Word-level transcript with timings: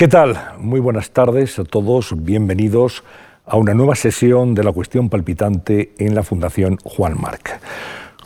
¿Qué 0.00 0.08
tal? 0.08 0.38
Muy 0.56 0.80
buenas 0.80 1.10
tardes 1.10 1.58
a 1.58 1.64
todos, 1.64 2.14
bienvenidos 2.24 3.04
a 3.44 3.58
una 3.58 3.74
nueva 3.74 3.94
sesión 3.94 4.54
de 4.54 4.64
la 4.64 4.72
cuestión 4.72 5.10
palpitante 5.10 5.92
en 5.98 6.14
la 6.14 6.22
Fundación 6.22 6.78
Juan 6.82 7.20
Marc. 7.20 7.60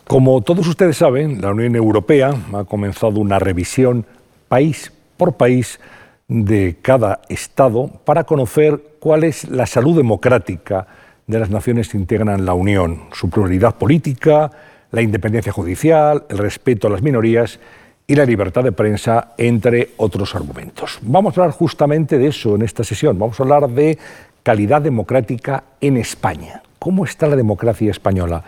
Como 0.06 0.40
todos 0.42 0.68
ustedes 0.68 0.98
saben, 0.98 1.40
la 1.40 1.50
Unión 1.50 1.74
Europea 1.74 2.32
ha 2.52 2.62
comenzado 2.62 3.18
una 3.18 3.40
revisión 3.40 4.06
país 4.46 4.92
por 5.16 5.32
país 5.32 5.80
de 6.28 6.76
cada 6.80 7.22
Estado 7.28 7.90
para 8.04 8.22
conocer 8.22 8.80
cuál 9.00 9.24
es 9.24 9.50
la 9.50 9.66
salud 9.66 9.96
democrática 9.96 10.86
de 11.26 11.40
las 11.40 11.50
naciones 11.50 11.88
que 11.88 11.98
integran 11.98 12.46
la 12.46 12.54
Unión, 12.54 13.08
su 13.10 13.28
pluralidad 13.30 13.74
política, 13.74 14.48
la 14.92 15.02
independencia 15.02 15.50
judicial, 15.50 16.24
el 16.28 16.38
respeto 16.38 16.86
a 16.86 16.90
las 16.90 17.02
minorías 17.02 17.58
y 18.06 18.14
la 18.14 18.24
libertad 18.24 18.62
de 18.62 18.72
prensa, 18.72 19.32
entre 19.38 19.90
otros 19.96 20.34
argumentos. 20.34 20.98
Vamos 21.02 21.36
a 21.36 21.42
hablar 21.42 21.56
justamente 21.56 22.18
de 22.18 22.28
eso 22.28 22.54
en 22.54 22.62
esta 22.62 22.84
sesión. 22.84 23.18
Vamos 23.18 23.40
a 23.40 23.42
hablar 23.42 23.68
de 23.70 23.98
calidad 24.42 24.82
democrática 24.82 25.64
en 25.80 25.96
España. 25.96 26.62
¿Cómo 26.78 27.04
está 27.04 27.26
la 27.26 27.36
democracia 27.36 27.90
española? 27.90 28.44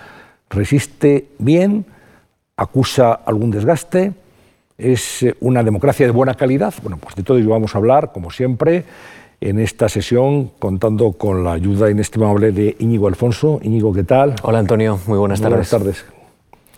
¿Resiste 0.50 1.28
bien? 1.38 1.86
¿Acusa 2.56 3.12
algún 3.12 3.50
desgaste? 3.50 4.12
¿Es 4.76 5.24
una 5.40 5.62
democracia 5.62 6.04
de 6.04 6.12
buena 6.12 6.34
calidad? 6.34 6.74
Bueno, 6.82 6.98
pues 6.98 7.14
de 7.14 7.22
todo 7.22 7.38
ello 7.38 7.50
vamos 7.50 7.74
a 7.74 7.78
hablar, 7.78 8.12
como 8.12 8.30
siempre, 8.30 8.84
en 9.40 9.58
esta 9.58 9.88
sesión, 9.88 10.50
contando 10.58 11.12
con 11.12 11.44
la 11.44 11.52
ayuda 11.52 11.90
inestimable 11.90 12.52
de 12.52 12.76
Íñigo 12.78 13.08
Alfonso. 13.08 13.58
Íñigo, 13.62 13.92
¿qué 13.94 14.04
tal? 14.04 14.34
Hola 14.42 14.58
Antonio, 14.58 14.98
muy 15.06 15.18
buenas 15.18 15.40
tardes. 15.40 15.70
Buenas 15.70 15.70
tardes. 15.70 16.04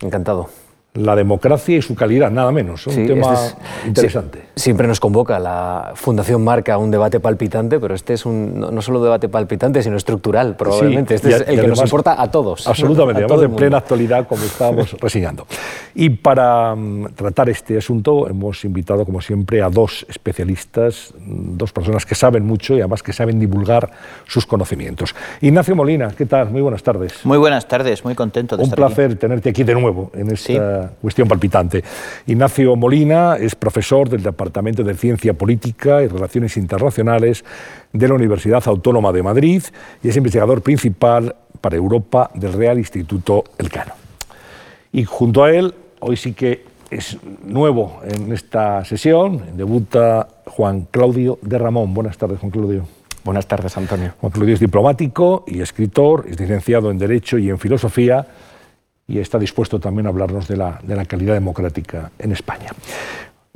Encantado. 0.01 0.68
La 0.99 1.15
democracia 1.15 1.77
y 1.77 1.81
su 1.81 1.95
calidad, 1.95 2.29
nada 2.29 2.51
menos. 2.51 2.85
Un 2.87 2.93
Sí, 2.93 3.07
tema 3.07 3.33
este 3.33 3.45
es- 3.45 3.87
interesante. 3.87 4.39
sí, 4.55 4.63
siempre 4.63 4.85
nos 4.87 4.99
convoca 4.99 5.39
la 5.39 5.91
Fundación 5.95 6.43
Marca 6.43 6.77
un 6.77 6.91
debate 6.91 7.19
palpitante, 7.19 7.79
pero 7.79 7.95
este 7.95 8.13
es 8.15 8.25
un, 8.25 8.59
no, 8.59 8.69
no 8.71 8.81
solo 8.81 9.01
debate 9.01 9.29
palpitante, 9.29 9.81
sino 9.81 9.95
estructural, 9.95 10.55
probablemente. 10.57 11.15
este 11.15 11.29
y 11.29 11.33
a- 11.33 11.35
es 11.37 11.41
el 11.41 11.47
que 11.47 11.55
nos 11.55 11.79
además- 11.79 11.83
importa 11.83 12.21
a 12.21 12.29
todos. 12.29 12.67
Absolutamente, 12.67 13.21
a 13.23 13.25
además 13.25 13.35
todo 13.37 13.45
en 13.45 13.55
plena 13.55 13.77
actualidad, 13.77 14.27
como 14.27 14.43
estábamos 14.43 14.91
reseñando. 15.01 15.47
Y 15.95 16.09
para 16.09 16.75
mm, 16.75 17.13
tratar 17.15 17.49
este 17.49 17.77
asunto 17.77 18.27
hemos 18.27 18.63
invitado, 18.65 19.05
como 19.05 19.21
siempre, 19.21 19.61
a 19.61 19.69
dos 19.69 20.05
especialistas, 20.09 21.13
mm, 21.17 21.57
dos 21.57 21.71
personas 21.71 22.05
que 22.05 22.15
saben 22.15 22.45
mucho 22.45 22.73
y 22.75 22.79
además 22.81 23.03
que 23.03 23.13
saben 23.13 23.39
divulgar 23.39 23.89
sus 24.27 24.45
conocimientos. 24.45 25.15
Ignacio 25.41 25.75
Molina, 25.75 26.09
¿qué 26.17 26.25
tal? 26.25 26.49
Muy 26.49 26.61
buenas 26.61 26.83
tardes. 26.83 27.25
Muy 27.25 27.37
buenas 27.37 27.67
tardes, 27.67 28.03
muy 28.03 28.15
contento 28.15 28.57
de 28.57 28.63
Un 28.63 28.69
estar 28.69 28.83
aquí. 28.85 28.93
placer 28.95 29.15
tenerte 29.17 29.49
aquí 29.49 29.63
de 29.63 29.73
nuevo 29.75 30.11
en 30.13 30.31
esta 30.31 30.88
cuestión 30.89 31.27
palpitante. 31.27 31.83
Ignacio 32.27 32.75
Molina 32.75 33.37
es 33.37 33.55
profesor 33.55 34.09
del 34.09 34.23
Departamento 34.23 34.83
de 34.83 34.93
Ciencia 34.95 35.33
Política 35.33 36.01
y 36.03 36.07
Relaciones 36.07 36.57
Internacionales 36.57 37.43
de 37.93 38.07
la 38.07 38.13
Universidad 38.13 38.63
Autónoma 38.67 39.11
de 39.11 39.23
Madrid 39.23 39.63
y 40.03 40.09
es 40.09 40.17
investigador 40.17 40.61
principal 40.61 41.35
para 41.61 41.75
Europa 41.75 42.29
del 42.33 42.53
Real 42.53 42.77
Instituto 42.77 43.43
Elcano. 43.57 43.93
Y 44.91 45.03
junto 45.03 45.43
a 45.43 45.51
él, 45.51 45.73
hoy 45.99 46.17
sí 46.17 46.33
que 46.33 46.65
es 46.89 47.17
nuevo 47.43 48.01
en 48.03 48.31
esta 48.33 48.83
sesión, 48.85 49.43
debuta 49.55 50.27
Juan 50.45 50.87
Claudio 50.89 51.37
de 51.41 51.57
Ramón. 51.57 51.93
Buenas 51.93 52.17
tardes, 52.17 52.39
Juan 52.39 52.51
Claudio. 52.51 52.85
Buenas 53.23 53.47
tardes, 53.47 53.77
Antonio. 53.77 54.13
Juan 54.19 54.31
Claudio 54.31 54.55
es 54.55 54.59
diplomático 54.59 55.43
y 55.45 55.61
escritor, 55.61 56.25
es 56.27 56.39
licenciado 56.39 56.89
en 56.89 56.97
Derecho 56.97 57.37
y 57.37 57.49
en 57.49 57.59
Filosofía 57.59 58.25
y 59.09 59.17
está 59.17 59.39
dispuesto 59.39 59.79
también 59.79 60.05
a 60.05 60.09
hablarnos 60.09 60.47
de 60.47 60.55
la, 60.55 60.79
de 60.83 60.95
la 60.95 61.03
calidad 61.05 61.33
democrática 61.33 62.11
en 62.19 62.31
España. 62.31 62.69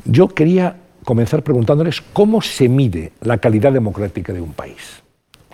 Yo 0.04 0.28
quería 0.28 0.76
comenzar 1.06 1.44
preguntándoles 1.44 2.02
cómo 2.02 2.42
se 2.42 2.68
mide 2.68 3.14
la 3.22 3.38
calidad 3.38 3.72
democrática 3.72 4.34
de 4.34 4.42
un 4.42 4.54
país. 4.54 5.04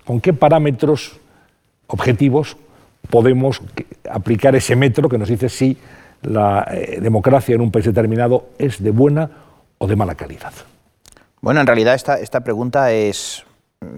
¿Con 0.06 0.22
qué 0.22 0.32
parámetros 0.32 1.20
objetivos 1.88 2.56
podemos 3.10 3.62
aplicar 4.10 4.56
ese 4.56 4.76
metro 4.76 5.10
que 5.10 5.18
nos 5.18 5.28
dice 5.28 5.50
si 5.50 5.78
la 6.22 6.66
eh, 6.72 7.00
democracia 7.02 7.56
en 7.56 7.62
un 7.62 7.72
país 7.72 7.86
determinado 7.86 8.50
es 8.58 8.82
de 8.82 8.92
buena 8.92 9.30
o 9.78 9.88
de 9.88 9.96
mala 9.96 10.16
calidad? 10.16 10.54
Bueno, 11.42 11.60
en 11.60 11.68
realidad 11.68 11.96
esta, 11.96 12.20
esta 12.20 12.42
pregunta 12.42 12.92
es, 12.94 13.44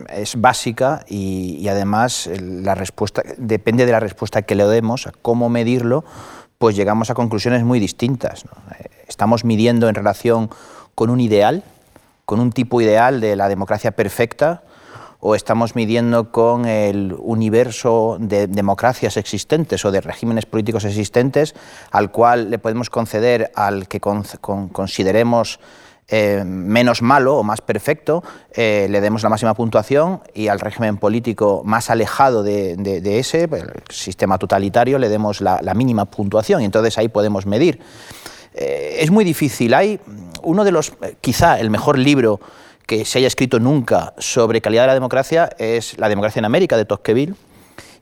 es 0.10 0.40
básica 0.40 1.06
y, 1.08 1.68
además 1.68 2.28
el- 2.28 2.64
la 2.64 2.76
respuesta 2.76 3.24
depende 3.38 3.86
de 3.86 3.92
la 3.92 4.00
respuesta 4.00 4.44
que 4.44 4.56
le 4.56 4.66
demos, 4.66 5.08
a 5.08 5.12
cómo 5.22 5.50
medirlo, 5.50 6.04
pues 6.58 6.76
llegamos 6.76 7.10
a 7.10 7.16
conclusiones 7.16 7.64
muy 7.64 7.80
distintas. 7.80 8.44
Eh, 8.80 8.88
Estamos 9.08 9.44
midiendo 9.44 9.90
en 9.90 9.96
relación 9.96 10.50
con 10.96 11.10
un 11.10 11.20
ideal, 11.20 11.64
con 12.26 12.40
un 12.40 12.52
tipo 12.52 12.80
ideal 12.80 13.20
de 13.20 13.36
la 13.36 13.50
democracia 13.50 13.92
perfecta, 13.92 14.64
o 15.20 15.36
estamos 15.36 15.76
midiendo 15.76 16.32
con 16.32 16.66
el 16.66 17.14
universo 17.20 18.18
de 18.22 18.48
democracias 18.48 19.18
existentes 19.18 19.84
o 19.84 19.92
de 19.92 20.00
regímenes 20.02 20.46
políticos 20.46 20.86
existentes 20.86 21.54
al 21.92 22.10
cual 22.12 22.50
le 22.50 22.58
podemos 22.58 22.90
conceder 22.90 23.52
al 23.54 23.88
que 23.90 24.00
con- 24.00 24.24
con- 24.40 24.70
consideremos 24.70 25.60
eh, 26.08 26.44
menos 26.46 27.02
malo 27.02 27.38
o 27.38 27.44
más 27.44 27.62
perfecto, 27.62 28.22
eh, 28.54 28.88
le 28.90 29.00
demos 29.00 29.24
la 29.24 29.30
máxima 29.30 29.54
puntuación 29.54 30.22
y 30.34 30.50
al 30.50 30.60
régimen 30.60 30.98
político 30.98 31.62
más 31.64 31.90
alejado 31.90 32.44
de, 32.44 33.02
ese, 33.20 33.44
el 33.44 33.72
sistema 33.90 34.38
totalitario, 34.38 35.00
le 35.00 35.08
demos 35.08 35.40
la, 35.40 35.74
mínima 35.74 36.06
puntuación 36.06 36.62
y 36.62 36.66
entonces 36.66 36.98
ahí 36.98 37.08
podemos 37.08 37.46
medir. 37.46 37.80
Eh, 38.54 38.98
es 39.00 39.10
muy 39.10 39.24
difícil. 39.24 39.74
Hay 39.74 40.02
uno 40.44 40.66
de 40.66 40.72
los, 40.72 40.92
quizá 41.22 41.60
el 41.60 41.70
mejor 41.70 41.98
libro 41.98 42.42
que 42.86 43.06
se 43.06 43.20
haya 43.20 43.28
escrito 43.28 43.60
nunca 43.62 44.14
sobre 44.18 44.60
calidad 44.60 44.84
de 44.84 44.88
la 44.88 44.94
democracia 44.96 45.50
es 45.58 45.98
La 45.98 46.10
democracia 46.10 46.40
en 46.40 46.46
América 46.46 46.76
de 46.76 46.84
Tocqueville. 46.84 47.36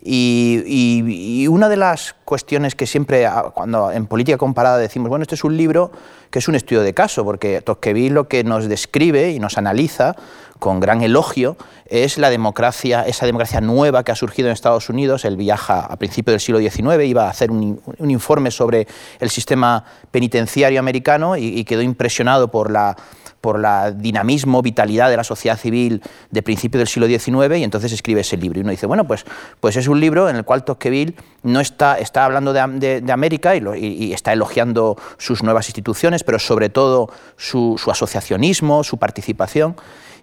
Y, 0.01 1.45
una 1.49 1.67
de 1.67 1.75
las 1.77 2.15
cuestiones 2.25 2.75
que 2.75 2.87
siempre, 2.87 3.27
cuando 3.53 3.91
en 3.91 4.05
política 4.05 4.37
comparada 4.37 4.77
decimos, 4.77 5.09
bueno, 5.09 5.23
este 5.23 5.35
es 5.35 5.43
un 5.43 5.57
libro 5.57 5.91
que 6.29 6.39
es 6.39 6.47
un 6.47 6.55
estudio 6.55 6.81
de 6.81 6.93
caso, 6.93 7.25
porque 7.25 7.61
Tocqueville 7.61 8.13
lo 8.13 8.27
que 8.27 8.43
nos 8.43 8.67
describe 8.69 9.31
y 9.31 9.39
nos 9.39 9.57
analiza 9.57 10.15
con 10.59 10.79
gran 10.79 11.01
elogio 11.01 11.57
es 11.85 12.17
la 12.17 12.29
democracia, 12.29 13.01
esa 13.03 13.25
democracia 13.25 13.61
nueva 13.61 14.03
que 14.03 14.11
ha 14.11 14.15
surgido 14.15 14.47
en 14.49 14.53
Estados 14.53 14.89
Unidos. 14.89 15.25
Él 15.25 15.37
viaja 15.37 15.79
a 15.81 15.95
principios 15.97 16.33
del 16.33 16.39
siglo 16.41 16.59
XIX, 16.59 17.03
iba 17.05 17.25
a 17.25 17.29
hacer 17.29 17.49
un, 17.51 17.63
in- 17.63 17.81
un 17.97 18.11
informe 18.11 18.51
sobre 18.51 18.87
el 19.19 19.29
sistema 19.29 19.83
penitenciario 20.11 20.79
americano 20.79 21.35
y 21.37 21.63
quedó 21.63 21.81
impresionado 21.81 22.49
por 22.49 22.71
la 22.71 22.95
por 23.41 23.59
la 23.59 23.91
dinamismo, 23.91 24.61
vitalidad 24.61 25.09
de 25.09 25.17
la 25.17 25.23
sociedad 25.23 25.57
civil 25.57 26.01
de 26.31 26.41
principios 26.43 26.79
del 26.79 26.87
siglo 26.87 27.07
XIX 27.07 27.57
y 27.57 27.63
entonces 27.63 27.91
escribe 27.91 28.21
ese 28.21 28.37
libro. 28.37 28.59
Y 28.59 28.63
uno 28.63 28.71
dice, 28.71 28.85
bueno, 28.85 29.05
pues, 29.07 29.25
pues 29.59 29.75
es 29.75 29.87
un 29.87 29.99
libro 29.99 30.29
en 30.29 30.35
el 30.35 30.43
cual 30.43 30.63
Tocqueville 30.63 31.15
no 31.43 31.59
está, 31.59 31.97
está 31.99 32.25
hablando 32.25 32.53
de, 32.53 33.01
de- 33.01 33.11
América 33.11 33.55
y- 33.55 33.59
y 33.77 34.13
está 34.13 34.33
elogiando 34.33 34.97
sus 35.17 35.43
nuevas 35.43 35.67
instituciones, 35.69 36.23
pero 36.23 36.39
sobre 36.39 36.69
todo 36.69 37.09
su, 37.37 37.75
su 37.77 37.91
asociacionismo, 37.91 38.83
su 38.83 38.97
participación, 38.97 39.75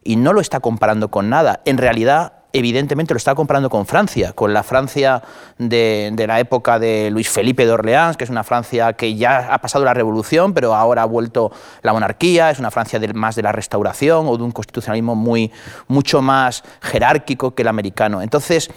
y 0.04 0.16
no 0.16 0.32
lo 0.32 0.40
está 0.40 0.60
comparando 0.60 1.08
con 1.10 1.28
nada. 1.30 1.60
En 1.64 1.78
realidad, 1.78 2.34
evidentemente 2.58 3.12
lo 3.14 3.18
está 3.18 3.34
comparando 3.34 3.68
con 3.70 3.86
Francia, 3.86 4.32
con 4.32 4.52
la 4.54 4.62
Francia 4.62 5.22
de, 5.58 6.12
la 6.26 6.40
época 6.40 6.78
de 6.78 7.10
Luis 7.10 7.28
Felipe 7.28 7.66
de 7.66 7.72
Orleans, 7.72 8.16
que 8.16 8.24
es 8.24 8.30
una 8.30 8.44
Francia 8.44 8.92
que 8.94 9.14
ya 9.14 9.52
ha 9.52 9.58
pasado 9.58 9.84
la 9.84 9.94
revolución, 9.94 10.54
pero 10.54 10.74
ahora 10.74 11.02
ha 11.02 11.06
vuelto 11.06 11.52
la 11.82 11.92
monarquía, 11.92 12.50
es 12.50 12.58
una 12.58 12.70
Francia 12.70 13.00
más 13.14 13.36
de 13.36 13.42
la 13.42 13.52
restauración 13.52 14.26
o 14.28 14.36
de 14.36 14.42
un 14.44 14.52
constitucionalismo 14.52 15.14
muy, 15.14 15.50
mucho 15.88 16.22
más 16.22 16.62
jerárquico 16.82 17.54
que 17.54 17.62
el 17.62 17.68
americano. 17.68 18.22
Entonces, 18.22 18.70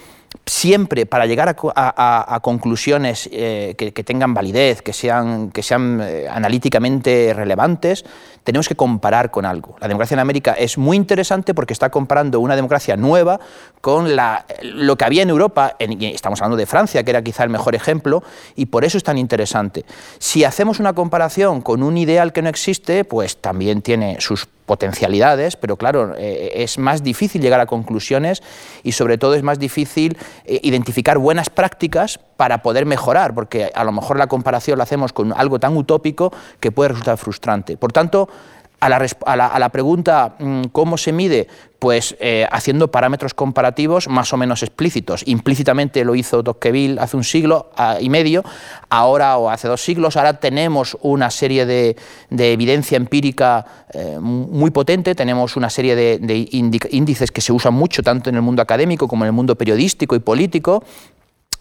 siempre 0.45 1.06
para 1.07 1.25
llegar 1.25 1.50
a, 1.50 1.56
co- 1.56 1.73
a- 1.75 1.94
a- 1.95 2.35
a 2.35 2.39
conclusiones 2.41 3.28
eh, 3.31 3.73
que, 3.78 3.94
que 3.94 4.03
tengan 4.03 4.34
validez, 4.34 4.81
que 4.81 4.94
sean, 4.94 5.50
que 5.51 5.63
sean 5.63 6.00
eh, 6.03 6.28
analíticamente 6.29 7.34
relevantes, 7.35 8.06
tenemos 8.52 8.68
que 8.68 8.76
comparar 8.76 9.30
con 9.30 9.46
algo. 9.46 9.76
La 9.80 9.88
democracia 9.88 10.16
en 10.16 10.20
América 10.22 10.54
es 10.54 10.78
muy 10.78 10.98
interesante 10.98 11.54
porque 11.54 11.72
está 11.74 11.90
comparando 11.92 12.40
una 12.40 12.56
democracia 12.56 12.98
nueva 12.98 13.40
con 13.80 14.07
lo 14.16 14.98
que 14.98 15.06
había 15.06 15.22
en 15.22 15.30
Europa, 15.30 15.75
en- 15.78 16.01
estamos 16.01 16.42
hablando 16.42 16.57
de 16.57 16.66
Francia, 16.66 17.04
que 17.04 17.12
era 17.12 17.22
quizá 17.22 17.44
el 17.44 17.51
mejor 17.51 17.75
ejemplo, 17.75 18.24
y 18.56 18.66
por 18.66 18.86
eso 18.86 18.98
es 18.98 19.04
tan 19.04 19.19
interesante. 19.19 19.86
Si 20.18 20.44
hacemos 20.44 20.80
una 20.80 20.94
comparación 20.94 21.62
con 21.62 21.84
un 21.84 21.96
ideal 21.98 22.34
que 22.34 22.42
no 22.42 22.50
existe, 22.50 23.04
pues 23.06 23.38
también 23.38 23.84
tiene 23.84 24.18
sus 24.19 24.48
potencialidades, 24.66 25.56
pero 25.56 25.78
claro, 25.78 26.16
eh, 26.18 26.52
es 26.56 26.78
más 26.78 27.04
difícil 27.04 27.42
llegar 27.42 27.60
a 27.60 27.66
conclusiones 27.68 28.42
y 28.84 28.94
sobre 28.94 29.18
todo 29.18 29.36
es 29.36 29.44
más 29.44 29.60
difícil 29.60 30.18
eh, 30.45 30.60
identificar 30.63 31.18
buenas 31.18 31.50
prácticas 31.50 32.19
para 32.39 32.62
poder 32.62 32.86
mejorar, 32.86 33.36
porque 33.36 33.69
a 33.75 33.83
lo 33.83 33.91
mejor 33.91 34.18
la 34.18 34.27
comparación 34.27 34.77
la 34.77 34.86
hacemos 34.86 35.12
con 35.12 35.33
algo 35.33 35.59
tan 35.59 35.75
utópico 35.75 36.31
que 36.62 36.71
puede 36.71 36.88
resultar 36.88 37.18
frustrante. 37.18 37.75
Por 37.75 37.91
tanto, 37.91 38.30
A 38.81 38.88
la, 38.88 39.69
pregunta 39.69 40.36
mm, 40.39 40.71
cómo 40.71 40.97
se 40.97 41.12
mide, 41.12 41.50
pues 41.80 42.15
eh, 42.21 42.47
haciendo 42.50 42.88
parámetros 42.88 43.33
comparativos 43.33 44.07
más 44.07 44.31
o 44.31 44.38
menos 44.38 44.63
explícitos. 44.63 45.27
Implícitamente 45.27 46.06
lo 46.06 46.15
hizo 46.15 46.41
Tocqueville 46.41 46.97
hace 46.97 47.18
un 47.18 47.25
siglo 47.25 47.71
ah, 47.75 47.97
y 48.00 48.09
medio, 48.09 48.42
ahora 48.89 49.38
o 49.38 49.50
hace 49.50 49.68
dos 49.68 49.81
siglos, 49.81 50.15
ahora 50.15 50.39
tenemos 50.39 50.97
una 51.01 51.30
serie 51.30 51.65
de, 51.65 51.97
evidencia 52.31 52.95
empírica 52.95 53.65
eh, 53.92 54.18
muy 54.21 54.71
potente, 54.71 55.13
tenemos 55.13 55.57
una 55.57 55.69
serie 55.69 55.97
de 55.97 56.47
índices 56.92 57.31
que 57.31 57.42
se 57.42 57.51
usan 57.51 57.74
mucho 57.74 58.01
tanto 58.01 58.30
en 58.30 58.38
el 58.38 58.42
mundo 58.42 58.62
académico 58.62 59.09
como 59.09 59.25
en 59.25 59.27
el 59.27 59.33
mundo 59.33 59.56
periodístico 59.56 60.15
y 60.15 60.19
político, 60.19 60.83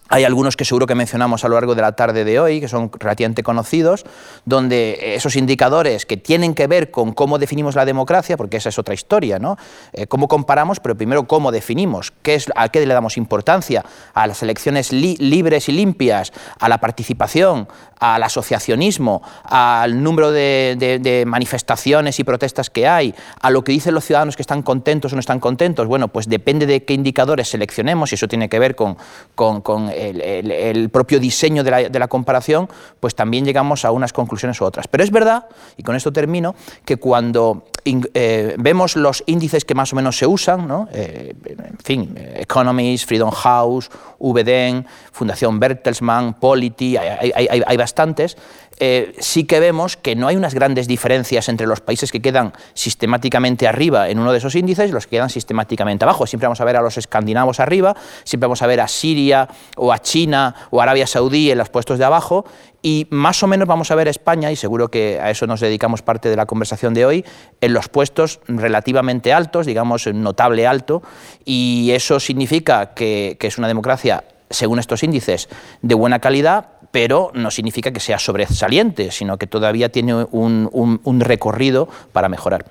hay 0.09 0.23
algunos 0.23 0.57
que 0.57 0.65
seguro 0.65 0.87
que 0.87 0.95
mencionamos 0.95 1.45
a 1.45 1.47
lo 1.47 1.53
largo 1.53 1.75
de 1.75 1.83
la 1.83 1.91
tarde 1.91 2.25
de 2.25 2.39
hoy, 2.39 2.59
que 2.59 2.67
son 2.67 2.91
relativamente 2.99 3.43
conocidos, 3.43 4.05
donde 4.43 5.15
esos 5.15 5.35
indicadores 5.35 6.07
que 6.07 6.17
tienen 6.17 6.55
que 6.55 6.65
ver 6.65 6.89
con 6.89 7.13
cómo 7.13 7.37
definimos 7.37 7.75
la 7.75 7.85
democracia, 7.85 8.35
porque 8.35 8.57
esa 8.57 8.69
es 8.69 8.79
otra 8.79 8.95
historia, 8.95 9.37
¿no? 9.37 9.55
Eh, 9.93 10.07
cómo 10.07 10.27
comparamos, 10.27 10.79
pero 10.79 10.95
primero 10.95 11.27
cómo 11.27 11.51
definimos, 11.51 12.11
qué 12.23 12.35
es, 12.35 12.47
a 12.55 12.69
qué 12.69 12.83
le 12.85 12.93
damos 12.93 13.17
importancia, 13.17 13.85
a 14.15 14.25
las 14.25 14.41
elecciones 14.41 14.91
libres 14.91 15.69
y 15.69 15.73
limpias, 15.73 16.33
a 16.59 16.67
la 16.69 16.79
participación, 16.79 17.67
al 17.99 18.23
asociacionismo, 18.23 19.21
al 19.43 20.01
número 20.01 20.31
de, 20.31 21.23
manifestaciones 21.27 22.19
y 22.19 22.23
protestas 22.23 22.69
que 22.69 22.87
hay, 22.87 23.13
a 23.41 23.51
lo 23.51 23.63
que 23.63 23.73
dicen 23.73 23.93
los 23.93 24.05
ciudadanos 24.05 24.35
que 24.35 24.41
están 24.41 24.63
contentos 24.63 25.13
o 25.13 25.15
no 25.15 25.19
están 25.19 25.39
contentos, 25.39 25.85
bueno, 25.85 26.07
pues 26.07 26.27
depende 26.27 26.65
de 26.65 26.83
qué 26.83 26.93
indicadores 26.93 27.49
seleccionemos, 27.49 28.11
y 28.11 28.15
eso 28.15 28.27
tiene 28.27 28.49
que 28.49 28.57
ver 28.57 28.75
con, 28.75 28.97
con 29.35 29.89
el, 29.99 30.89
propio 30.89 31.19
diseño 31.19 31.63
de 31.63 31.99
la, 31.99 32.07
comparación, 32.07 32.69
pues 32.99 33.15
también 33.15 33.45
llegamos 33.45 33.85
a 33.85 33.91
unas 33.91 34.13
conclusiones 34.13 34.59
u 34.61 34.65
otras. 34.65 34.87
Pero 34.87 35.03
es 35.03 35.11
verdad, 35.11 35.45
y 35.77 35.83
con 35.83 35.95
esto 35.95 36.11
termino, 36.11 36.55
que 36.85 36.97
cuando 36.97 37.65
eh, 37.85 38.55
vemos 38.57 38.95
los 38.95 39.23
índices 39.27 39.65
que 39.65 39.75
más 39.75 39.93
o 39.93 39.95
menos 39.95 40.17
se 40.17 40.25
usan, 40.25 40.87
eh, 40.91 41.33
en 41.45 41.77
fin, 41.83 42.15
Economist, 42.35 43.07
Freedom 43.07 43.31
House, 43.31 43.89
VDEN, 44.19 44.85
Fundación 45.11 45.59
Bertelsmann, 45.59 46.35
Polity, 46.35 46.97
hay 46.97 47.77
bastantes, 47.77 48.37
eh, 48.79 49.13
sí 49.19 49.43
que 49.43 49.59
vemos 49.59 49.97
que 49.97 50.15
no 50.15 50.27
hay 50.27 50.37
unas 50.37 50.53
grandes 50.53 50.87
diferencias 50.87 51.49
entre 51.49 51.67
los 51.67 51.81
países 51.81 52.11
que 52.11 52.21
quedan 52.21 52.53
sistemáticamente 52.73 53.67
arriba 53.67 54.09
en 54.09 54.19
uno 54.19 54.31
de 54.31 54.37
esos 54.37 54.55
índices 54.55 54.89
y 54.89 54.93
los 54.93 55.05
que 55.05 55.17
quedan 55.17 55.29
sistemáticamente 55.29 56.05
abajo. 56.05 56.25
Siempre 56.25 56.47
vamos 56.47 56.61
a 56.61 56.65
ver 56.65 56.77
a 56.77 56.81
los 56.81 56.97
escandinavos 56.97 57.59
arriba, 57.59 57.95
siempre 58.23 58.47
vamos 58.47 58.61
a 58.61 58.67
ver 58.67 58.79
a 58.79 58.87
Siria 58.87 59.49
o 59.75 59.91
a 59.91 59.99
China 59.99 60.55
o 60.69 60.81
Arabia 60.81 61.07
Saudí 61.07 61.51
en 61.51 61.57
los 61.57 61.69
puestos 61.69 61.99
de 61.99 62.05
abajo 62.05 62.45
y 62.81 63.07
más 63.09 63.43
o 63.43 63.47
menos 63.47 63.67
vamos 63.67 63.91
a 63.91 63.95
ver 63.95 64.07
a 64.07 64.11
España, 64.11 64.51
y 64.51 64.55
seguro 64.55 64.89
que 64.89 65.19
a 65.19 65.29
eso 65.29 65.45
nos 65.45 65.59
dedicamos 65.59 66.01
parte 66.01 66.29
de 66.29 66.37
la 66.37 66.45
conversación 66.45 66.93
de 66.93 67.05
hoy, 67.05 67.25
en 67.59 67.73
los 67.73 67.89
puestos 67.89 68.39
relativamente 68.47 69.33
altos, 69.33 69.65
digamos 69.65 70.07
notable 70.07 70.65
alto, 70.65 71.03
y 71.43 71.91
eso 71.91 72.21
significa 72.21 72.93
que 72.93 73.37
es 73.37 73.57
una 73.57 73.67
democracia, 73.67 74.23
según 74.49 74.79
estos 74.79 75.03
índices, 75.03 75.49
de 75.81 75.93
buena 75.93 76.19
calidad, 76.19 76.78
pero 76.91 77.31
no 77.33 77.51
significa 77.51 77.91
que 77.91 77.99
sea 77.99 78.19
sobresaliente, 78.19 79.11
sino 79.11 79.37
que 79.37 79.47
todavía 79.47 79.89
tiene 79.89 80.13
un, 80.31 81.19
recorrido 81.19 81.87
para 82.11 82.29
mejorar. 82.29 82.65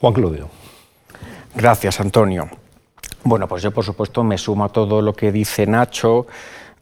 Juan 0.00 0.12
Claudio. 0.12 0.48
Gracias, 1.54 2.00
Antonio. 2.00 2.48
Bueno, 3.22 3.46
pues 3.48 3.62
yo 3.62 3.70
por 3.70 3.84
supuesto 3.84 4.24
me 4.24 4.36
sumo 4.36 4.64
a 4.64 4.68
todo 4.68 5.00
lo 5.00 5.12
que 5.14 5.32
dice 5.32 5.66
Nacho, 5.66 6.26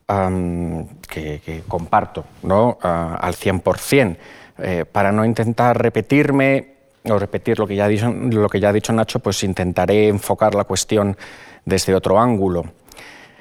que, 0.07 1.63
comparto 1.69 2.25
¿no? 2.43 2.79
al 2.81 3.35
100%. 3.35 4.17
Eh, 4.59 4.85
para 4.91 5.11
no 5.13 5.25
intentar 5.25 5.81
repetirme 5.81 6.75
o 7.05 7.19
repetir 7.19 7.59
lo 7.59 7.67
que, 7.67 7.75
ya 7.75 7.89
lo 7.89 8.49
que 8.49 8.61
ya 8.61 8.69
ha 8.69 8.73
dicho 8.73 8.93
Nacho, 8.93 9.19
pues 9.19 9.43
intentaré 9.45 10.09
enfocar 10.09 10.55
la 10.55 10.65
cuestión 10.65 11.17
desde 11.65 11.95
otro 11.95 12.21
ángulo. 12.21 12.65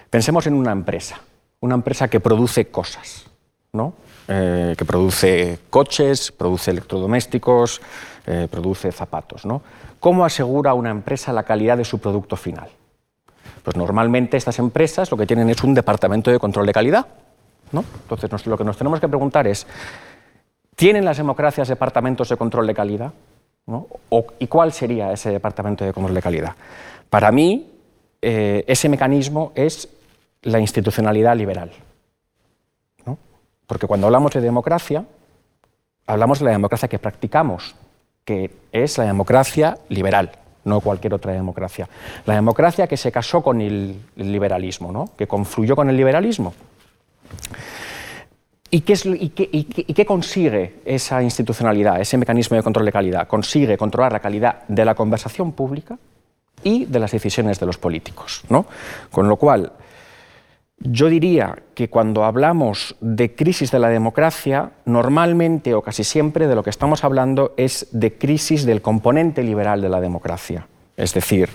Pensemos 0.09 0.47
en 0.47 0.53
una 0.53 0.71
empresa 0.71 1.21
una 1.61 1.75
empresa 1.75 2.09
que 2.09 2.19
produce 2.19 2.67
cosas, 2.67 3.25
¿no? 3.71 3.93
Eh, 4.27 4.75
que 4.77 4.85
produce 4.85 5.59
coches, 5.69 6.31
produce 6.31 6.71
electrodomésticos, 6.71 7.81
eh, 8.25 8.47
produce 8.49 8.91
zapatos. 8.91 9.45
¿no? 9.45 9.61
¿Cómo 9.99 10.23
asegura 10.23 10.73
una 10.73 10.89
empresa 10.89 11.33
la 11.33 11.43
calidad 11.43 11.77
de 11.77 11.83
su 11.83 11.99
producto 11.99 12.35
final? 12.35 12.69
Pues 13.63 13.75
normalmente 13.75 14.37
estas 14.37 14.57
empresas 14.59 15.11
lo 15.11 15.17
que 15.17 15.25
tienen 15.25 15.49
es 15.49 15.63
un 15.63 15.73
departamento 15.73 16.31
de 16.31 16.39
control 16.39 16.65
de 16.67 16.73
calidad. 16.73 17.07
¿no? 17.71 17.83
Entonces 18.03 18.47
lo 18.47 18.57
que 18.57 18.63
nos 18.63 18.77
tenemos 18.77 18.99
que 18.99 19.07
preguntar 19.07 19.47
es, 19.47 19.67
¿tienen 20.75 21.03
las 21.03 21.17
democracias 21.17 21.67
departamentos 21.67 22.29
de 22.29 22.37
control 22.37 22.67
de 22.67 22.73
calidad? 22.73 23.11
¿Y 24.39 24.47
cuál 24.47 24.71
sería 24.71 25.11
ese 25.11 25.29
departamento 25.29 25.83
de 25.83 25.93
control 25.93 26.15
de 26.15 26.21
calidad? 26.21 26.55
Para 27.09 27.31
mí, 27.31 27.69
eh, 28.21 28.63
ese 28.67 28.87
mecanismo 28.87 29.51
es 29.55 29.89
la 30.43 30.59
institucionalidad 30.59 31.35
liberal. 31.35 31.71
Porque 33.71 33.87
cuando 33.87 34.07
hablamos 34.07 34.33
de 34.33 34.41
democracia, 34.41 35.05
hablamos 36.05 36.39
de 36.39 36.45
la 36.45 36.51
democracia 36.51 36.89
que 36.89 36.99
practicamos, 36.99 37.73
que 38.25 38.51
es 38.73 38.97
la 38.97 39.05
democracia 39.05 39.77
liberal, 39.87 40.31
no 40.65 40.81
cualquier 40.81 41.13
otra 41.13 41.31
democracia. 41.31 41.87
La 42.25 42.35
democracia 42.35 42.85
que 42.87 42.97
se 42.97 43.13
casó 43.13 43.41
con 43.41 43.61
el, 43.61 43.95
liberalismo, 44.17 44.91
¿no? 44.91 45.11
que 45.17 45.25
confluyó 45.25 45.73
con 45.73 45.89
el 45.89 45.95
liberalismo. 45.95 46.53
¿Y 48.69 48.81
qué, 48.81 48.93
¿Y 49.05 49.93
qué, 49.93 50.05
consigue 50.05 50.81
esa 50.83 51.23
institucionalidad, 51.23 52.01
ese 52.01 52.17
mecanismo 52.17 52.57
de 52.57 52.63
control 52.63 52.85
de 52.85 52.91
calidad? 52.91 53.27
Consigue 53.27 53.77
controlar 53.77 54.11
la 54.11 54.19
calidad 54.19 54.63
de 54.67 54.83
la 54.83 54.95
conversación 54.95 55.53
pública 55.53 55.97
y 56.61 56.85
de 56.85 56.99
las 56.99 57.11
decisiones 57.11 57.57
de 57.57 57.65
los 57.65 57.77
políticos. 57.77 58.43
¿no? 58.49 58.65
Con 59.11 59.29
lo 59.29 59.37
cual, 59.37 59.71
yo 60.83 61.09
diría 61.09 61.57
que 61.75 61.89
cuando 61.89 62.23
hablamos 62.23 62.95
de 63.01 63.35
crisis 63.35 63.71
de 63.71 63.79
la 63.79 63.89
democracia, 63.89 64.71
normalmente 64.85 65.73
o 65.73 65.81
casi 65.81 66.03
siempre 66.03 66.47
de 66.47 66.55
lo 66.55 66.63
que 66.63 66.69
estamos 66.69 67.03
hablando 67.03 67.53
es 67.57 67.87
de 67.91 68.17
crisis 68.17 68.65
del 68.65 68.81
componente 68.81 69.43
liberal 69.43 69.81
de 69.81 69.89
la 69.89 70.01
democracia, 70.01 70.67
es 70.97 71.13
decir, 71.13 71.49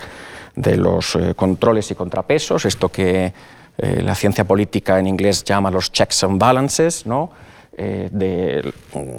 de 0.55 0.77
los 0.77 1.17
eh, 1.17 1.35
controles 1.35 1.91
y 1.91 1.95
contrapesos, 1.95 2.65
esto 2.65 2.89
que 2.89 3.33
eh, 3.79 4.03
la 4.03 4.15
ciencia 4.15 4.45
política 4.45 4.99
en 4.99 5.07
inglés 5.07 5.45
llama 5.45 5.71
los 5.71 5.93
checks 5.93 6.25
and 6.25 6.39
balances, 6.39 7.07
¿no? 7.07 7.31
Eh, 7.79 8.09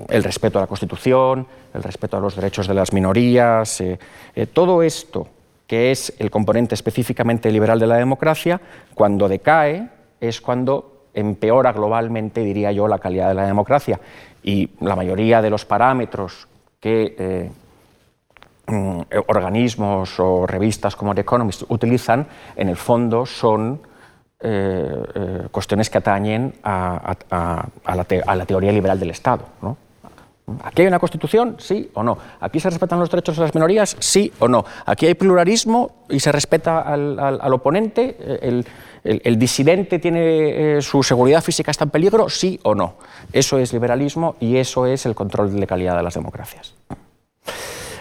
el 0.09 0.23
respeto 0.23 0.57
a 0.57 0.61
la 0.61 0.67
Constitución, 0.67 1.45
el 1.73 1.83
respeto 1.83 2.17
a 2.17 2.19
los 2.19 2.35
derechos 2.35 2.67
de 2.67 2.73
las 2.73 2.91
minorías, 2.91 3.83
todo 4.51 4.81
esto 4.81 5.27
que 5.67 5.91
es 5.91 6.13
el 6.17 6.31
componente 6.31 6.73
específicamente 6.73 7.51
liberal 7.51 7.77
de 7.77 7.85
la 7.85 7.97
democracia, 7.97 8.59
cuando 8.95 9.27
decae, 9.27 9.89
es 10.19 10.41
cuando 10.41 11.07
empeora 11.13 11.71
globalmente, 11.73 12.41
diría 12.41 12.71
yo, 12.71 12.87
la 12.87 12.99
calidad 12.99 13.29
de 13.29 13.33
la 13.33 13.45
democracia. 13.45 13.99
Y 14.43 14.69
la 14.79 14.95
mayoría 14.95 15.41
de 15.41 15.49
los 15.49 15.65
parámetros 15.65 16.47
que 16.79 17.15
eh, 17.17 17.51
mm, 18.67 19.01
organismos 19.27 20.19
o 20.19 20.45
revistas 20.45 20.95
como 20.95 21.15
The 21.15 21.21
Economist 21.21 21.63
utilizan, 21.69 22.27
en 22.55 22.69
el 22.69 22.77
fondo 22.77 23.25
son 23.25 23.81
eh, 24.39 25.03
eh, 25.15 25.47
cuestiones 25.49 25.89
que 25.89 25.97
atañen 25.97 26.53
a, 26.63 27.15
la 27.85 28.45
teoría 28.45 28.71
liberal 28.71 28.99
del 28.99 29.09
Estado. 29.09 29.45
¿Aquí 30.63 30.81
hay 30.81 30.87
una 30.87 30.99
constitución? 30.99 31.57
Sí 31.59 31.89
o 31.93 32.03
no. 32.03 32.17
¿Aquí 32.39 32.59
se 32.59 32.69
respetan 32.69 32.99
los 32.99 33.09
derechos 33.09 33.35
de 33.35 33.43
las 33.43 33.53
minorías? 33.53 33.97
Sí 33.99 34.31
o 34.39 34.47
no. 34.47 34.63
¿Aquí 34.85 35.05
hay 35.05 35.13
pluralismo 35.13 36.05
y 36.09 36.19
se 36.21 36.31
respeta 36.31 36.79
al, 36.79 37.53
oponente? 37.53 38.15
El, 38.41 38.65
¿El, 39.03 39.37
disidente 39.37 39.99
tiene 39.99 40.77
eh, 40.77 40.81
su 40.81 41.03
seguridad 41.03 41.41
física 41.41 41.71
está 41.71 41.83
en 41.83 41.89
peligro? 41.89 42.29
Sí 42.29 42.59
o 42.63 42.75
no. 42.75 42.95
Eso 43.33 43.57
es 43.57 43.73
liberalismo 43.73 44.35
y 44.39 44.57
eso 44.57 44.85
es 44.85 45.05
el 45.05 45.15
control 45.15 45.59
de 45.59 45.67
calidad 45.67 45.97
de 45.97 46.03
las 46.03 46.13
democracias. 46.13 46.75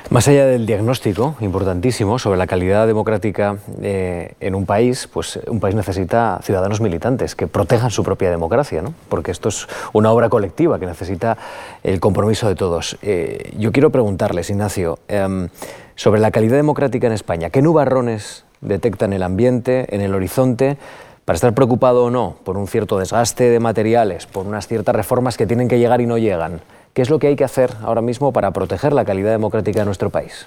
Más 0.08 0.28
allá 0.28 0.46
del 0.46 0.66
diagnóstico 0.66 1.34
importantísimo 1.40 2.20
sobre 2.20 2.38
la 2.38 2.46
calidad 2.46 2.86
democrática 2.86 3.56
eh, 3.82 4.34
en 4.38 4.54
un 4.54 4.64
país, 4.64 5.08
pues 5.12 5.40
un 5.48 5.58
país 5.58 5.74
necesita 5.74 6.38
ciudadanos 6.44 6.80
militantes 6.80 7.34
que 7.34 7.48
protejan 7.48 7.90
su 7.90 8.04
propia 8.04 8.30
democracia, 8.30 8.82
¿no? 8.82 8.94
porque 9.08 9.32
esto 9.32 9.48
es 9.48 9.66
una 9.92 10.12
obra 10.12 10.28
colectiva 10.28 10.78
que 10.78 10.86
necesita 10.86 11.36
el 11.82 11.98
compromiso 11.98 12.46
de 12.48 12.54
todos. 12.54 12.96
Eh, 13.02 13.52
yo 13.58 13.72
quiero 13.72 13.90
preguntarles, 13.90 14.48
Ignacio, 14.48 15.00
em, 15.08 15.48
sobre 15.96 16.20
la 16.20 16.30
calidad 16.30 16.56
democrática 16.56 17.08
en 17.08 17.12
España. 17.12 17.50
¿Qué 17.50 17.60
nubarrones 17.60 18.44
detectan 18.60 19.12
el 19.12 19.24
ambiente, 19.24 19.92
en 19.92 20.02
el 20.02 20.14
horizonte, 20.14 20.78
para 21.24 21.34
estar 21.34 21.52
preocupado 21.52 22.04
o 22.04 22.10
no 22.10 22.36
por 22.44 22.56
un 22.56 22.68
cierto 22.68 22.98
desgaste 22.98 23.50
de 23.50 23.58
materiales, 23.58 24.26
por 24.26 24.46
unas 24.46 24.68
ciertas 24.68 24.94
reformas 24.94 25.36
que 25.36 25.48
tienen 25.48 25.66
que 25.66 25.80
llegar 25.80 26.00
y 26.00 26.06
no 26.06 26.16
llegan. 26.16 26.60
¿Qué 26.96 27.02
es 27.02 27.10
lo 27.10 27.18
que 27.18 27.26
hay 27.26 27.36
que 27.36 27.44
hacer 27.44 27.74
ahora 27.82 28.00
mismo 28.00 28.32
para 28.32 28.52
proteger 28.52 28.94
la 28.94 29.04
calidad 29.04 29.30
democrática 29.30 29.80
de 29.80 29.84
nuestro 29.84 30.08
país? 30.08 30.46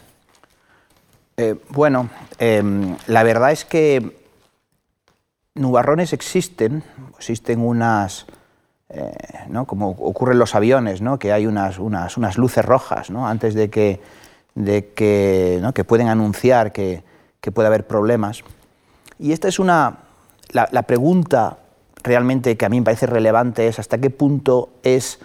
Eh, 1.38 1.54
bueno, 1.70 2.10
em, 2.40 2.98
la 3.06 3.22
verdad 3.22 3.52
es 3.52 3.66
que 3.66 4.18
nubarrones 5.54 6.12
existen, 6.12 6.82
existen 7.20 7.62
unas, 7.62 8.26
eh, 8.90 9.14
¿no? 9.48 9.66
como 9.66 9.90
ocurre 9.90 10.34
en 10.34 10.40
los 10.40 10.56
aviones, 10.56 11.04
¿no? 11.04 11.20
que 11.20 11.32
hay 11.32 11.46
unas, 11.46 11.78
unas, 11.78 12.18
unas 12.18 12.40
luces 12.40 12.66
rojas 12.66 13.12
¿no? 13.12 13.28
antes 13.28 13.54
de 13.54 13.70
que 13.70 14.02
de 14.56 14.88
que, 14.88 15.62
que 15.76 15.84
pueden 15.84 16.08
anunciar 16.08 16.72
que, 16.72 17.04
puede 17.54 17.68
haber 17.68 17.86
problemas. 17.86 18.44
Y 19.20 19.34
esta 19.34 19.48
es 19.48 19.60
una, 19.60 20.00
la, 20.52 20.82
pregunta 20.82 21.60
realmente 22.04 22.58
que 22.58 22.66
a 22.66 22.70
mí 22.70 22.80
me 22.80 22.86
parece 22.86 23.06
relevante 23.06 23.68
es 23.68 23.78
hasta 23.78 24.00
qué 24.00 24.10
punto 24.10 24.70
es 24.82 25.20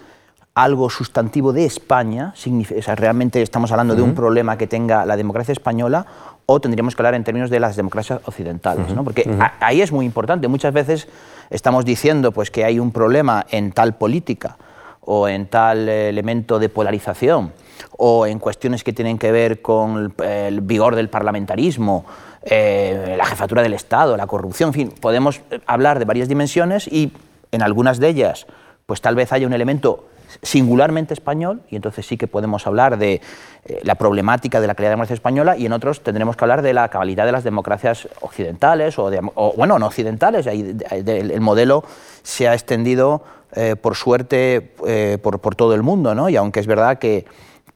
algo 0.54 0.88
sustantivo 0.88 1.52
de 1.52 1.64
España, 1.64 2.32
o 2.32 2.94
realmente 2.94 3.42
estamos 3.42 3.72
hablando 3.72 3.96
de 3.96 4.02
un 4.02 4.14
problema 4.14 4.56
que 4.56 4.68
tenga 4.68 5.04
la 5.04 5.16
democracia 5.16 5.52
española 5.52 6.06
o 6.46 6.60
tendríamos 6.60 6.94
que 6.94 7.02
hablar 7.02 7.14
en 7.14 7.24
términos 7.24 7.50
de 7.50 7.58
las 7.58 7.74
democracias 7.74 8.20
occidentales, 8.24 8.94
¿no? 8.94 9.02
porque 9.02 9.28
ahí 9.58 9.82
es 9.82 9.90
muy 9.90 10.06
importante. 10.06 10.46
Muchas 10.46 10.72
veces 10.72 11.08
estamos 11.50 11.84
diciendo 11.84 12.30
pues, 12.30 12.52
que 12.52 12.64
hay 12.64 12.78
un 12.78 12.92
problema 12.92 13.44
en 13.50 13.72
tal 13.72 13.96
política 13.96 14.56
o 15.00 15.26
en 15.26 15.46
tal 15.46 15.88
elemento 15.88 16.60
de 16.60 16.68
polarización 16.68 17.52
o 17.98 18.26
en 18.26 18.38
cuestiones 18.38 18.84
que 18.84 18.92
tienen 18.92 19.18
que 19.18 19.32
ver 19.32 19.60
con 19.60 20.14
el 20.22 20.60
vigor 20.60 20.94
del 20.94 21.08
parlamentarismo, 21.08 22.04
eh, 22.44 23.16
la 23.18 23.24
jefatura 23.24 23.62
del 23.62 23.74
Estado, 23.74 24.16
la 24.16 24.26
corrupción, 24.28 24.68
en 24.68 24.74
fin, 24.74 24.94
podemos 25.00 25.40
hablar 25.66 25.98
de 25.98 26.04
varias 26.04 26.28
dimensiones 26.28 26.86
y 26.86 27.12
en 27.50 27.62
algunas 27.62 27.98
de 27.98 28.08
ellas 28.08 28.46
pues 28.86 29.00
tal 29.00 29.14
vez 29.14 29.32
haya 29.32 29.46
un 29.46 29.52
elemento 29.52 30.08
singularmente 30.42 31.14
español, 31.14 31.62
y 31.70 31.76
entonces 31.76 32.06
sí 32.06 32.16
que 32.16 32.26
podemos 32.26 32.66
hablar 32.66 32.98
de 32.98 33.20
eh, 33.64 33.80
la 33.82 33.94
problemática 33.94 34.60
de 34.60 34.66
la 34.66 34.74
calidad 34.74 34.90
de 34.90 34.92
la 34.92 34.96
democracia 34.96 35.14
española, 35.14 35.56
y 35.56 35.66
en 35.66 35.72
otros 35.72 36.02
tendremos 36.02 36.36
que 36.36 36.44
hablar 36.44 36.62
de 36.62 36.72
la 36.72 36.88
cabalidad 36.88 37.26
de 37.26 37.32
las 37.32 37.44
democracias 37.44 38.08
occidentales, 38.20 38.98
o, 38.98 39.10
bueno, 39.56 39.78
no 39.78 39.86
occidentales, 39.86 40.46
el 40.46 41.40
modelo 41.40 41.84
se 42.22 42.48
ha 42.48 42.54
extendido, 42.54 43.22
eh, 43.56 43.76
por 43.76 43.94
suerte, 43.94 44.72
eh, 44.86 45.18
por, 45.22 45.54
todo 45.54 45.74
el 45.74 45.82
mundo, 45.82 46.14
¿no? 46.14 46.28
y 46.28 46.36
aunque 46.36 46.58
es 46.58 46.66
verdad 46.66 46.98
que, 46.98 47.24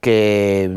que 0.01 0.71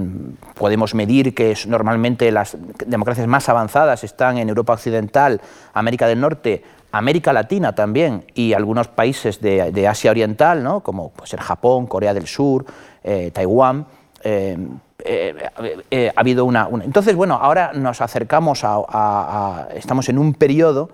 podemos 0.54 0.94
medir 0.94 1.34
que 1.34 1.56
normalmente 1.66 2.30
las 2.32 2.56
democracias 2.86 3.26
más 3.26 3.48
avanzadas 3.48 4.04
están 4.04 4.38
en 4.38 4.48
Europa 4.48 4.72
Occidental, 4.72 5.40
América 5.74 6.06
del 6.08 6.20
Norte, 6.20 6.62
América 6.92 7.32
Latina 7.32 7.74
también 7.74 8.24
y 8.34 8.52
algunos 8.52 8.88
países 8.88 9.40
de, 9.40 9.88
Asia 9.88 10.10
Oriental, 10.10 10.62
¿no? 10.62 10.80
como 10.80 11.10
pues, 11.10 11.32
el 11.32 11.40
Japón, 11.40 11.86
Corea 11.86 12.12
del 12.14 12.26
Sur, 12.26 12.66
eh, 13.02 13.30
Taiwán. 13.32 13.86
Eh, 14.22 14.56
eh, 15.04 16.12
ha 16.14 16.20
habido 16.20 16.44
una, 16.44 16.68
Entonces, 16.84 17.16
bueno, 17.16 17.34
ahora 17.34 17.72
nos 17.74 18.00
acercamos 18.00 18.60
a, 18.62 19.68
Estamos 19.74 20.08
en 20.08 20.18
un 20.18 20.34
periodo 20.34 20.90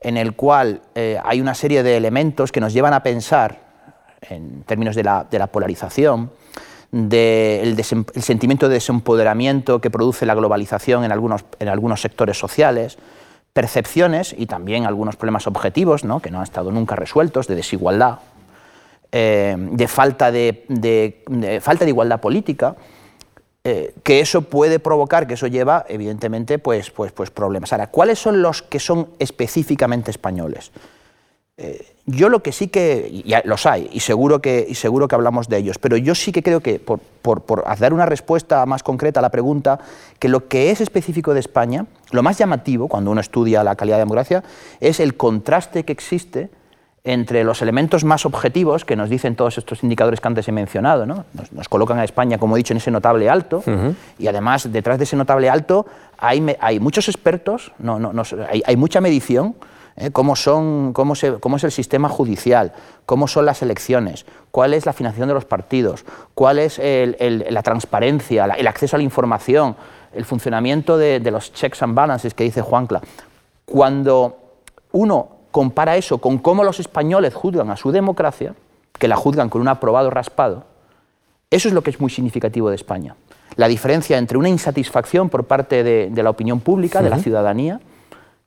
en 0.00 0.16
el 0.16 0.34
cual 0.34 0.80
hay 0.94 1.40
una 1.40 1.54
serie 1.54 1.82
de 1.84 1.96
elementos 1.96 2.50
que 2.50 2.60
nos 2.60 2.72
llevan 2.72 2.92
a 2.92 3.02
pensar, 3.04 3.60
en 4.28 4.62
términos 4.64 4.96
de 4.96 5.04
la, 5.04 5.46
polarización, 5.52 6.30
del 6.92 7.82
sentimiento 7.84 8.68
de 8.68 8.74
desempoderamiento 8.74 9.80
que 9.80 9.90
produce 9.90 10.26
la 10.26 10.34
globalización 10.34 11.04
en 11.04 11.12
algunos, 11.12 11.44
en 11.58 11.68
algunos 11.68 12.00
sectores 12.00 12.38
sociales, 12.38 12.98
percepciones 13.52 14.34
y 14.36 14.46
también 14.46 14.84
algunos 14.84 15.16
problemas 15.16 15.46
objetivos 15.46 16.04
¿no? 16.04 16.20
que 16.20 16.30
no 16.30 16.38
han 16.38 16.44
estado 16.44 16.70
nunca 16.70 16.94
resueltos, 16.94 17.46
de 17.46 17.54
desigualdad, 17.54 18.18
eh, 19.12 19.56
de, 19.58 19.88
falta 19.88 20.30
de, 20.30 21.60
falta 21.62 21.84
de 21.84 21.90
igualdad 21.90 22.20
política, 22.20 22.76
eh, 23.64 23.94
que 24.02 24.20
eso 24.20 24.42
puede 24.42 24.78
provocar, 24.78 25.26
que 25.26 25.34
eso 25.34 25.46
lleva, 25.46 25.86
evidentemente, 25.88 26.58
pues, 26.58 26.90
pues, 26.90 27.12
pues 27.12 27.30
problemas. 27.30 27.72
Ahora, 27.72 27.88
¿cuáles 27.88 28.18
son 28.18 28.42
los 28.42 28.62
que 28.62 28.78
son 28.78 29.08
específicamente 29.18 30.10
españoles? 30.10 30.70
Eh, 31.58 31.86
yo 32.04 32.28
lo 32.28 32.42
que 32.42 32.52
sí 32.52 32.68
que, 32.68 33.22
ya 33.24 33.40
los 33.46 33.64
hay, 33.64 33.88
y 33.90 34.00
seguro 34.00 34.42
que, 34.42 34.66
y 34.68 34.74
seguro 34.74 35.08
que 35.08 35.14
hablamos 35.14 35.48
de 35.48 35.56
ellos, 35.56 35.78
pero 35.78 35.96
yo 35.96 36.14
sí 36.14 36.30
que 36.30 36.42
creo 36.42 36.60
que, 36.60 36.78
por, 36.78 37.00
por, 37.22 37.64
dar 37.78 37.94
una 37.94 38.04
respuesta 38.04 38.64
más 38.66 38.82
concreta 38.82 39.20
a 39.20 39.22
la 39.22 39.30
pregunta, 39.30 39.80
que 40.18 40.28
lo 40.28 40.48
que 40.48 40.70
es 40.70 40.82
específico 40.82 41.32
de 41.32 41.40
España, 41.40 41.86
lo 42.10 42.22
más 42.22 42.36
llamativo 42.36 42.88
cuando 42.88 43.10
uno 43.10 43.22
estudia 43.22 43.64
la 43.64 43.74
calidad 43.74 43.96
de 43.96 44.02
democracia, 44.02 44.44
es 44.80 45.00
el 45.00 45.16
contraste 45.16 45.84
que 45.84 45.92
existe 45.92 46.50
entre 47.04 47.42
los 47.42 47.62
elementos 47.62 48.04
más 48.04 48.26
objetivos 48.26 48.84
que 48.84 48.94
nos 48.94 49.08
dicen 49.08 49.34
todos 49.34 49.56
estos 49.56 49.82
indicadores 49.82 50.20
que 50.20 50.28
antes 50.28 50.46
he 50.48 50.52
mencionado. 50.52 51.06
¿no? 51.06 51.24
Nos, 51.52 51.68
colocan 51.68 51.98
a 51.98 52.04
España, 52.04 52.36
como 52.36 52.56
he 52.56 52.58
dicho, 52.58 52.74
en 52.74 52.78
ese 52.78 52.90
notable 52.90 53.30
alto, 53.30 53.64
y 54.18 54.26
además 54.26 54.70
detrás 54.70 54.98
de 54.98 55.04
ese 55.04 55.16
notable 55.16 55.48
alto 55.48 55.86
hay, 56.18 56.44
hay 56.60 56.80
muchos 56.80 57.08
expertos, 57.08 57.72
no, 57.78 57.98
no, 57.98 58.22
hay, 58.50 58.62
hay 58.66 58.76
mucha 58.76 59.00
medición, 59.00 59.54
¿eh? 59.96 60.10
cómo, 60.10 60.36
son, 60.36 60.92
cómo, 60.92 61.14
cómo, 61.40 61.56
es 61.56 61.64
el 61.64 61.72
sistema 61.72 62.08
judicial, 62.08 62.72
cómo 63.04 63.28
son 63.28 63.46
las 63.46 63.62
elecciones, 63.62 64.26
cuál 64.50 64.74
es 64.74 64.86
la 64.86 64.92
financiación 64.92 65.28
de 65.28 65.34
los 65.34 65.44
partidos, 65.44 66.04
cuál 66.34 66.58
es 66.58 66.78
la 66.78 67.62
transparencia, 67.62 68.44
el 68.44 68.66
acceso 68.66 68.96
a 68.96 68.98
la 68.98 69.04
información, 69.04 69.76
el 70.12 70.24
funcionamiento 70.24 70.96
de, 70.96 71.20
los 71.30 71.52
checks 71.52 71.82
and 71.82 71.94
balances 71.94 72.34
que 72.34 72.44
dice 72.44 72.62
Juancla. 72.62 73.00
Cuando 73.64 74.36
uno 74.92 75.28
compara 75.50 75.96
eso 75.96 76.18
con 76.18 76.38
cómo 76.38 76.64
los 76.64 76.80
españoles 76.80 77.34
juzgan 77.34 77.70
a 77.70 77.76
su 77.76 77.92
democracia, 77.92 78.54
que 78.98 79.08
la 79.08 79.16
juzgan 79.16 79.48
con 79.48 79.60
un 79.60 79.68
aprobado 79.68 80.10
raspado, 80.10 80.64
eso 81.50 81.68
es 81.68 81.74
lo 81.74 81.82
que 81.82 81.90
es 81.90 82.00
muy 82.00 82.10
significativo 82.10 82.70
de 82.70 82.76
España. 82.76 83.14
La 83.56 83.68
diferencia 83.68 84.18
entre 84.18 84.36
una 84.36 84.48
insatisfacción 84.48 85.28
por 85.30 85.44
parte 85.44 85.82
de, 85.82 86.22
la 86.22 86.30
opinión 86.30 86.60
pública, 86.60 87.02
de 87.02 87.10
la 87.10 87.18
ciudadanía, 87.18 87.80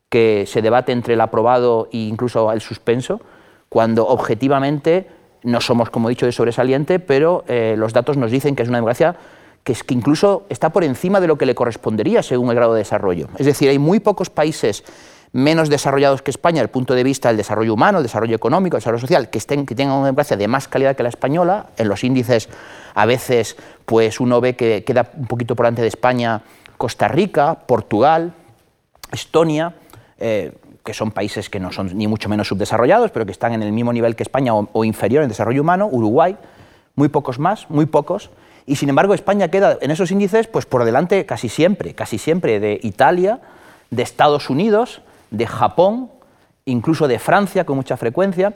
que 0.10 0.46
se 0.48 0.62
debate 0.62 0.92
entre 0.92 1.13
el 1.13 1.22
aprobado 1.22 1.88
e 1.92 1.98
incluso 1.98 2.51
el 2.51 2.62
suspenso, 2.62 3.22
cuando 3.70 4.08
objetivamente 4.08 5.08
no 5.44 5.62
somos, 5.62 5.89
como 5.89 6.10
he 6.10 6.12
dicho, 6.12 6.25
de 6.25 6.32
sobresaliente, 6.32 7.00
pero 7.00 7.44
eh, 7.48 7.75
los 7.78 7.94
datos 7.94 8.18
nos 8.18 8.32
dicen 8.32 8.56
que 8.56 8.63
es 8.63 8.70
una 8.70 8.80
democracia 8.80 9.16
que, 9.63 9.74
es, 9.74 9.84
que 9.84 9.94
incluso 9.94 10.46
está 10.50 10.72
por 10.72 10.84
encima 10.84 11.20
de 11.22 11.28
lo 11.28 11.38
que 11.38 11.46
le 11.46 11.56
correspondería 11.56 12.24
según 12.24 12.50
el 12.50 12.56
grado 12.56 12.74
de 12.74 12.80
desarrollo. 12.80 13.30
Es 13.38 13.46
decir, 13.46 13.70
hay 13.70 13.80
muy 13.80 14.00
pocos 14.00 14.30
países 14.30 14.84
menos 15.32 15.70
desarrollados 15.70 16.22
que 16.22 16.32
España 16.32 16.56
desde 16.56 16.66
el 16.66 16.70
punto 16.70 16.96
de 16.96 17.04
vista 17.04 17.30
del 17.30 17.38
desarrollo 17.38 17.74
humano, 17.74 18.00
el 18.00 18.04
desarrollo 18.04 18.36
económico, 18.36 18.78
el 18.78 18.82
desarrollo 18.82 19.01
social, 19.01 19.30
que, 19.30 19.38
estén, 19.38 19.66
que 19.66 19.75
tengan 19.75 19.98
una 19.98 20.08
democracia 20.08 20.38
de 20.38 20.48
más 20.48 20.68
calidad 20.68 20.96
que 20.96 21.04
la 21.04 21.10
española. 21.10 21.68
En 21.78 21.88
los 21.88 22.04
índices 22.04 22.50
a 22.96 23.06
veces 23.06 23.56
pues 23.86 24.20
uno 24.20 24.42
ve 24.42 24.56
que 24.56 24.84
queda 24.84 25.12
un 25.16 25.28
poquito 25.28 25.56
por 25.56 25.66
delante 25.66 25.84
de 25.84 25.88
España 25.88 26.42
Costa 26.78 27.08
Rica, 27.08 27.56
Portugal, 27.68 28.34
Estonia. 29.12 29.75
Eh, 30.20 30.52
que 30.84 30.94
son 30.94 31.12
países 31.12 31.50
que 31.50 31.60
no 31.60 31.72
son 31.72 31.96
ni 31.96 32.08
mucho 32.08 32.30
menos 32.30 32.48
subdesarrollados, 32.48 33.12
pero 33.12 33.26
que 33.26 33.32
están 33.32 33.54
en 33.54 33.62
el 33.62 33.72
mismo 33.72 33.94
nivel 33.94 34.16
que 34.16 34.24
España 34.24 34.56
o, 34.56 34.84
inferior 34.84 35.22
en 35.22 35.30
desarrollo 35.30 35.62
humano, 35.62 35.88
Uruguay, 35.92 36.36
muy 36.96 37.10
pocos 37.10 37.38
más, 37.38 37.70
muy 37.70 37.86
pocos, 37.86 38.32
y 38.66 38.76
sin 38.76 38.90
embargo 38.90 39.14
España 39.14 39.50
queda 39.50 39.78
en 39.82 39.92
esos 39.92 40.10
índices 40.10 40.48
pues 40.48 40.66
por 40.66 40.86
delante 40.86 41.26
casi 41.26 41.48
siempre, 41.48 41.94
casi 41.94 42.18
siempre 42.18 42.60
de 42.60 42.80
Italia, 42.82 43.40
de 43.92 44.02
Estados 44.04 44.50
Unidos, 44.50 45.02
de 45.32 45.46
Japón, 45.48 46.10
incluso 46.66 47.08
de 47.08 47.20
Francia 47.20 47.66
con 47.66 47.76
mucha 47.76 47.98
frecuencia, 47.98 48.54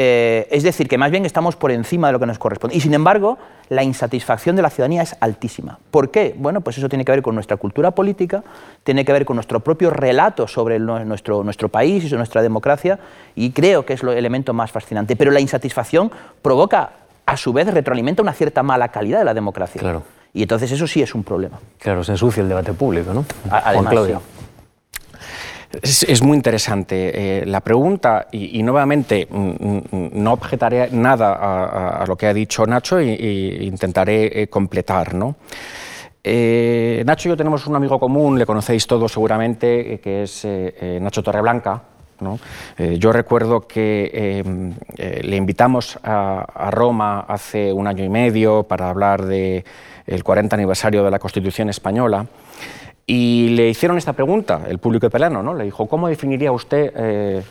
eh, 0.00 0.46
es 0.52 0.62
decir, 0.62 0.86
que 0.86 0.96
más 0.96 1.10
bien 1.10 1.26
estamos 1.26 1.56
por 1.56 1.72
encima 1.72 2.06
de 2.06 2.12
lo 2.12 2.20
que 2.20 2.26
nos 2.26 2.38
corresponde. 2.38 2.76
Y 2.76 2.80
sin 2.80 2.94
embargo, 2.94 3.36
la 3.68 3.82
insatisfacción 3.82 4.54
de 4.54 4.62
la 4.62 4.70
ciudadanía 4.70 5.02
es 5.02 5.16
altísima. 5.18 5.80
¿Por 5.90 6.12
qué? 6.12 6.36
Bueno, 6.38 6.60
pues 6.60 6.78
eso 6.78 6.88
tiene 6.88 7.04
que 7.04 7.10
ver 7.10 7.20
con 7.20 7.34
nuestra 7.34 7.56
cultura 7.56 7.90
política, 7.90 8.44
tiene 8.84 9.04
que 9.04 9.12
ver 9.12 9.24
con 9.24 9.34
nuestro 9.34 9.58
propio 9.58 9.90
relato 9.90 10.46
sobre 10.46 10.78
nuestro, 10.78 11.42
nuestro 11.42 11.68
país 11.68 12.04
y 12.04 12.08
sobre 12.08 12.18
nuestra 12.18 12.42
democracia, 12.42 13.00
y 13.34 13.50
creo 13.50 13.84
que 13.84 13.94
es 13.94 14.02
el 14.04 14.10
elemento 14.10 14.54
más 14.54 14.70
fascinante. 14.70 15.16
Pero 15.16 15.32
la 15.32 15.40
insatisfacción 15.40 16.12
provoca, 16.42 16.90
a 17.26 17.36
su 17.36 17.52
vez, 17.52 17.66
retroalimenta 17.66 18.22
una 18.22 18.34
cierta 18.34 18.62
mala 18.62 18.90
calidad 18.90 19.18
de 19.18 19.24
la 19.24 19.34
democracia. 19.34 19.80
Claro. 19.80 20.04
Y 20.32 20.42
entonces 20.42 20.70
eso 20.70 20.86
sí 20.86 21.02
es 21.02 21.12
un 21.12 21.24
problema. 21.24 21.58
Claro, 21.80 22.04
se 22.04 22.12
ensucia 22.12 22.40
el 22.40 22.48
debate 22.48 22.72
público, 22.72 23.12
¿no? 23.12 23.24
Además, 23.50 23.90
Claudio. 23.90 24.22
Es, 25.70 26.22
muy 26.22 26.36
interesante. 26.36 27.40
Eh, 27.40 27.46
la 27.46 27.60
pregunta, 27.60 28.28
y, 28.32 28.62
nuevamente 28.62 29.28
mm, 29.30 29.36
mm, 29.36 29.82
no 30.14 30.32
objetaré 30.32 30.88
nada 30.92 32.00
a, 32.00 32.06
lo 32.06 32.16
que 32.16 32.26
ha 32.26 32.32
dicho 32.32 32.64
Nacho 32.66 32.98
e, 32.98 33.58
intentaré 33.60 34.42
eh, 34.42 34.48
completar. 34.48 35.14
¿no? 35.14 35.36
Eh, 36.24 37.02
Nacho 37.04 37.28
y 37.28 37.30
yo 37.30 37.36
tenemos 37.36 37.66
un 37.66 37.76
amigo 37.76 38.00
común, 38.00 38.38
le 38.38 38.46
conocéis 38.46 38.86
todos 38.86 39.12
seguramente, 39.12 40.00
que 40.02 40.22
es 40.22 40.46
Nacho 41.00 41.22
Torreblanca. 41.22 41.82
¿no? 42.20 42.40
yo 42.96 43.12
recuerdo 43.12 43.68
que 43.68 44.42
le 45.22 45.36
invitamos 45.36 45.98
a, 46.02 46.70
Roma 46.72 47.20
hace 47.28 47.72
un 47.72 47.86
año 47.86 48.04
y 48.04 48.08
medio 48.08 48.64
para 48.64 48.88
hablar 48.88 49.24
del 49.24 49.64
40 50.24 50.56
aniversario 50.56 51.04
de 51.04 51.10
la 51.10 51.18
Constitución 51.18 51.68
española. 51.68 52.26
Y 53.10 53.48
le 53.56 53.70
hicieron 53.70 53.96
esta 53.96 54.12
pregunta, 54.12 54.60
el 54.68 54.76
público 54.76 55.06
italiano, 55.06 55.42
¿no? 55.42 55.54
Le 55.54 55.64
dijo, 55.64 55.86
¿cómo 55.86 56.08
definiría 56.08 56.52
usted 56.52 56.92
eh, 56.94 57.42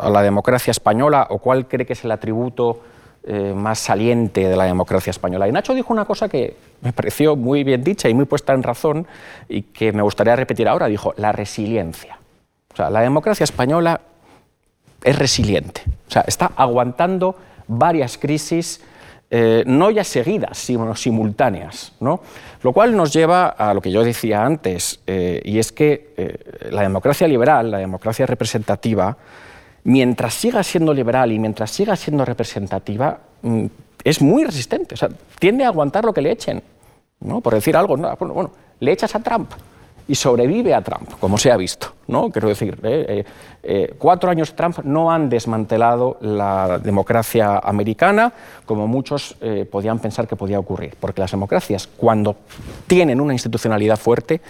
a 0.00 0.08
la 0.08 0.22
democracia 0.22 0.70
española 0.70 1.26
o 1.28 1.38
cuál 1.38 1.66
cree 1.66 1.84
que 1.84 1.94
es 1.94 2.04
el 2.04 2.12
atributo 2.12 2.80
eh, 3.24 3.52
más 3.52 3.80
saliente 3.80 4.46
de 4.48 4.54
la 4.54 4.62
democracia 4.62 5.10
española? 5.10 5.48
Y 5.48 5.52
Nacho 5.52 5.74
dijo 5.74 5.92
una 5.92 6.04
cosa 6.04 6.28
que 6.28 6.54
me 6.82 6.92
pareció 6.92 7.34
muy 7.34 7.64
bien 7.64 7.82
dicha 7.82 8.08
y 8.08 8.14
muy 8.14 8.26
puesta 8.26 8.52
en 8.52 8.62
razón 8.62 9.08
y 9.48 9.62
que 9.62 9.90
me 9.90 10.02
gustaría 10.02 10.36
repetir 10.36 10.68
ahora. 10.68 10.86
Dijo, 10.86 11.14
la 11.16 11.32
resiliencia. 11.32 12.20
O 12.72 12.76
sea, 12.76 12.88
la 12.88 13.00
democracia 13.00 13.42
española 13.42 14.02
es 15.02 15.18
resiliente. 15.18 15.82
O 16.06 16.12
sea, 16.12 16.22
está 16.28 16.52
aguantando 16.54 17.34
varias 17.66 18.18
crisis 18.18 18.80
eh, 19.34 19.64
no 19.66 19.90
ya 19.90 20.04
seguidas, 20.04 20.58
sino 20.58 20.94
simultáneas. 20.94 21.92
¿no? 22.00 22.20
Lo 22.62 22.74
cual 22.74 22.94
nos 22.94 23.14
lleva 23.14 23.48
a 23.48 23.72
lo 23.72 23.80
que 23.80 23.90
yo 23.90 24.04
decía 24.04 24.44
antes, 24.44 25.00
eh, 25.06 25.40
y 25.42 25.58
es 25.58 25.72
que 25.72 26.12
eh, 26.18 26.68
la 26.70 26.82
democracia 26.82 27.26
liberal, 27.26 27.70
la 27.70 27.78
democracia 27.78 28.26
representativa, 28.26 29.16
mientras 29.84 30.34
siga 30.34 30.62
siendo 30.62 30.92
liberal 30.92 31.32
y 31.32 31.38
mientras 31.38 31.70
siga 31.70 31.96
siendo 31.96 32.26
representativa, 32.26 33.20
mm, 33.40 33.64
es 34.04 34.20
muy 34.20 34.44
resistente, 34.44 34.96
o 34.96 34.98
sea, 34.98 35.08
tiende 35.38 35.64
a 35.64 35.68
aguantar 35.68 36.04
lo 36.04 36.12
que 36.12 36.20
le 36.20 36.32
echen. 36.32 36.62
¿no? 37.20 37.40
Por 37.40 37.54
decir 37.54 37.74
algo, 37.74 37.96
bueno, 37.96 38.34
bueno, 38.34 38.50
le 38.80 38.92
echas 38.92 39.14
a 39.14 39.20
Trump, 39.20 39.50
y 40.08 40.14
sobrevive 40.14 40.74
a 40.74 40.82
Trump, 40.82 41.08
como 41.18 41.38
se 41.38 41.50
ha 41.50 41.56
visto. 41.56 41.91
¿No? 42.06 42.30
Quiero 42.30 42.48
decir, 42.48 42.78
eh, 42.82 43.04
eh, 43.08 43.24
eh, 43.62 43.94
cuatro 43.98 44.30
años 44.30 44.54
Trump 44.54 44.78
no 44.84 45.10
han 45.10 45.28
desmantelado 45.28 46.18
la 46.20 46.78
democracia 46.78 47.58
americana 47.58 48.32
como 48.66 48.86
muchos 48.86 49.36
podían 49.70 49.98
pensar 49.98 50.26
que 50.26 50.36
podía 50.36 50.58
ocurrir, 50.58 50.94
porque 50.98 51.20
las 51.20 51.30
democracias, 51.30 51.86
cuando 51.86 52.36
tienen 52.86 53.20
una 53.20 53.32
institucionalidad 53.32 53.96
fuerte, 53.96 54.40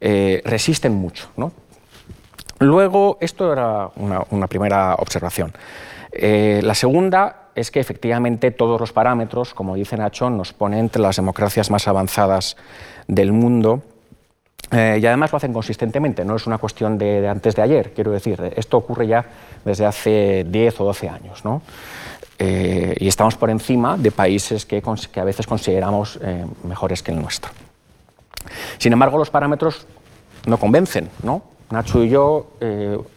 resisten 0.00 0.94
mucho. 0.94 1.28
¿no? 1.36 1.52
Luego, 2.60 3.18
esto 3.20 3.52
era 3.52 3.90
una, 3.96 4.22
una 4.30 4.46
primera 4.46 4.94
observación. 4.94 5.52
la 6.12 6.74
segunda 6.74 7.48
es 7.54 7.70
que 7.70 7.80
efectivamente 7.80 8.50
todos 8.50 8.80
los 8.80 8.92
parámetros, 8.92 9.54
como 9.54 9.74
dice 9.74 9.96
Nacho, 9.96 10.30
nos 10.30 10.52
ponen 10.52 10.80
entre 10.80 11.02
las 11.02 11.16
democracias 11.16 11.70
más 11.70 11.88
avanzadas 11.88 12.56
del 13.06 13.32
mundo 13.32 13.82
eh, 14.70 14.98
y 15.00 15.06
además 15.06 15.32
lo 15.32 15.36
hacen 15.36 15.52
consistentemente, 15.52 16.24
no 16.24 16.36
es 16.36 16.46
una 16.46 16.58
cuestión 16.58 16.98
de, 16.98 17.26
antes 17.26 17.54
de 17.56 17.62
ayer, 17.62 17.92
quiero 17.94 18.10
decir, 18.10 18.52
esto 18.54 18.76
ocurre 18.76 19.06
ya 19.06 19.24
desde 19.64 19.86
hace 19.86 20.44
10 20.46 20.80
o 20.80 20.84
12 20.84 21.08
años. 21.08 21.44
¿no? 21.44 21.62
Eh, 22.38 22.94
y 22.98 23.08
estamos 23.08 23.36
por 23.36 23.50
encima 23.50 23.96
de 23.96 24.10
países 24.10 24.66
que, 24.66 24.82
que 25.12 25.20
a 25.20 25.24
veces 25.24 25.46
consideramos 25.46 26.18
eh, 26.22 26.44
mejores 26.64 27.02
que 27.02 27.12
el 27.12 27.20
nuestro. 27.20 27.50
Sin 28.78 28.92
embargo, 28.92 29.18
los 29.18 29.30
parámetros 29.30 29.86
no 30.46 30.58
convencen. 30.58 31.08
¿no? 31.22 31.42
Nacho 31.70 32.02
y 32.02 32.08
yo, 32.08 32.52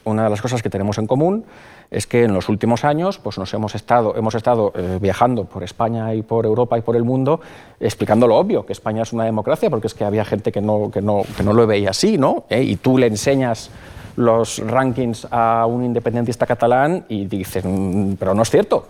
una 0.03 0.23
de 0.25 0.29
las 0.29 0.41
cosas 0.41 0.61
que 0.61 0.69
tenemos 0.69 0.97
en 0.97 1.07
común 1.07 1.45
es 1.91 2.07
que 2.07 2.23
en 2.23 2.33
los 2.33 2.47
últimos 2.47 2.85
años 2.85 3.19
pues 3.19 3.37
nos 3.37 3.53
hemos 3.53 3.75
estado, 3.75 4.15
hemos 4.15 4.33
estado 4.33 4.71
eh, 4.75 4.97
viajando 5.01 5.43
por 5.43 5.61
España 5.61 6.15
y 6.15 6.21
por 6.21 6.45
Europa 6.45 6.77
y 6.77 6.81
por 6.81 6.95
el 6.95 7.03
mundo 7.03 7.41
explicando 7.81 8.27
lo 8.27 8.37
obvio, 8.37 8.65
que 8.65 8.71
España 8.71 9.03
es 9.03 9.11
una 9.11 9.25
democracia, 9.25 9.69
porque 9.69 9.87
es 9.87 9.93
que 9.93 10.05
había 10.05 10.23
gente 10.23 10.53
que 10.53 10.61
no, 10.61 10.89
que 10.89 11.01
no, 11.01 11.23
que 11.35 11.43
no 11.43 11.51
lo 11.51 11.67
veía 11.67 11.89
así, 11.89 12.17
¿no? 12.17 12.45
¿Eh? 12.49 12.63
Y 12.63 12.77
tú 12.77 12.97
le 12.97 13.07
enseñas 13.07 13.69
los 14.15 14.59
rankings 14.59 15.27
a 15.31 15.65
un 15.65 15.83
independentista 15.83 16.45
catalán 16.45 17.05
y 17.09 17.25
dices, 17.25 17.65
mm, 17.65 18.13
pero 18.13 18.33
no 18.33 18.43
es 18.43 18.49
cierto, 18.49 18.87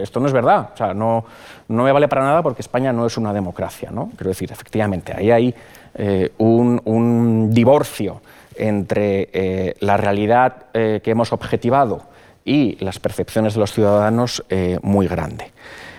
esto 0.00 0.20
no 0.20 0.26
es 0.26 0.32
verdad, 0.32 0.70
o 0.72 0.76
sea, 0.76 0.94
no, 0.94 1.24
no 1.68 1.82
me 1.82 1.90
vale 1.90 2.06
para 2.06 2.22
nada 2.22 2.42
porque 2.42 2.62
España 2.62 2.92
no 2.92 3.06
es 3.06 3.16
una 3.16 3.32
democracia, 3.32 3.90
¿no? 3.90 4.10
Quiero 4.16 4.28
decir, 4.28 4.52
efectivamente, 4.52 5.12
ahí 5.16 5.30
hay 5.30 5.54
eh, 5.94 6.32
un, 6.38 7.50
divorcio 7.52 8.20
entre 8.56 9.74
la 9.80 9.96
realidad 9.98 10.66
que 10.72 11.10
hemos 11.10 11.32
objetivado 11.32 12.02
y 12.46 12.76
las 12.82 13.00
percepciones 13.00 13.54
de 13.54 13.60
los 13.60 13.72
ciudadanos 13.72 14.42
eh, 14.48 14.78
muy 14.82 15.08
grande. 15.08 15.52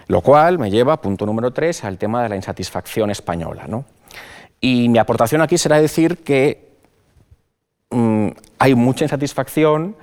Lo 0.07 0.21
cual 0.21 0.57
me 0.57 0.71
lleva, 0.71 1.01
punto 1.01 1.25
número 1.25 1.51
tres, 1.51 1.83
al 1.83 1.97
tema 1.97 2.23
de 2.23 2.29
la 2.29 2.37
insatisfacción 2.37 3.11
española. 3.11 3.65
¿no? 3.67 3.83
Y 4.61 4.87
mi 4.87 4.97
aportación 4.97 5.41
aquí 5.41 5.57
será 5.57 5.79
decir 5.81 6.19
que 6.19 6.71
mm, 7.91 8.29
hay 8.57 8.75
mucha 8.75 9.03
insatisfacción, 9.03 9.97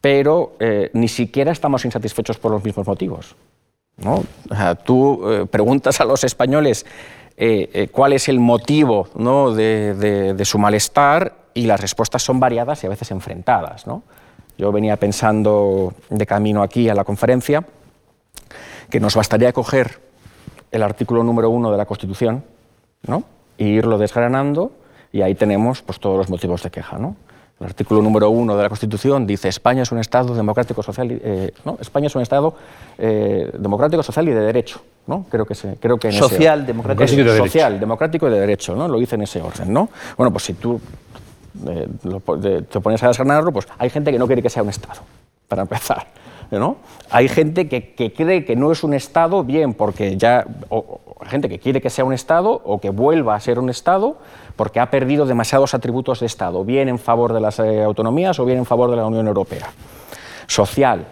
pero 0.00 0.56
eh, 0.58 0.90
ni 0.94 1.08
siquiera 1.08 1.52
estamos 1.52 1.84
insatisfechos 1.84 2.38
por 2.38 2.50
los 2.50 2.64
mismos 2.64 2.86
motivos. 2.86 3.36
¿no? 3.98 4.24
tú 4.84 5.20
eh, 5.28 5.44
preguntas 5.44 6.00
a 6.00 6.06
los 6.06 6.24
españoles 6.24 6.86
cuál 7.92 8.12
es 8.12 8.28
el 8.28 8.38
motivo 8.38 9.08
¿no? 9.14 9.52
de, 9.54 9.94
de, 10.34 10.44
su 10.44 10.58
malestar 10.58 11.36
y 11.54 11.64
las 11.64 11.80
respuestas 11.80 12.22
son 12.22 12.38
variadas 12.38 12.84
y 12.84 12.86
a 12.86 12.90
veces 12.90 13.10
enfrentadas. 13.10 13.86
¿no? 13.86 14.02
Yo 14.60 14.70
venía 14.72 14.98
pensando 14.98 15.94
de 16.10 16.26
camino 16.26 16.62
aquí 16.62 16.90
a 16.90 16.94
la 16.94 17.02
conferencia 17.02 17.64
que 18.90 19.00
nos 19.00 19.16
bastaría 19.16 19.54
coger 19.54 20.00
el 20.70 20.82
artículo 20.82 21.24
número 21.24 21.48
uno 21.48 21.72
de 21.72 21.78
la 21.78 21.86
Constitución 21.86 22.44
¿no? 23.06 23.24
e 23.56 23.64
irlo 23.64 23.96
desgranando 23.96 24.72
y 25.12 25.22
ahí 25.22 25.34
tenemos 25.34 25.80
pues, 25.80 25.98
todos 25.98 26.18
los 26.18 26.28
motivos 26.28 26.62
de 26.62 26.70
queja. 26.70 26.98
¿no? 26.98 27.16
El 27.58 27.68
artículo 27.68 28.02
número 28.02 28.28
uno 28.28 28.54
de 28.54 28.62
la 28.62 28.68
Constitución 28.68 29.26
dice 29.26 29.48
España 29.48 29.80
es 29.80 29.92
un 29.92 29.98
Estado 29.98 30.34
democrático, 30.34 30.82
social, 30.82 31.08
eh, 31.10 31.54
¿no? 31.64 31.78
España 31.80 32.08
es 32.08 32.14
un 32.14 32.20
Estado 32.20 32.52
eh, 32.98 33.50
democrático, 33.58 34.02
social 34.02 34.28
y 34.28 34.32
de 34.32 34.42
derecho. 34.42 34.82
¿no? 35.06 35.24
Creo 35.30 35.46
que, 35.46 35.54
se, 35.54 35.76
creo 35.76 35.96
que 35.96 36.08
en 36.08 36.12
social, 36.12 36.66
democrático, 36.66 37.18
y 37.18 37.24
de 37.24 37.36
social, 37.38 37.80
democrático 37.80 38.28
y 38.28 38.30
de 38.30 38.40
derecho. 38.40 38.76
¿no? 38.76 38.88
Lo 38.88 38.98
dice 38.98 39.14
en 39.14 39.22
ese 39.22 39.40
orden. 39.40 39.72
¿no? 39.72 39.88
Bueno, 40.18 40.30
pues 40.30 40.44
si 40.44 40.52
tú 40.52 40.78
te 42.70 42.80
pones 42.80 43.02
a 43.02 43.08
desgranarlo, 43.08 43.52
pues 43.52 43.66
hay 43.78 43.90
gente 43.90 44.12
que 44.12 44.18
no 44.18 44.26
quiere 44.26 44.42
que 44.42 44.50
sea 44.50 44.62
un 44.62 44.70
Estado, 44.70 45.00
para 45.48 45.62
empezar. 45.62 46.06
¿no? 46.58 46.78
Hay 47.10 47.28
gente 47.28 47.68
que, 47.68 47.94
cree 48.12 48.44
que 48.44 48.56
no 48.56 48.72
es 48.72 48.82
un 48.82 48.94
Estado, 48.94 49.44
bien, 49.44 49.74
porque 49.74 50.16
ya. 50.16 50.44
O, 50.68 51.00
gente 51.26 51.50
que 51.50 51.58
quiere 51.58 51.82
que 51.82 51.90
sea 51.90 52.04
un 52.04 52.14
Estado 52.14 52.62
o 52.64 52.80
que 52.80 52.88
vuelva 52.88 53.34
a 53.34 53.40
ser 53.40 53.58
un 53.58 53.68
Estado 53.68 54.16
porque 54.56 54.80
ha 54.80 54.90
perdido 54.90 55.26
demasiados 55.26 55.74
atributos 55.74 56.20
de 56.20 56.26
Estado, 56.26 56.64
bien 56.64 56.88
en 56.88 56.98
favor 56.98 57.34
de 57.34 57.40
las 57.40 57.58
eh, 57.58 57.82
autonomías 57.82 58.38
o 58.40 58.46
bien 58.46 58.56
en 58.56 58.64
favor 58.64 58.90
de 58.90 58.96
la 58.96 59.06
Unión 59.06 59.26
Europea. 59.26 59.68
Social, 60.46 61.06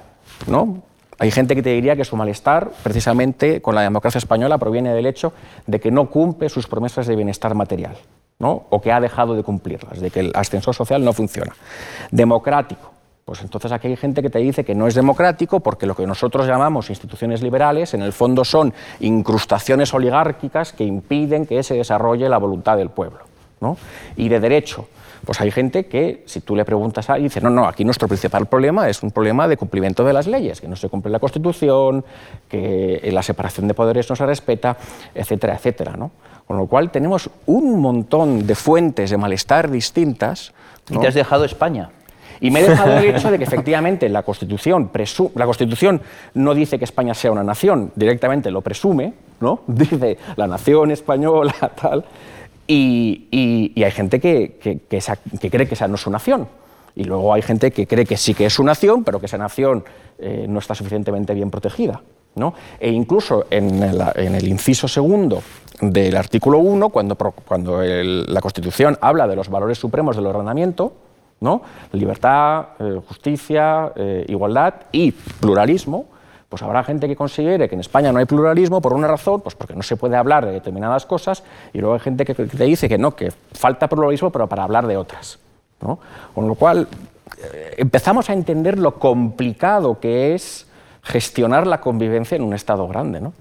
¿no? 0.47 0.83
Hay 1.19 1.31
gente 1.31 1.55
que 1.55 1.63
te 1.63 1.71
diría 1.71 1.95
que 1.95 2.05
su 2.05 2.17
malestar, 2.17 2.71
precisamente 2.83 3.61
con 3.61 3.75
la 3.75 3.83
democracia 3.83 4.19
española, 4.19 4.57
proviene 4.57 4.95
del 4.95 5.05
hecho 5.05 5.33
de 5.67 5.79
que 5.79 5.91
no 5.91 6.09
cumple 6.09 6.49
sus 6.49 6.67
promesas 6.67 7.07
de 7.07 7.15
bienestar 7.15 7.55
material 7.55 7.97
o 8.41 8.81
que 8.81 8.93
ha 8.93 9.01
dejado 9.01 9.35
de 9.35 9.43
cumplirlas, 9.43 10.01
de 10.01 10.11
que 10.11 10.21
el 10.21 10.33
ascensor 10.35 10.75
social 10.75 11.05
no 11.05 11.13
funciona. 11.13 11.55
Democrático. 12.11 12.93
Pues 13.25 13.43
entonces 13.43 13.71
aquí 13.73 13.89
hay 13.89 13.97
gente 13.97 14.23
que 14.23 14.31
te 14.31 14.39
dice 14.39 14.65
que 14.65 14.75
no 14.75 14.87
es 14.87 14.95
democrático 14.95 15.61
porque 15.61 15.85
lo 15.85 15.95
que 15.95 16.07
nosotros 16.07 16.47
llamamos 16.47 16.89
instituciones 16.89 17.43
liberales 17.43 17.93
en 17.93 18.01
el 18.01 18.13
fondo 18.13 18.43
son 18.43 18.73
incrustaciones 19.01 19.93
oligárquicas 19.93 20.73
que 20.73 20.85
impiden 20.85 21.45
que 21.45 21.63
se 21.63 21.75
desarrolle 21.75 22.29
la 22.29 22.39
voluntad 22.39 22.79
del 22.79 22.89
pueblo. 22.89 23.19
Y 24.17 24.29
de 24.29 24.41
derecho, 24.41 24.89
pues 25.25 25.41
hay 25.41 25.51
gente 25.51 25.87
que, 25.87 26.23
si 26.27 26.41
tú 26.41 26.57
le 26.57 26.65
preguntas 26.65 27.09
a 27.11 27.15
alguien, 27.15 27.29
dice, 27.29 27.41
no, 27.41 27.51
no, 27.51 27.67
aquí 27.67 27.85
nuestro 27.85 28.09
principal 28.09 28.47
problema 28.47 28.89
es 28.89 29.03
un 29.03 29.11
problema 29.11 29.49
de 29.49 29.57
cumplimiento 29.57 30.05
de 30.05 30.13
las 30.13 30.27
leyes, 30.27 30.61
que 30.61 30.69
no 30.69 30.77
se 30.77 30.89
cumple 30.89 31.11
la 31.11 31.19
Constitución, 31.19 32.05
que 32.49 33.09
la 33.13 33.23
separación 33.23 33.69
de 33.69 33.75
poderes 33.75 34.09
no 34.09 34.17
se 34.17 34.27
respeta, 34.27 34.77
etcétera, 35.15 35.55
etcétera. 35.55 35.97
¿no? 35.97 36.11
Con 36.47 36.57
lo 36.57 36.67
cual 36.67 36.91
tenemos 36.91 37.31
un 37.47 37.81
montón 37.81 38.47
de 38.47 38.55
fuentes 38.55 39.11
de 39.11 39.17
malestar 39.17 39.71
distintas. 39.71 40.53
Y 40.91 40.99
te 40.99 41.07
has 41.07 41.15
dejado 41.15 41.45
España. 41.45 41.91
Y 42.41 42.51
me 42.51 42.61
he 42.61 42.69
dejado 42.69 42.99
el 42.99 43.05
hecho 43.05 43.31
de 43.31 43.39
que 43.39 43.45
efectivamente 43.45 44.09
la 44.09 44.23
Constitución, 44.23 44.91
la 45.35 45.45
Constitución 45.45 46.01
no 46.35 46.55
dice 46.55 46.79
que 46.79 46.85
España 46.85 47.15
sea 47.15 47.33
una 47.33 47.43
nación, 47.43 47.93
directamente 47.97 48.51
lo 48.51 48.61
presume, 48.61 49.13
¿no? 49.41 49.61
dice 49.67 50.19
la 50.37 50.47
nación 50.47 50.91
española, 50.91 51.55
tal, 51.81 52.05
y, 52.69 53.83
hay 53.83 53.91
gente 53.91 54.21
que, 54.21 54.59
que, 54.61 55.51
cree 55.51 55.67
que 55.67 55.75
esa 55.75 55.89
no 55.89 55.97
es 55.97 56.01
su 56.01 56.11
nación. 56.11 56.47
Y 56.95 57.05
luego 57.05 57.33
hay 57.33 57.43
gente 57.43 57.71
que 57.71 57.87
cree 57.87 58.05
que 58.05 58.17
sí 58.17 58.35
que 58.35 58.47
es 58.47 58.53
su 58.53 58.63
nación, 58.63 59.05
pero 59.05 59.21
que 59.21 59.27
esa 59.27 59.39
nación 59.39 59.85
eh, 60.19 60.47
no 60.49 60.59
está 60.59 60.75
suficientemente 60.75 61.33
bien 61.35 61.51
protegida. 61.51 62.03
¿no? 62.35 62.55
E 62.79 62.91
incluso 62.91 63.47
en 63.51 63.83
el 63.83 64.47
inciso 64.47 64.87
segundo 64.87 65.43
del 65.81 66.17
artículo 66.17 66.59
1, 66.59 66.89
cuando, 66.91 67.17
cuando 67.17 67.83
la 67.83 68.41
Constitución 68.41 68.99
habla 69.01 69.27
de 69.27 69.37
los 69.37 69.49
valores 69.49 69.79
supremos 69.79 70.17
del 70.17 70.27
ordenamiento, 70.27 70.93
¿no? 71.41 71.63
libertad, 71.93 72.69
eh, 72.79 73.01
justicia, 73.07 73.93
eh, 73.95 74.25
igualdad 74.29 74.75
y 74.93 75.13
pluralismo, 75.13 76.07
pues 76.49 76.63
habrá 76.63 76.83
gente 76.83 77.07
que 77.07 77.17
considere 77.17 77.69
que 77.69 77.75
en 77.75 77.81
España 77.81 78.11
no 78.11 78.19
hay 78.19 78.25
pluralismo 78.25 78.81
por 78.81 78.95
una 78.95 79.07
razón, 79.07 79.41
pues 79.41 79.55
porque 79.55 79.75
no 79.75 79.83
se 79.83 79.97
puede 79.97 80.17
hablar 80.17 80.47
de 80.47 80.53
determinadas 80.53 81.05
cosas, 81.05 81.43
y 81.73 81.79
luego 81.79 81.95
hay 81.95 82.01
gente 82.01 82.25
que 82.25 82.35
te 82.35 82.65
dice 82.65 82.89
que 82.89 82.97
no, 82.97 83.15
que 83.15 83.33
falta 83.53 83.89
pluralismo, 83.89 84.31
pero 84.31 84.47
para 84.47 84.65
hablar 84.65 84.87
de 84.87 84.97
otras. 84.97 85.39
¿no? 85.81 85.99
Con 86.35 86.49
lo 86.49 86.55
cual, 86.55 86.89
eh, 87.43 87.75
empezamos 87.77 88.31
a 88.31 88.33
entender 88.33 88.79
lo 88.79 88.95
complicado 88.95 90.01
que 90.01 90.35
es 90.35 90.67
gestionar 91.03 91.67
la 91.67 91.81
convivencia 91.81 92.37
en 92.37 92.43
un 92.43 92.55
Estado 92.55 92.89
grande. 92.89 93.21
¿no? 93.21 93.33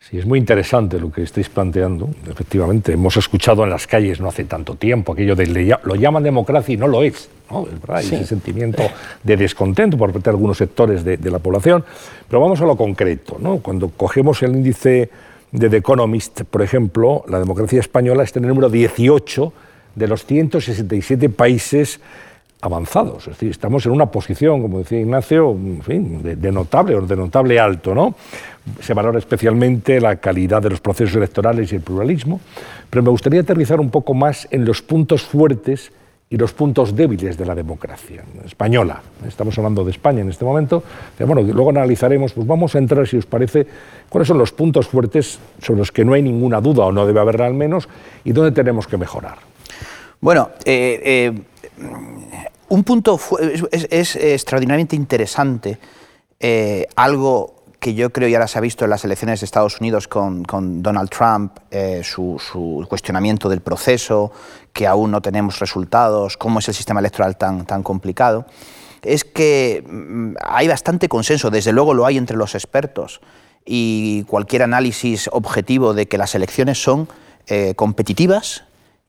Sí, 0.00 0.18
es 0.18 0.24
muy 0.24 0.38
interesante 0.38 0.98
lo 0.98 1.10
que 1.10 1.22
estáis 1.22 1.48
planteando. 1.48 2.08
Efectivamente, 2.30 2.92
hemos 2.92 3.16
escuchado 3.16 3.64
en 3.64 3.70
las 3.70 3.86
calles 3.86 4.20
no 4.20 4.28
hace 4.28 4.44
tanto 4.44 4.76
tiempo 4.76 5.12
aquello 5.12 5.34
de 5.34 5.76
lo 5.82 5.94
llaman 5.96 6.22
democracia 6.22 6.74
y 6.74 6.76
no 6.76 6.86
lo 6.86 7.02
es. 7.02 7.28
¿no? 7.50 7.66
Ese 7.98 8.24
sentimiento 8.24 8.84
de 9.22 9.36
descontento 9.36 9.98
por 9.98 10.12
parte 10.12 10.24
de 10.24 10.30
algunos 10.30 10.56
sectores 10.56 11.04
de, 11.04 11.18
la 11.30 11.40
población. 11.40 11.84
Pero 12.28 12.40
vamos 12.40 12.60
a 12.60 12.64
lo 12.64 12.76
concreto. 12.76 13.38
¿no? 13.40 13.58
Cuando 13.58 13.88
cogemos 13.88 14.42
el 14.42 14.52
índice 14.52 15.10
de 15.50 15.68
The 15.68 15.78
Economist, 15.78 16.42
por 16.42 16.62
ejemplo, 16.62 17.24
la 17.28 17.38
democracia 17.38 17.80
española 17.80 18.22
está 18.22 18.38
en 18.38 18.44
el 18.44 18.50
número 18.50 18.70
18 18.70 19.52
de 19.94 20.08
los 20.08 20.24
167 20.24 21.28
países 21.28 22.00
avanzados. 22.60 23.28
Es 23.28 23.34
decir, 23.34 23.50
estamos 23.50 23.86
en 23.86 23.92
una 23.92 24.06
posición, 24.06 24.62
como 24.62 24.78
decía 24.78 25.00
Ignacio, 25.00 25.56
de, 25.58 26.52
notable 26.52 26.96
o 26.96 27.02
de 27.02 27.16
notable 27.16 27.58
alto. 27.58 27.94
¿no? 27.94 28.14
Se 28.80 28.94
valora 28.94 29.18
especialmente 29.18 30.00
la 30.00 30.16
calidad 30.16 30.62
de 30.62 30.70
los 30.70 30.80
procesos 30.80 31.14
electorales 31.16 31.72
y 31.72 31.76
el 31.76 31.82
pluralismo, 31.82 32.40
pero 32.90 33.02
me 33.02 33.10
gustaría 33.10 33.40
aterrizar 33.40 33.80
un 33.80 33.90
poco 33.90 34.14
más 34.14 34.48
en 34.50 34.64
los 34.64 34.82
puntos 34.82 35.22
fuertes 35.22 35.92
y 36.30 36.36
los 36.36 36.52
puntos 36.52 36.94
débiles 36.94 37.38
de 37.38 37.46
la 37.46 37.54
democracia 37.54 38.22
española. 38.44 39.00
Estamos 39.26 39.56
hablando 39.56 39.82
de 39.82 39.92
España 39.92 40.20
en 40.20 40.28
este 40.28 40.44
momento. 40.44 40.82
Bueno, 41.18 41.40
luego 41.40 41.70
analizaremos, 41.70 42.34
pues 42.34 42.46
vamos 42.46 42.74
a 42.74 42.78
entrar, 42.78 43.06
si 43.08 43.16
os 43.16 43.24
parece, 43.24 43.66
cuáles 44.10 44.28
son 44.28 44.36
los 44.36 44.52
puntos 44.52 44.88
fuertes 44.88 45.38
sobre 45.62 45.78
los 45.78 45.90
que 45.90 46.04
no 46.04 46.12
hay 46.12 46.22
ninguna 46.22 46.60
duda 46.60 46.84
o 46.84 46.92
no 46.92 47.06
debe 47.06 47.20
haberla 47.20 47.46
al 47.46 47.54
menos 47.54 47.88
y 48.24 48.32
dónde 48.32 48.52
tenemos 48.52 48.86
que 48.86 48.98
mejorar. 48.98 49.38
Bueno, 50.20 50.50
eh, 50.64 51.00
eh, 51.04 51.32
un 52.68 52.84
punto 52.84 53.18
es, 53.70 54.16
extraordinariamente 54.16 54.96
interesante, 54.96 55.78
eh, 56.40 56.86
algo 56.96 57.54
que 57.80 57.94
yo 57.94 58.10
creo 58.10 58.28
ya 58.28 58.46
se 58.48 58.58
ha 58.58 58.60
visto 58.60 58.84
en 58.84 58.90
las 58.90 59.04
elecciones 59.04 59.40
de 59.40 59.44
Estados 59.44 59.80
Unidos 59.80 60.08
con, 60.08 60.42
Donald 60.82 61.10
Trump, 61.10 61.58
eh, 61.70 62.02
su, 62.02 62.86
cuestionamiento 62.88 63.48
del 63.48 63.60
proceso, 63.60 64.32
que 64.72 64.86
aún 64.86 65.10
no 65.10 65.22
tenemos 65.22 65.60
resultados, 65.60 66.36
cómo 66.36 66.58
es 66.58 66.68
el 66.68 66.74
sistema 66.74 67.00
electoral 67.00 67.36
tan, 67.36 67.64
tan 67.66 67.82
complicado, 67.82 68.46
es 69.02 69.24
que 69.24 69.84
mm, 69.88 70.34
hay 70.42 70.66
bastante 70.66 71.08
consenso, 71.08 71.50
desde 71.50 71.72
luego 71.72 71.94
lo 71.94 72.04
hay 72.04 72.18
entre 72.18 72.36
los 72.36 72.54
expertos, 72.54 73.20
y 73.64 74.24
cualquier 74.24 74.62
análisis 74.62 75.28
objetivo 75.30 75.94
de 75.94 76.08
que 76.08 76.18
las 76.18 76.34
elecciones 76.34 76.82
son 76.82 77.08
eh, 77.46 77.74
competitivas, 77.76 78.64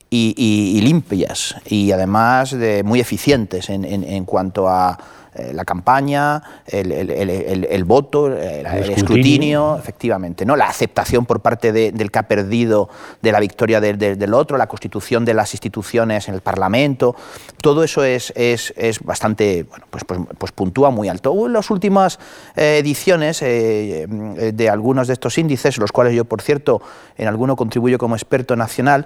y, 0.10 0.82
limpias 0.82 1.56
y 1.66 1.92
además 1.92 2.52
de 2.52 2.84
muy 2.84 3.00
eficientes 3.00 3.70
en 3.70 4.26
cuanto 4.26 4.68
a 4.68 4.98
eh, 5.36 5.52
la 5.54 5.64
campaña, 5.64 6.42
el, 6.66 7.84
voto, 7.84 8.28
el, 8.36 8.66
escrutinio. 8.90 9.78
efectivamente, 9.78 10.44
¿no? 10.44 10.56
la 10.56 10.66
aceptación 10.66 11.28
por 11.28 11.40
parte 11.40 11.72
del 11.72 12.10
que 12.10 12.20
ha 12.20 12.24
perdido 12.24 12.90
de 13.22 13.32
la 13.32 13.40
victoria 13.40 13.80
del 13.80 14.34
otro, 14.34 14.58
la 14.58 14.66
constitución 14.66 15.26
de 15.26 15.36
las 15.36 15.54
instituciones 15.54 16.28
en 16.30 16.34
el 16.34 16.42
Parlamento, 16.42 17.16
todo 17.62 17.84
eso 17.84 18.04
es, 18.04 18.34
es, 18.36 18.74
es 18.76 19.02
bastante, 19.02 19.68
bueno, 19.70 19.86
pues, 19.92 20.04
pues, 20.04 20.20
pues, 20.36 20.52
puntúa 20.52 20.90
muy 20.90 21.10
alto. 21.10 21.46
En 21.46 21.54
las 21.54 21.70
últimas 21.70 22.18
eh, 22.56 22.80
ediciones 22.80 23.44
eh, 23.44 24.08
de 24.52 24.70
algunos 24.70 25.08
de 25.08 25.14
estos 25.14 25.38
índices, 25.38 25.78
los 25.78 25.92
cuales 25.92 26.16
yo, 26.16 26.26
por 26.26 26.42
cierto, 26.42 26.82
en 27.18 27.28
alguno 27.28 27.56
contribuyo 27.56 28.00
como 28.00 28.16
experto 28.16 28.56
nacional, 28.56 29.06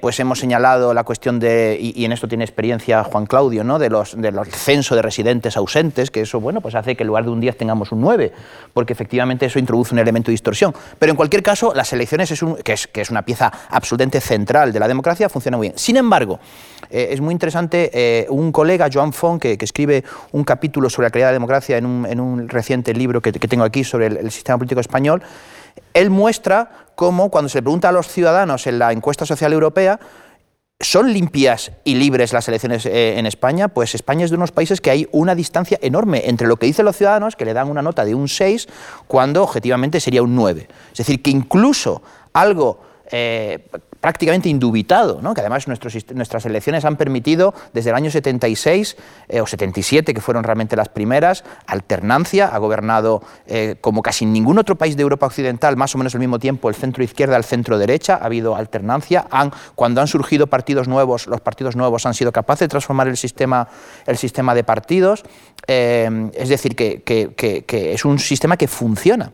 pues 0.00 0.18
hemos 0.18 0.40
señalado 0.40 0.92
la 0.92 1.04
cuestión 1.04 1.38
de, 1.38 1.78
y, 1.80 2.04
en 2.04 2.12
esto 2.12 2.26
tiene 2.26 2.44
experiencia 2.44 3.04
Juan 3.04 3.26
Claudio, 3.26 3.62
¿no? 3.62 3.78
de 3.78 3.90
los, 3.90 4.20
de 4.20 4.32
los 4.32 4.48
censo 4.48 4.96
de 4.96 5.02
residentes 5.02 5.51
ausentes, 5.56 6.10
que 6.10 6.22
eso 6.22 6.40
bueno, 6.40 6.60
pues 6.60 6.74
hace 6.74 6.96
que 6.96 7.02
en 7.02 7.08
lugar 7.08 7.24
de 7.24 7.30
un 7.30 7.40
10 7.40 7.56
tengamos 7.56 7.92
un 7.92 8.00
9, 8.00 8.32
porque 8.72 8.92
efectivamente 8.92 9.46
eso 9.46 9.58
introduce 9.58 9.94
un 9.94 9.98
elemento 9.98 10.26
de 10.26 10.32
distorsión. 10.32 10.74
Pero 10.98 11.10
en 11.10 11.16
cualquier 11.16 11.42
caso, 11.42 11.72
las 11.74 11.92
elecciones, 11.92 12.30
es 12.30 12.44
que, 12.64 13.00
es, 13.00 13.10
una 13.10 13.22
pieza 13.22 13.52
absolutamente 13.70 14.20
central 14.20 14.72
de 14.72 14.80
la 14.80 14.88
democracia, 14.88 15.28
funciona 15.28 15.56
muy 15.56 15.68
bien. 15.68 15.78
Sin 15.78 15.96
embargo, 15.96 16.40
eh, 16.90 17.08
es 17.10 17.20
muy 17.20 17.32
interesante, 17.32 17.90
eh, 17.92 18.26
un 18.30 18.52
colega, 18.52 18.88
Joan 18.92 19.12
Font, 19.12 19.40
que, 19.40 19.58
escribe 19.62 20.02
un 20.32 20.44
capítulo 20.44 20.90
sobre 20.90 21.06
la 21.06 21.10
calidad 21.10 21.28
de 21.28 21.32
la 21.32 21.36
democracia 21.36 21.78
en 21.78 21.86
un, 21.86 22.48
reciente 22.48 22.92
libro 22.94 23.20
que, 23.20 23.32
tengo 23.32 23.64
aquí 23.64 23.84
sobre 23.84 24.06
el, 24.06 24.16
el 24.16 24.30
sistema 24.30 24.58
político 24.58 24.80
español, 24.80 25.22
él 25.94 26.10
muestra 26.10 26.70
cómo 26.94 27.30
cuando 27.30 27.48
se 27.48 27.58
le 27.58 27.62
pregunta 27.62 27.88
a 27.88 27.92
los 27.92 28.08
ciudadanos 28.08 28.66
en 28.66 28.78
la 28.78 28.92
encuesta 28.92 29.26
social 29.26 29.52
europea, 29.52 29.98
¿Son 30.82 31.12
limpias 31.12 31.70
y 31.84 31.94
libres 31.94 32.32
las 32.32 32.48
elecciones 32.48 32.86
eh, 32.86 33.16
en 33.16 33.24
España? 33.24 33.68
Pues 33.68 33.94
España 33.94 34.24
es 34.24 34.30
de 34.30 34.36
unos 34.36 34.50
países 34.50 34.80
que 34.80 34.90
hay 34.90 35.08
una 35.12 35.36
distancia 35.36 35.78
enorme 35.80 36.22
entre 36.24 36.48
lo 36.48 36.56
que 36.56 36.66
dicen 36.66 36.84
los 36.84 36.96
ciudadanos, 36.96 37.36
que 37.36 37.44
le 37.44 37.54
dan 37.54 37.70
una 37.70 37.82
nota 37.82 38.04
de 38.04 38.16
un 38.16 38.26
6, 38.26 38.66
cuando 39.06 39.44
objetivamente 39.44 40.00
sería 40.00 40.24
un 40.24 40.34
9. 40.34 40.66
Es 40.90 40.98
decir, 40.98 41.22
que 41.22 41.30
incluso 41.30 42.02
algo 42.32 42.80
eh, 43.12 43.64
prácticamente 44.02 44.48
indubitado, 44.48 45.22
¿no? 45.22 45.32
que 45.32 45.40
además 45.40 45.68
nuestras 45.68 46.44
elecciones 46.44 46.84
han 46.84 46.96
permitido 46.96 47.54
desde 47.72 47.90
el 47.90 47.96
año 47.96 48.10
76 48.10 48.96
eh, 49.28 49.40
o 49.40 49.46
77, 49.46 50.12
que 50.12 50.20
fueron 50.20 50.42
realmente 50.42 50.74
las 50.74 50.88
primeras, 50.88 51.44
alternancia, 51.66 52.48
ha 52.48 52.58
gobernado 52.58 53.22
eh, 53.46 53.76
como 53.80 54.02
casi 54.02 54.26
ningún 54.26 54.58
otro 54.58 54.74
país 54.74 54.96
de 54.96 55.02
Europa 55.04 55.26
Occidental, 55.26 55.76
más 55.76 55.94
o 55.94 55.98
menos 55.98 56.16
al 56.16 56.20
mismo 56.20 56.40
tiempo, 56.40 56.68
el 56.68 56.74
centro 56.74 57.04
izquierda 57.04 57.36
al 57.36 57.44
centro 57.44 57.78
derecha, 57.78 58.18
ha 58.20 58.26
habido 58.26 58.56
alternancia, 58.56 59.28
han, 59.30 59.52
cuando 59.76 60.00
han 60.00 60.08
surgido 60.08 60.48
partidos 60.48 60.88
nuevos, 60.88 61.28
los 61.28 61.40
partidos 61.40 61.76
nuevos 61.76 62.04
han 62.04 62.14
sido 62.14 62.32
capaces 62.32 62.66
de 62.66 62.70
transformar 62.70 63.06
el 63.06 63.16
sistema, 63.16 63.68
el 64.04 64.18
sistema 64.18 64.52
de 64.56 64.64
partidos, 64.64 65.22
es 65.68 66.48
decir, 66.48 66.74
que 66.74 67.92
es 67.94 68.04
un 68.04 68.18
sistema 68.18 68.56
que 68.56 68.66
funciona. 68.66 69.30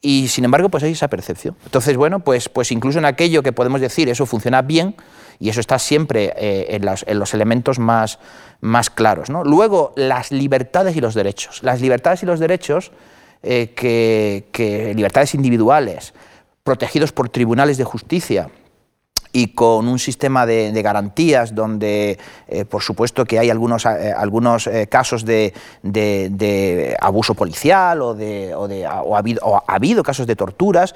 Y 0.00 0.28
sin 0.28 0.44
embargo, 0.44 0.68
pues 0.68 0.84
hay 0.84 0.92
esa 0.92 1.08
percepción. 1.08 1.56
Entonces, 1.64 1.96
bueno, 1.96 2.20
pues, 2.20 2.48
pues 2.48 2.70
incluso 2.70 2.98
en 2.98 3.04
aquello 3.04 3.42
que 3.42 3.52
podemos 3.52 3.80
decir 3.80 4.08
eso 4.08 4.26
funciona 4.26 4.62
bien, 4.62 4.94
y 5.40 5.48
eso 5.48 5.60
está 5.60 5.78
siempre 5.78 6.32
eh, 6.36 6.76
en, 6.76 6.84
los, 7.18 7.34
elementos 7.34 7.78
más, 7.78 8.18
más 8.60 8.90
claros. 8.90 9.30
¿no? 9.30 9.44
Luego, 9.44 9.92
las 9.96 10.32
libertades 10.32 10.96
y 10.96 11.00
los 11.00 11.14
derechos. 11.14 11.62
Las 11.62 11.80
libertades 11.80 12.22
y 12.22 12.26
los 12.26 12.40
derechos, 12.40 12.92
eh, 13.42 13.72
que 13.74 14.92
libertades 14.96 15.34
individuales, 15.34 16.12
protegidos 16.64 17.12
por 17.12 17.28
tribunales 17.28 17.78
de 17.78 17.84
justicia, 17.84 18.50
y 19.32 19.48
con 19.48 19.88
un 19.88 19.98
sistema 19.98 20.46
de, 20.46 20.70
garantías 20.82 21.54
donde, 21.54 22.18
eh, 22.46 22.64
por 22.64 22.82
supuesto, 22.82 23.24
que 23.24 23.38
hay 23.38 23.50
algunos, 23.50 23.84
eh, 23.84 24.12
algunos 24.16 24.66
eh, 24.66 24.86
casos 24.86 25.24
de, 25.24 25.52
abuso 27.00 27.34
policial 27.34 28.02
o, 28.02 28.14
de, 28.14 28.54
o, 28.54 29.16
ha 29.16 29.18
habido, 29.18 29.40
o, 29.44 29.56
ha 29.56 29.74
habido, 29.74 30.02
casos 30.02 30.26
de 30.26 30.36
torturas, 30.36 30.94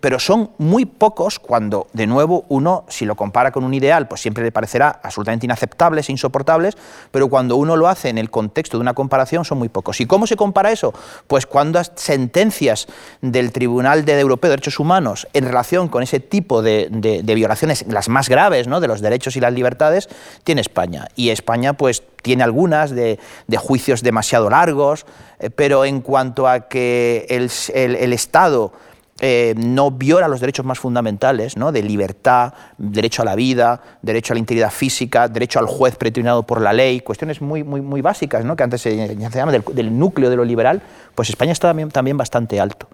pero 0.00 0.18
son 0.18 0.50
muy 0.58 0.84
pocos 0.84 1.38
cuando, 1.38 1.86
de 1.92 2.06
nuevo, 2.06 2.44
uno, 2.48 2.84
si 2.88 3.04
lo 3.04 3.14
compara 3.14 3.52
con 3.52 3.64
un 3.64 3.74
ideal, 3.74 4.08
pues 4.08 4.20
siempre 4.20 4.42
le 4.44 4.52
parecerá 4.52 5.00
absolutamente 5.02 5.46
inaceptables 5.46 6.08
e 6.08 6.12
insoportables, 6.12 6.76
pero 7.10 7.28
cuando 7.28 7.56
uno 7.56 7.76
lo 7.76 7.88
hace 7.88 8.08
en 8.08 8.18
el 8.18 8.30
contexto 8.30 8.78
de 8.78 8.82
una 8.82 8.94
comparación 8.94 9.44
son 9.44 9.58
muy 9.58 9.68
pocos. 9.68 10.00
¿Y 10.00 10.06
cómo 10.06 10.26
se 10.26 10.36
compara 10.36 10.72
eso? 10.72 10.92
Pues 11.26 11.46
cuando 11.46 11.80
sentencias 11.94 12.86
del 13.20 13.52
Tribunal 13.52 14.04
de 14.04 14.18
Europeo 14.18 14.48
de 14.48 14.56
Derechos 14.56 14.78
Humanos 14.78 15.26
en 15.32 15.44
relación 15.44 15.88
con 15.88 16.02
ese 16.02 16.20
tipo 16.20 16.62
de, 16.62 16.88
de 16.90 17.34
violaciones, 17.44 17.84
las 17.88 18.08
más 18.08 18.28
graves 18.30 18.66
¿no? 18.66 18.80
de 18.80 18.88
los 18.88 19.02
derechos 19.02 19.36
y 19.36 19.40
las 19.40 19.52
libertades, 19.52 20.08
tiene 20.44 20.62
España. 20.62 21.08
Y 21.14 21.28
España 21.28 21.74
pues 21.74 22.02
tiene 22.22 22.42
algunas 22.42 22.90
de, 22.90 23.18
juicios 23.56 24.02
demasiado 24.02 24.48
largos, 24.48 25.04
eh, 25.38 25.50
pero 25.50 25.84
en 25.84 26.00
cuanto 26.00 26.48
a 26.48 26.68
que 26.68 27.26
el, 27.28 28.12
Estado 28.14 28.72
eh, 29.20 29.54
no 29.58 29.90
viola 29.90 30.26
los 30.26 30.40
derechos 30.40 30.64
más 30.64 30.78
fundamentales, 30.78 31.58
¿no? 31.58 31.70
de 31.70 31.82
libertad, 31.82 32.54
derecho 32.78 33.20
a 33.20 33.24
la 33.26 33.34
vida, 33.34 33.80
derecho 34.00 34.32
a 34.32 34.34
la 34.34 34.40
integridad 34.40 34.70
física, 34.70 35.28
derecho 35.28 35.58
al 35.58 35.66
juez 35.66 35.96
predeterminado 35.96 36.44
por 36.44 36.62
la 36.62 36.72
ley, 36.72 37.00
cuestiones 37.00 37.42
muy, 37.42 37.62
muy, 37.62 37.82
muy 37.82 38.00
básicas, 38.00 38.42
¿no? 38.44 38.56
que 38.56 38.62
antes 38.62 38.80
se, 38.80 39.16
llama 39.16 39.52
del, 39.52 39.98
núcleo 39.98 40.30
de 40.30 40.36
lo 40.36 40.44
liberal, 40.44 40.80
pues 41.14 41.28
España 41.28 41.52
está 41.52 41.74
también 41.92 42.16
bastante 42.16 42.58
alto. 42.58 42.88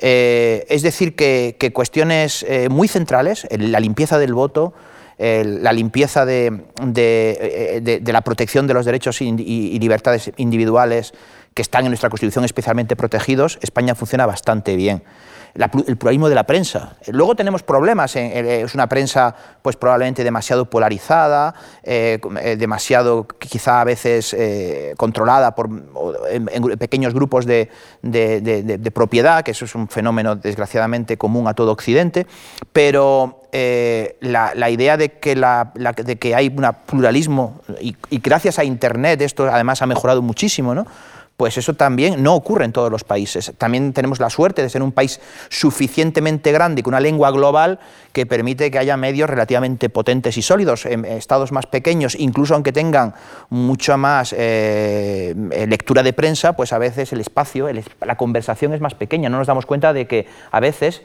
Eh, 0.00 0.66
es 0.68 0.82
decir, 0.82 1.14
que, 1.14 1.70
cuestiones 1.72 2.44
eh, 2.48 2.68
muy 2.68 2.88
centrales, 2.88 3.46
la 3.50 3.80
limpieza 3.80 4.18
del 4.18 4.34
voto, 4.34 4.72
la 5.18 5.72
limpieza 5.74 6.24
de, 6.24 6.62
la 8.06 8.20
protección 8.22 8.66
de 8.66 8.74
los 8.74 8.86
derechos 8.86 9.20
y, 9.20 9.78
libertades 9.78 10.32
individuales 10.38 11.12
que 11.54 11.62
están 11.62 11.84
en 11.84 11.90
nuestra 11.90 12.10
Constitución 12.10 12.44
especialmente 12.44 12.96
protegidos, 12.96 13.58
España 13.62 13.94
funciona 13.94 14.26
bastante 14.26 14.76
bien 14.76 15.02
el 15.54 15.96
pluralismo 15.96 16.28
de 16.28 16.34
la 16.34 16.44
prensa. 16.44 16.96
Luego 17.08 17.34
tenemos 17.34 17.62
problemas, 17.62 18.14
es 18.16 18.74
una 18.74 18.88
prensa 18.88 19.34
pues 19.62 19.76
probablemente 19.76 20.22
demasiado 20.24 20.66
polarizada, 20.66 21.54
eh, 21.82 22.18
eh, 22.42 22.56
demasiado 22.56 23.26
quizá 23.26 23.80
a 23.80 23.84
veces 23.84 24.34
eh, 24.34 24.94
controlada 24.96 25.54
por 25.54 25.68
en, 26.30 26.78
pequeños 26.78 27.14
grupos 27.14 27.46
de, 27.46 27.68
propiedad, 28.94 29.42
que 29.42 29.50
eso 29.50 29.64
es 29.64 29.74
un 29.74 29.88
fenómeno 29.88 30.36
desgraciadamente 30.36 31.16
común 31.16 31.48
a 31.48 31.54
todo 31.54 31.72
Occidente, 31.72 32.26
pero 32.72 33.40
la, 33.52 34.70
idea 34.70 34.96
de 34.96 35.12
que, 35.12 35.34
de 35.34 36.16
que 36.16 36.34
hay 36.34 36.48
un 36.48 36.66
pluralismo 36.86 37.60
y, 37.80 37.96
gracias 38.18 38.58
a 38.58 38.64
Internet 38.64 39.20
esto 39.22 39.48
además 39.50 39.82
ha 39.82 39.86
mejorado 39.86 40.22
muchísimo, 40.22 40.74
¿no? 40.74 40.86
Pues 41.40 41.56
eso 41.56 41.72
también 41.72 42.22
no 42.22 42.34
ocurre 42.34 42.66
en 42.66 42.72
todos 42.72 42.92
los 42.92 43.02
países. 43.02 43.54
También 43.56 43.94
tenemos 43.94 44.20
la 44.20 44.28
suerte 44.28 44.60
de 44.60 44.68
ser 44.68 44.82
un 44.82 44.92
país 44.92 45.22
suficientemente 45.48 46.52
grande 46.52 46.80
y 46.80 46.82
con 46.82 46.90
una 46.92 47.00
lengua 47.00 47.30
global 47.30 47.78
que 48.12 48.26
permite 48.26 48.70
que 48.70 48.78
haya 48.78 48.98
medios 48.98 49.30
relativamente 49.30 49.88
potentes 49.88 50.36
y 50.36 50.42
sólidos. 50.42 50.84
En 50.84 51.06
estados 51.06 51.50
más 51.50 51.64
pequeños, 51.64 52.14
incluso 52.14 52.52
aunque 52.52 52.72
tengan 52.72 53.14
mucha 53.48 53.96
más 53.96 54.34
eh, 54.36 55.34
lectura 55.66 56.02
de 56.02 56.12
prensa, 56.12 56.52
pues 56.52 56.74
a 56.74 56.78
veces 56.78 57.10
el 57.14 57.22
espacio, 57.22 57.70
la 58.02 58.16
conversación 58.18 58.74
es 58.74 58.82
más 58.82 58.92
pequeña. 58.92 59.30
No 59.30 59.38
nos 59.38 59.46
damos 59.46 59.64
cuenta 59.64 59.94
de 59.94 60.06
que 60.06 60.26
a 60.50 60.60
veces 60.60 61.00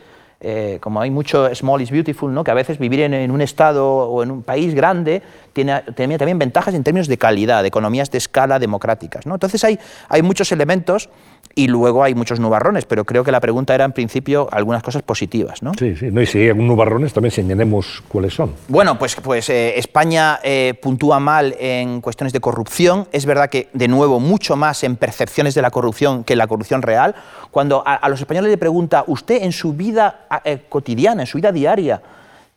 eh, 0.48 0.78
como 0.80 1.02
hay 1.02 1.10
mucho 1.10 1.50
small 1.56 1.82
is 1.82 1.90
beautiful, 1.90 2.32
¿no? 2.32 2.44
que 2.44 2.52
a 2.52 2.54
veces 2.54 2.78
vivir 2.78 3.00
en, 3.00 3.32
un 3.32 3.42
estado 3.42 3.88
o 3.88 4.22
en 4.22 4.30
un 4.30 4.44
país 4.44 4.76
grande 4.76 5.24
tiene, 5.54 5.82
tiene, 5.96 6.20
también 6.20 6.38
ventajas 6.38 6.76
en 6.76 6.84
términos 6.84 7.08
de 7.08 7.18
calidad, 7.18 7.64
de 7.64 7.70
economías 7.70 8.12
de 8.12 8.20
escala 8.20 8.60
democráticas. 8.60 9.26
¿no? 9.26 9.34
Entonces 9.34 9.64
hay, 9.64 9.80
hay 10.08 10.22
muchos 10.22 10.52
elementos 10.52 11.10
y 11.56 11.68
luego 11.68 12.04
hay 12.04 12.14
muchos 12.14 12.40
nubarrones, 12.40 12.86
pero 12.86 13.06
creo 13.06 13.24
que 13.24 13.32
la 13.32 13.40
pregunta 13.40 13.74
era 13.74 13.86
en 13.86 13.94
principio 13.94 14.48
algunas 14.52 14.84
cosas 14.84 15.02
positivas. 15.02 15.64
¿no? 15.64 15.72
Sí, 15.80 15.96
sí, 15.96 16.10
no, 16.12 16.22
y 16.22 16.28
si 16.28 16.40
hay 16.40 16.54
nubarrones 16.54 17.14
también 17.14 17.32
señalemos 17.32 18.04
cuáles 18.08 18.36
son. 18.36 18.54
Bueno, 18.68 19.00
pues, 19.00 19.16
pues 19.16 19.50
eh, 19.50 19.80
España 19.80 20.40
eh, 20.44 20.76
puntúa 20.80 21.20
mal 21.20 21.56
en 21.60 22.02
cuestiones 22.02 22.34
de 22.34 22.40
corrupción, 22.40 23.08
es 23.12 23.26
verdad 23.26 23.50
que 23.50 23.70
de 23.74 23.88
nuevo 23.88 24.20
mucho 24.20 24.56
más 24.56 24.84
en 24.84 24.96
percepciones 24.96 25.56
de 25.56 25.62
la 25.62 25.72
corrupción 25.72 26.24
que 26.24 26.34
en 26.34 26.40
la 26.40 26.48
corrupción 26.48 26.82
real. 26.82 27.16
Cuando 27.52 27.84
a, 27.86 28.08
los 28.10 28.20
españoles 28.20 28.52
le 28.52 28.58
pregunta, 28.58 29.06
¿usted 29.08 29.42
en 29.42 29.54
su 29.54 29.74
vida 29.74 30.28
cotidiana, 30.70 31.24
en 31.24 31.28
su 31.28 31.38
vida 31.38 31.52
diaria, 31.52 32.02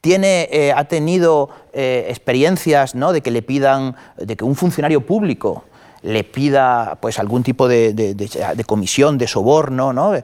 tiene, 0.01 0.73
ha 0.75 0.85
tenido 0.85 1.51
experiencias 1.73 2.95
¿no? 2.95 3.13
de 3.13 3.21
que 3.21 3.31
le 3.31 3.43
pidan, 3.43 3.97
de 4.17 4.37
que 4.37 4.45
un 4.45 4.55
funcionario 4.55 5.05
público 5.05 5.65
le 6.03 6.25
pida 6.25 6.99
pues, 7.01 7.19
algún 7.19 7.43
tipo 7.43 7.67
de, 7.69 8.65
comisión, 8.67 9.19
de 9.19 9.27
soborno, 9.27 9.93
¿no? 9.93 10.15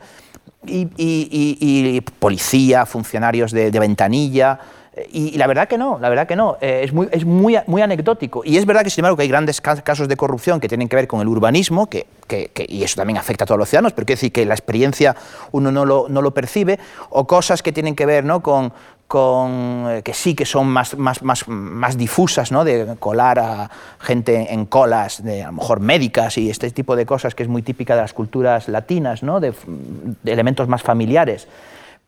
y, 0.67 2.01
policía, 2.19 2.87
funcionarios 2.87 3.53
de, 3.53 3.71
ventanilla. 3.71 4.59
Y, 5.11 5.37
la 5.39 5.49
verdad 5.49 5.67
que 5.67 5.77
no, 5.77 5.99
la 5.99 6.09
verdad 6.09 6.29
que 6.29 6.37
no, 6.37 6.57
eh, 6.61 6.83
es, 6.85 6.93
muy, 6.93 7.09
es 7.11 7.25
muy, 7.25 7.59
muy 7.67 7.83
anecdótico. 7.83 8.43
Y 8.45 8.57
es 8.59 8.67
verdad 8.67 8.85
que, 8.85 8.91
sin 8.91 9.03
embargo, 9.03 9.17
que 9.17 9.25
hay 9.25 9.29
grandes 9.29 9.61
casos 9.61 10.07
de 10.07 10.17
corrupción 10.17 10.61
que 10.61 10.69
tienen 10.69 10.89
que 10.89 10.95
ver 10.95 11.09
con 11.09 11.21
el 11.21 11.27
urbanismo, 11.27 11.89
que, 11.89 12.07
y 12.69 12.83
eso 12.85 12.97
también 12.97 13.19
afecta 13.19 13.45
a 13.45 13.47
todos 13.47 13.59
los 13.59 13.69
ciudadanos, 13.69 13.93
pero 13.93 14.07
quiere 14.07 14.17
decir 14.17 14.33
que 14.33 14.47
la 14.47 14.55
experiencia 14.55 15.17
uno 15.51 15.73
no 15.73 15.85
lo, 15.85 16.07
no 16.09 16.23
lo 16.23 16.33
percibe, 16.33 16.79
o 17.11 17.27
cosas 17.27 17.63
que 17.63 17.73
tienen 17.73 17.97
que 17.97 18.07
ver 18.07 18.25
¿no? 18.25 18.41
con, 18.41 18.73
con, 19.09 19.87
eh, 19.89 20.03
que 20.03 20.15
sí 20.15 20.35
que 20.35 20.47
son 20.47 20.69
más, 20.69 20.97
más, 20.97 21.23
más, 21.23 21.49
más, 21.49 21.99
difusas, 21.99 22.53
¿no? 22.53 22.65
de 22.65 22.97
colar 22.99 23.39
a 23.39 23.71
gente 23.99 24.53
en 24.53 24.67
colas, 24.67 25.23
de, 25.23 25.43
a 25.43 25.47
lo 25.47 25.55
mejor 25.55 25.81
médicas 25.81 26.39
y 26.39 26.51
este 26.51 26.71
tipo 26.71 26.97
de 26.97 27.05
cosas 27.05 27.35
que 27.35 27.43
es 27.43 27.49
muy 27.49 27.63
típica 27.63 27.95
de 27.97 28.03
las 28.03 28.13
culturas 28.13 28.69
latinas, 28.69 29.23
¿no? 29.23 29.41
de, 29.41 29.55
elementos 30.25 30.69
más 30.69 30.83
familiares. 30.83 31.49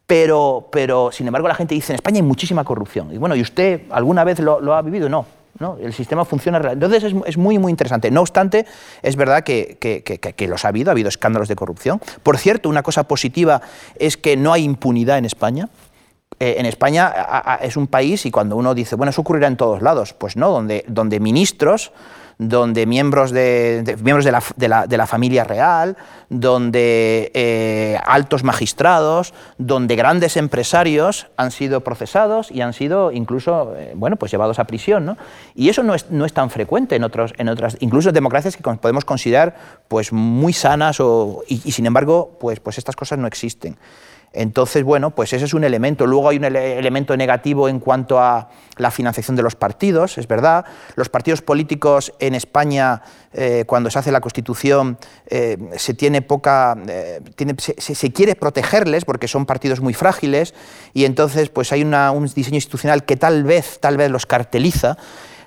Pero, 0.06 0.68
pero, 0.70 1.10
sin 1.10 1.26
embargo, 1.26 1.48
la 1.48 1.54
gente 1.54 1.74
dice, 1.74 1.92
en 1.92 1.96
España 1.96 2.18
hay 2.18 2.22
muchísima 2.22 2.62
corrupción. 2.64 3.12
Y 3.12 3.18
bueno, 3.18 3.34
¿y 3.34 3.40
usted 3.40 3.82
alguna 3.90 4.22
vez 4.24 4.38
lo, 4.38 4.74
ha 4.74 4.82
vivido? 4.82 5.08
No. 5.08 5.26
¿no? 5.58 5.78
El 5.80 5.92
sistema 5.92 6.24
funciona. 6.24 6.58
Entonces 6.72 7.12
es, 7.24 7.36
muy, 7.36 7.58
muy 7.58 7.70
interesante. 7.70 8.10
No 8.10 8.20
obstante, 8.20 8.66
es 9.02 9.16
verdad 9.16 9.42
que, 9.42 9.78
que, 9.80 10.02
que, 10.02 10.18
que, 10.18 10.48
los 10.48 10.64
ha 10.64 10.68
habido, 10.68 10.90
ha 10.90 10.92
habido 10.92 11.08
escándalos 11.08 11.48
de 11.48 11.56
corrupción. 11.56 12.00
Por 12.22 12.38
cierto, 12.38 12.68
una 12.68 12.82
cosa 12.82 13.04
positiva 13.04 13.62
es 13.98 14.16
que 14.16 14.36
no 14.36 14.52
hay 14.52 14.64
impunidad 14.64 15.18
en 15.18 15.24
España. 15.24 15.68
Eh, 16.38 16.56
en 16.58 16.66
España 16.66 17.58
es 17.62 17.78
un 17.78 17.86
país 17.86 18.26
y 18.26 18.30
cuando 18.30 18.56
uno 18.56 18.74
dice, 18.74 18.94
bueno, 18.94 19.10
eso 19.10 19.22
ocurrirá 19.22 19.48
en 19.48 19.56
todos 19.56 19.80
lados, 19.80 20.12
pues 20.12 20.36
no, 20.36 20.50
donde, 20.50 20.84
donde 20.86 21.18
ministros, 21.18 21.92
donde 22.38 22.84
miembros 22.84 23.30
de, 23.30 23.96
miembros 24.02 24.24
de 24.24 24.32
la, 24.68 24.86
de, 24.86 24.96
la, 24.96 25.06
familia 25.06 25.44
real, 25.44 25.96
donde 26.28 27.30
eh, 27.32 27.98
altos 28.04 28.44
magistrados, 28.44 29.32
donde 29.56 29.96
grandes 29.96 30.36
empresarios 30.36 31.28
han 31.36 31.50
sido 31.50 31.80
procesados 31.80 32.50
y 32.50 32.60
han 32.60 32.74
sido 32.74 33.10
incluso, 33.10 33.74
eh, 33.76 33.92
bueno, 33.94 34.16
pues 34.16 34.32
llevados 34.32 34.58
a 34.58 34.64
prisión, 34.64 35.06
¿no? 35.06 35.16
Y 35.54 35.70
eso 35.70 35.82
no 35.82 35.94
es, 35.94 36.10
no 36.10 36.26
es 36.26 36.34
tan 36.34 36.50
frecuente 36.50 36.96
en, 36.96 37.04
otros, 37.04 37.32
en 37.38 37.48
otras, 37.48 37.78
incluso 37.80 38.12
democracias 38.12 38.56
que 38.56 38.62
podemos 38.62 39.04
considerar 39.04 39.54
pues 39.88 40.12
muy 40.12 40.52
sanas 40.52 41.00
o, 41.00 41.42
y, 41.48 41.62
y 41.64 41.72
sin 41.72 41.86
embargo, 41.86 42.36
pues, 42.38 42.60
pues 42.60 42.76
estas 42.76 42.96
cosas 42.96 43.18
no 43.18 43.26
existen. 43.26 43.78
Entonces, 44.32 44.84
bueno, 44.84 45.10
pues 45.10 45.32
ese 45.32 45.46
es 45.46 45.54
un 45.54 45.64
elemento. 45.64 46.06
Luego 46.06 46.28
hay 46.28 46.36
un 46.36 46.44
elemento 46.44 47.16
negativo 47.16 47.68
en 47.68 47.80
cuanto 47.80 48.20
a 48.20 48.50
la 48.76 48.90
financiación 48.90 49.34
de 49.34 49.42
los 49.42 49.54
partidos, 49.54 50.18
es 50.18 50.28
verdad. 50.28 50.66
Los 50.94 51.08
partidos 51.08 51.40
políticos 51.40 52.12
en 52.18 52.34
España, 52.34 53.00
eh, 53.32 53.64
cuando 53.66 53.90
se 53.90 53.98
hace 53.98 54.12
la 54.12 54.20
Constitución, 54.20 54.98
eh, 55.26 55.56
se 55.76 55.94
tiene 55.94 56.20
poca, 56.20 56.76
eh, 56.86 57.20
se, 57.78 58.12
quiere 58.12 58.34
protegerles 58.34 59.06
porque 59.06 59.26
son 59.26 59.46
partidos 59.46 59.80
muy 59.80 59.94
frágiles 59.94 60.54
y 60.92 61.06
entonces, 61.06 61.48
pues 61.48 61.72
hay 61.72 61.82
un 61.82 62.30
diseño 62.34 62.56
institucional 62.56 63.04
que 63.04 63.16
tal 63.16 63.44
vez, 63.44 63.78
tal 63.80 63.96
vez 63.96 64.10
los 64.10 64.26
carteliza. 64.26 64.98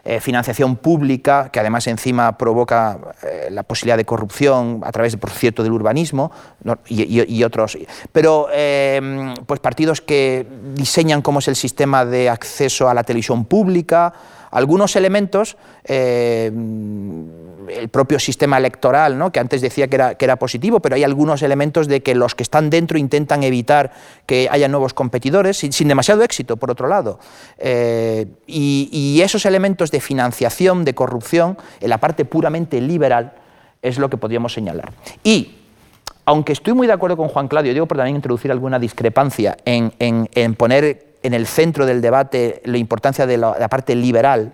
Eh, 0.10 0.20
financiación 0.20 0.76
pública, 0.78 1.50
que 1.52 1.60
además 1.60 1.86
encima 1.86 2.36
provoca 2.36 2.98
eh, 3.22 3.50
la 3.52 3.62
posibilidad 3.62 3.96
de 3.96 4.06
corrupción 4.06 4.82
a 4.84 4.92
través, 4.92 5.16
por 5.18 5.30
cierto, 5.30 5.62
del 5.62 5.72
urbanismo 5.72 6.32
y, 6.88 7.44
otros. 7.44 7.78
Pero 8.12 8.48
eh, 8.52 9.36
pues 9.46 9.60
partidos 9.60 10.02
que 10.02 10.48
diseñan 10.74 11.22
cómo 11.22 11.38
es 11.38 11.48
el 11.48 11.56
sistema 11.56 12.06
de 12.06 12.28
acceso 12.28 12.90
a 12.90 12.96
la 12.96 13.04
televisión 13.04 13.46
pública, 13.46 14.12
algunos 14.52 14.96
elementos, 14.96 15.58
eh, 15.84 16.52
el 17.70 17.90
propio 17.90 18.20
sistema 18.20 18.58
electoral, 18.58 19.18
¿no? 19.18 19.32
que 19.32 19.40
antes 19.40 19.62
decía 19.62 19.88
que 19.88 19.96
era, 19.96 20.16
que 20.16 20.26
era 20.26 20.38
positivo, 20.38 20.80
pero 20.80 20.96
hay 20.96 21.04
algunos 21.04 21.42
elementos 21.42 21.88
de 21.88 22.02
que 22.02 22.16
los 22.16 22.36
que 22.36 22.44
están 22.44 22.70
dentro 22.70 22.98
intentan 22.98 23.44
evitar 23.44 23.92
que 24.26 24.48
haya 24.52 24.68
nuevos 24.68 24.94
competidores, 24.94 25.58
sin, 25.58 25.88
demasiado 25.88 26.24
éxito, 26.24 26.58
por 26.58 26.72
otro 26.72 26.88
lado. 26.88 27.20
Eh, 27.58 28.26
y, 28.48 29.20
esos 29.20 29.46
elementos 29.46 29.92
de 29.92 30.00
financiación, 30.00 30.86
de 30.86 30.96
corrupción, 30.96 31.58
en 31.82 31.90
la 31.90 31.98
parte 31.98 32.24
puramente 32.26 32.80
liberal, 32.80 33.34
es 33.82 34.00
lo 34.00 34.10
que 34.10 34.18
podríamos 34.18 34.54
señalar. 34.54 34.92
Y 35.24 35.58
aunque 36.26 36.54
estoy 36.54 36.74
muy 36.74 36.88
de 36.88 36.94
acuerdo 36.94 37.18
con 37.18 37.28
Juan 37.28 37.48
Claudio, 37.48 37.74
digo 37.74 37.86
por 37.86 37.98
también 37.98 38.16
introducir 38.16 38.50
alguna 38.52 38.80
discrepancia 38.80 39.58
en, 39.66 39.92
en 40.00 40.56
poner 40.56 41.09
en 41.24 41.34
el 41.34 41.48
centro 41.48 41.86
del 41.86 42.02
debate 42.02 42.62
la 42.66 42.78
importancia 42.78 43.26
de 43.26 43.38
la, 43.38 43.68
parte 43.70 43.96
liberal, 43.96 44.54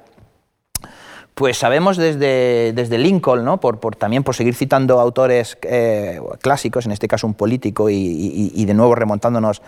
pues 1.33 1.57
sabemos 1.57 1.97
desde, 1.97 2.73
desde 2.73 2.97
Lincoln, 2.97 3.43
¿no? 3.43 3.59
por, 3.59 3.95
también 3.95 4.23
por 4.23 4.35
seguir 4.35 4.55
citando 4.55 4.99
autores 4.99 5.57
eh, 5.63 6.19
clásicos, 6.41 6.85
en 6.85 6.91
este 6.91 7.07
caso 7.07 7.27
un 7.27 7.33
político, 7.33 7.89
y, 7.89 8.65
de 8.65 8.73
nuevo 8.73 8.95
remontándonos 8.95 9.61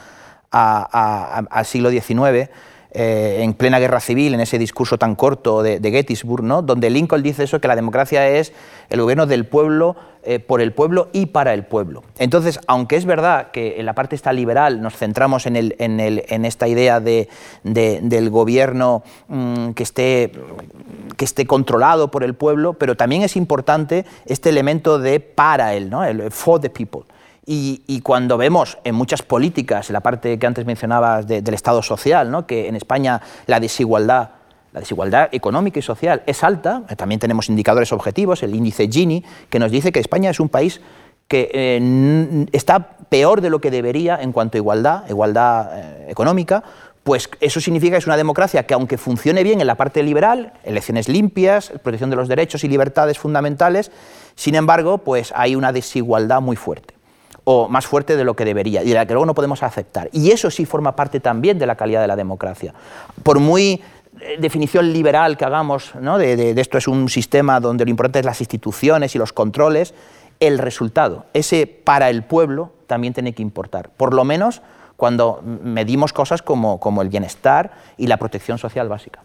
al 0.52 1.66
siglo 1.66 1.90
XIX, 1.90 2.50
eh, 2.92 3.40
en 3.42 3.54
plena 3.54 3.80
guerra 3.80 4.00
civil, 4.00 4.34
en 4.34 4.40
ese 4.40 4.58
discurso 4.58 4.98
tan 4.98 5.16
corto 5.16 5.62
de, 5.62 5.80
Gettysburg, 5.80 6.44
¿no? 6.44 6.62
donde 6.62 6.90
Lincoln 6.90 7.22
dice 7.22 7.44
eso, 7.44 7.60
que 7.60 7.68
la 7.68 7.76
democracia 7.76 8.28
es 8.28 8.54
el 8.90 9.02
gobierno 9.02 9.26
del 9.26 9.46
pueblo, 9.46 9.98
eh, 10.24 10.40
por 10.40 10.62
el 10.62 10.72
pueblo 10.74 11.10
y 11.12 11.28
para 11.28 11.54
el 11.54 11.64
pueblo. 11.64 12.04
Entonces, 12.18 12.60
aunque 12.68 12.96
es 12.96 13.06
verdad 13.06 13.52
que 13.52 13.80
en 13.80 13.86
la 13.86 13.94
parte 13.94 14.16
esta 14.16 14.32
liberal 14.32 14.82
nos 14.82 14.96
centramos 14.96 15.46
en, 15.46 15.56
esta 16.46 16.68
idea 16.68 17.00
de, 17.00 17.30
del 17.64 18.30
gobierno 18.30 19.04
mm, 19.28 19.72
que, 19.72 19.84
esté, 19.84 20.32
que 21.18 21.26
esté 21.26 21.46
controlado 21.46 22.10
por 22.10 22.24
el 22.24 22.36
pueblo, 22.36 22.74
pero 22.74 22.96
también 22.96 23.22
es 23.22 23.36
importante 23.36 24.06
este 24.26 24.50
elemento 24.50 24.98
de 24.98 25.20
para 25.20 25.74
él, 25.76 25.90
¿no? 25.90 26.06
el 26.06 26.32
for 26.32 26.60
the 26.60 26.70
people. 26.70 27.06
Y, 27.50 28.02
cuando 28.02 28.38
vemos 28.38 28.78
en 28.84 28.94
muchas 28.94 29.22
políticas, 29.22 29.90
en 29.90 29.94
la 29.94 30.02
parte 30.02 30.38
que 30.38 30.46
antes 30.46 30.66
mencionabas 30.66 31.26
del 31.26 31.54
Estado 31.54 31.82
social, 31.82 32.30
¿no? 32.30 32.46
que 32.46 32.68
en 32.68 32.76
España 32.76 33.22
la 33.46 33.62
desigualdad, 33.62 34.32
la 34.74 34.82
desigualdad 34.82 35.30
económica 35.32 35.80
y 35.80 35.82
social 35.82 36.24
es 36.26 36.44
alta, 36.44 36.84
también 36.98 37.22
tenemos 37.22 37.48
indicadores 37.48 37.94
objetivos, 37.94 38.44
el 38.44 38.54
índice 38.54 38.90
Gini, 38.90 39.24
que 39.50 39.60
nos 39.60 39.72
dice 39.72 39.94
que 39.94 40.02
España 40.02 40.30
es 40.30 40.42
un 40.42 40.50
país 40.50 40.82
que 41.30 41.50
eh, 41.54 42.46
está 42.52 42.98
peor 43.08 43.40
de 43.40 43.50
lo 43.50 43.62
que 43.62 43.72
debería 43.72 44.22
en 44.22 44.34
cuanto 44.34 44.58
a 44.58 44.60
igualdad, 44.60 45.10
igualdad 45.10 45.70
eh, 45.74 46.08
económica, 46.10 46.66
pues 47.04 47.30
eso 47.40 47.62
significa 47.62 47.94
que 47.94 48.00
es 48.00 48.08
una 48.08 48.18
democracia 48.18 48.64
que 48.64 48.74
aunque 48.74 48.98
funcione 48.98 49.44
bien 49.44 49.62
en 49.62 49.68
la 49.68 49.76
parte 49.76 50.04
liberal, 50.04 50.52
elecciones 50.66 51.08
limpias, 51.08 51.72
protección 51.82 52.10
de 52.10 52.18
los 52.18 52.28
derechos 52.28 52.66
y 52.66 52.68
libertades 52.68 53.18
fundamentales, 53.18 53.90
sin 54.36 54.56
embargo, 54.56 54.98
pues 54.98 55.32
hay 55.34 55.56
una 55.56 55.72
desigualdad 55.72 56.42
muy 56.42 56.58
fuerte 56.58 56.97
o 57.50 57.70
más 57.70 57.88
fuerte 57.88 58.18
de 58.18 58.26
lo 58.26 58.36
que 58.36 58.44
debería 58.44 58.84
y 58.84 58.90
de 58.90 58.96
la 58.96 59.06
que 59.06 59.14
luego 59.14 59.26
no 59.26 59.34
podemos 59.34 59.64
aceptar. 59.64 60.10
Y 60.12 60.32
eso 60.32 60.52
sí 60.52 60.66
forma 60.66 60.98
parte 60.98 61.22
también 61.22 61.58
de 61.58 61.66
la 61.66 61.76
calidad 61.76 62.02
de 62.02 62.08
la 62.08 62.18
democracia. 62.18 62.74
Por 63.24 63.40
muy 63.40 63.82
eh, 64.20 64.36
definición 64.38 64.92
liberal 64.92 65.38
que 65.38 65.46
hagamos, 65.46 65.96
¿no? 65.96 66.18
de, 66.18 66.54
esto 66.60 66.78
es 66.78 66.90
un 66.90 67.08
sistema 67.08 67.62
donde 67.62 67.86
lo 67.86 67.90
importante 67.90 68.20
es 68.20 68.26
las 68.26 68.42
instituciones 68.42 69.16
y 69.16 69.18
los 69.18 69.32
controles, 69.32 69.94
el 70.42 70.58
resultado, 70.58 71.24
ese 71.34 71.68
para 71.68 72.10
el 72.10 72.24
pueblo, 72.24 72.74
también 72.86 73.14
tiene 73.14 73.32
que 73.32 73.44
importar. 73.44 73.92
Por 73.96 74.14
lo 74.14 74.26
menos 74.26 74.62
cuando 74.98 75.42
medimos 75.42 76.12
cosas 76.12 76.42
como, 76.42 76.82
como 76.82 77.02
el 77.02 77.08
bienestar 77.08 77.72
y 77.96 78.08
la 78.08 78.18
protección 78.18 78.58
social 78.58 78.90
básica. 78.90 79.22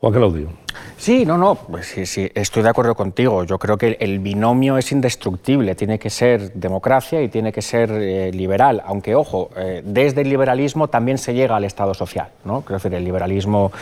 Juan 0.00 0.12
Claudio. 0.12 0.48
Sí, 0.96 1.26
no, 1.26 1.36
no, 1.36 1.56
pues 1.56 1.86
sí, 1.86 2.06
sí, 2.06 2.30
estoy 2.34 2.62
de 2.62 2.68
acuerdo 2.68 2.94
contigo. 2.94 3.42
Yo 3.44 3.58
creo 3.58 3.76
que 3.76 3.96
el 4.00 4.20
binomio 4.20 4.78
es 4.78 4.92
indestructible, 4.92 5.74
tiene 5.74 5.98
que 5.98 6.08
ser 6.08 6.52
democracia 6.52 7.20
y 7.20 7.28
tiene 7.28 7.52
que 7.52 7.62
ser 7.62 7.90
eh, 7.90 8.30
liberal, 8.32 8.82
aunque, 8.86 9.14
ojo, 9.14 9.50
eh, 9.56 9.82
desde 9.84 10.20
el 10.20 10.28
liberalismo 10.28 10.88
también 10.88 11.18
se 11.18 11.34
llega 11.34 11.56
al 11.56 11.64
Estado 11.64 11.94
social, 11.94 12.28
¿no? 12.44 12.62
Quiero 12.62 12.76
decir, 12.76 12.94
el 12.94 13.04
liberalismo 13.04 13.72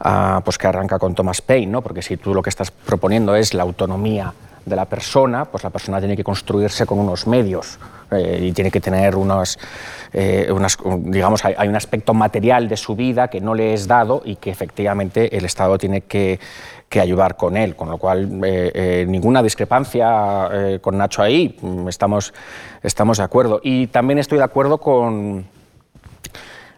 ah, 0.00 0.42
pues 0.44 0.58
que 0.58 0.66
arranca 0.68 0.98
con 0.98 1.14
Thomas 1.14 1.42
Paine, 1.42 1.70
¿no? 1.70 1.82
porque 1.82 2.02
si 2.02 2.16
tú 2.16 2.34
lo 2.34 2.42
que 2.42 2.50
estás 2.50 2.70
proponiendo 2.70 3.34
es 3.34 3.52
la 3.52 3.64
autonomía 3.64 4.32
de 4.64 4.76
la 4.76 4.84
persona, 4.84 5.44
pues 5.44 5.64
la 5.64 5.70
persona 5.70 5.98
tiene 5.98 6.16
que 6.16 6.24
construirse 6.24 6.86
con 6.86 6.98
unos 6.98 7.26
medios 7.26 7.78
y 8.20 8.52
tiene 8.52 8.70
que 8.70 8.80
tener 8.80 9.16
unas, 9.16 9.58
unas 10.50 10.78
digamos, 10.98 11.44
hay, 11.44 11.68
un 11.68 11.76
aspecto 11.76 12.14
material 12.14 12.68
de 12.68 12.76
su 12.76 12.96
vida 12.96 13.28
que 13.28 13.40
no 13.40 13.54
le 13.54 13.74
es 13.74 13.86
dado 13.86 14.22
y 14.24 14.36
que 14.36 14.50
efectivamente 14.50 15.36
el 15.36 15.44
Estado 15.44 15.78
tiene 15.78 16.02
que, 16.02 16.38
que 16.88 17.00
ayudar 17.00 17.36
con 17.36 17.56
él, 17.56 17.76
con 17.76 17.88
lo 17.88 17.98
cual 17.98 18.40
ninguna 19.06 19.42
discrepancia 19.42 20.78
con 20.80 20.98
Nacho 20.98 21.22
ahí, 21.22 21.56
mm, 21.60 21.88
estamos, 21.88 22.32
estamos 22.82 23.18
de 23.18 23.24
acuerdo. 23.24 23.60
Y 23.62 23.88
también 23.88 24.18
estoy 24.18 24.38
de 24.38 24.44
acuerdo 24.44 24.78
con 24.78 25.46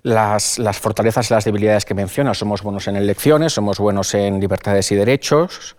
las, 0.07 0.79
fortalezas 0.79 1.31
y 1.31 1.35
las 1.35 1.45
debilidades 1.45 1.85
que 1.85 1.95
menciona. 1.95 2.33
Somos 2.33 2.63
buenos 2.63 2.87
en 2.87 2.97
elecciones, 2.97 3.53
somos 3.53 3.79
buenos 3.79 4.15
en 4.15 4.39
libertades 4.39 4.93
y 4.93 4.95
derechos. 4.95 5.77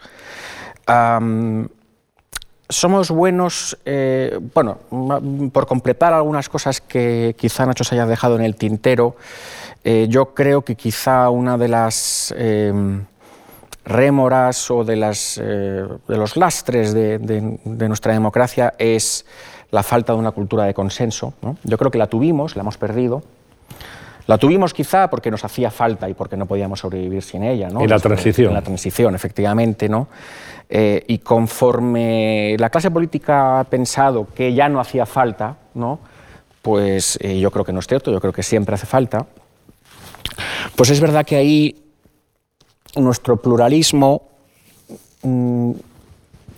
Somos 2.70 3.12
buenos, 3.12 3.78
eh, 3.86 4.40
bueno, 4.54 4.78
por 5.54 5.68
completar 5.68 6.14
algunas 6.14 6.50
cosas 6.50 6.82
que 6.82 7.36
quizá 7.38 7.66
Nacho 7.66 7.84
se 7.84 7.96
haya 7.96 8.06
dejado 8.06 8.36
en 8.36 8.42
el 8.44 8.56
tintero, 8.56 9.16
eh, 9.84 10.08
yo 10.10 10.34
creo 10.34 10.64
que 10.64 10.76
quizá 10.76 11.30
una 11.30 11.58
de 11.58 11.68
las 11.70 12.34
em, 12.38 13.06
rémoras 13.86 14.70
o 14.70 14.84
de, 14.84 14.98
las, 14.98 15.40
eh, 15.42 15.88
de 16.08 16.18
los 16.18 16.36
lastres 16.36 16.94
de, 16.94 17.88
nuestra 17.88 18.12
democracia 18.12 18.74
es 18.78 19.26
la 19.72 19.84
falta 19.84 20.14
de 20.14 20.20
una 20.20 20.32
cultura 20.32 20.66
de 20.66 20.74
consenso. 20.74 21.34
Yo 21.64 21.78
creo 21.78 21.92
que 21.92 21.98
la 21.98 22.08
tuvimos, 22.08 22.56
la 22.56 22.64
hemos 22.64 22.78
perdido. 22.78 23.24
La 24.28 24.38
tuvimos 24.38 24.74
quizá 24.74 25.10
porque 25.10 25.32
nos 25.32 25.44
hacía 25.44 25.72
falta 25.72 26.10
y 26.10 26.14
porque 26.14 26.38
no 26.38 26.46
podíamos 26.46 26.82
sobrevivir 26.82 27.24
sin 27.24 27.44
ella. 27.44 27.70
¿no? 27.70 27.82
En 27.82 27.90
la 27.90 28.00
transición. 28.00 28.50
En 28.50 28.54
la 28.54 28.62
transición, 28.62 29.16
efectivamente. 29.16 29.90
¿no? 29.90 30.08
Eh, 30.70 31.04
y 31.08 31.20
conforme 31.20 32.56
la 32.60 32.70
clase 32.70 32.92
política 32.92 33.60
ha 33.60 33.64
pensado 33.64 34.28
que 34.36 34.54
ya 34.54 34.68
no 34.70 34.80
hacía 34.80 35.06
falta, 35.06 35.56
¿no? 35.74 36.00
pues 36.68 37.18
eh, 37.22 37.40
yo 37.40 37.50
creo 37.50 37.64
que 37.64 37.72
no 37.72 37.80
es 37.80 37.88
cierto, 37.88 38.12
yo 38.12 38.20
creo 38.20 38.34
que 38.34 38.44
siempre 38.44 38.76
hace 38.76 38.86
falta, 38.86 39.26
pues 40.76 40.90
es 40.90 41.00
verdad 41.00 41.26
que 41.26 41.38
ahí 41.38 41.82
nuestro 42.98 43.38
pluralismo 43.38 44.24
mm, 45.24 45.72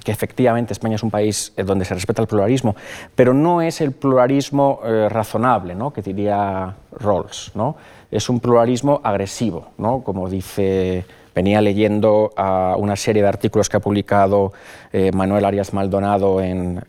efectivamente 0.10 0.74
España 0.74 0.96
es 0.96 1.04
un 1.04 1.12
país 1.12 1.54
eh, 1.58 1.64
donde 1.64 1.86
se 1.86 1.94
respeta 1.94 2.22
el 2.22 2.28
pluralismo, 2.28 2.76
pero 3.16 3.34
no 3.34 3.62
es 3.62 3.82
el 3.82 3.92
pluralismo 3.92 4.80
eh, 4.84 5.10
razonable, 5.10 5.76
¿no? 5.76 5.92
que 5.92 6.02
diría 6.02 6.76
Rawls. 6.92 7.52
¿no? 7.56 7.76
Es 8.12 8.30
un 8.30 8.40
pluralismo 8.40 9.02
agresivo, 9.04 9.70
¿no? 9.78 10.02
como 10.04 10.30
dice, 10.30 11.06
venía 11.36 11.62
leyendo 11.62 12.32
una 12.78 12.96
serie 12.96 13.22
de 13.22 13.28
artículos 13.28 13.70
que 13.70 13.78
ha 13.78 13.80
publicado 13.80 14.54
eh, 14.92 15.12
Manuel 15.14 15.46
Arias 15.46 15.74
Maldonado 15.74 16.42
en, 16.42 16.82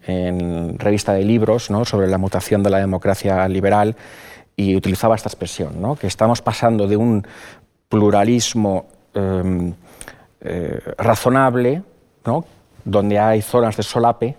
revista 0.79 1.13
de 1.13 1.25
libros 1.25 1.71
¿no? 1.71 1.85
sobre 1.85 2.09
la 2.09 2.19
mutación 2.19 2.63
de 2.63 2.71
la 2.71 2.79
democracia 2.79 3.47
liberal 3.49 3.97
y 4.57 4.77
utilizaba 4.77 5.15
esta 5.15 5.29
expresión, 5.29 5.81
¿no? 5.81 5.97
que 5.97 6.07
estamos 6.07 6.43
pasando 6.43 6.87
de 6.87 6.97
un 6.97 7.27
pluralismo 7.89 8.87
em, 9.15 9.75
razonable, 10.97 11.83
¿no? 12.25 12.45
Donde 12.85 13.19
hay 13.19 13.43
zonas 13.43 13.77
de 13.77 13.83
solape, 13.83 14.37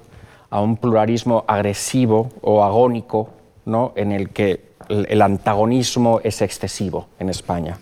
a 0.50 0.62
un 0.62 0.78
pluralismo 0.78 1.46
agresivo 1.48 2.30
o 2.42 2.64
agónico, 2.64 3.30
¿no? 3.66 3.94
en 3.96 4.12
el 4.12 4.30
que 4.30 4.72
el 4.90 5.22
antagonismo 5.22 6.20
es 6.24 6.42
excesivo 6.42 7.08
en 7.20 7.30
España. 7.30 7.78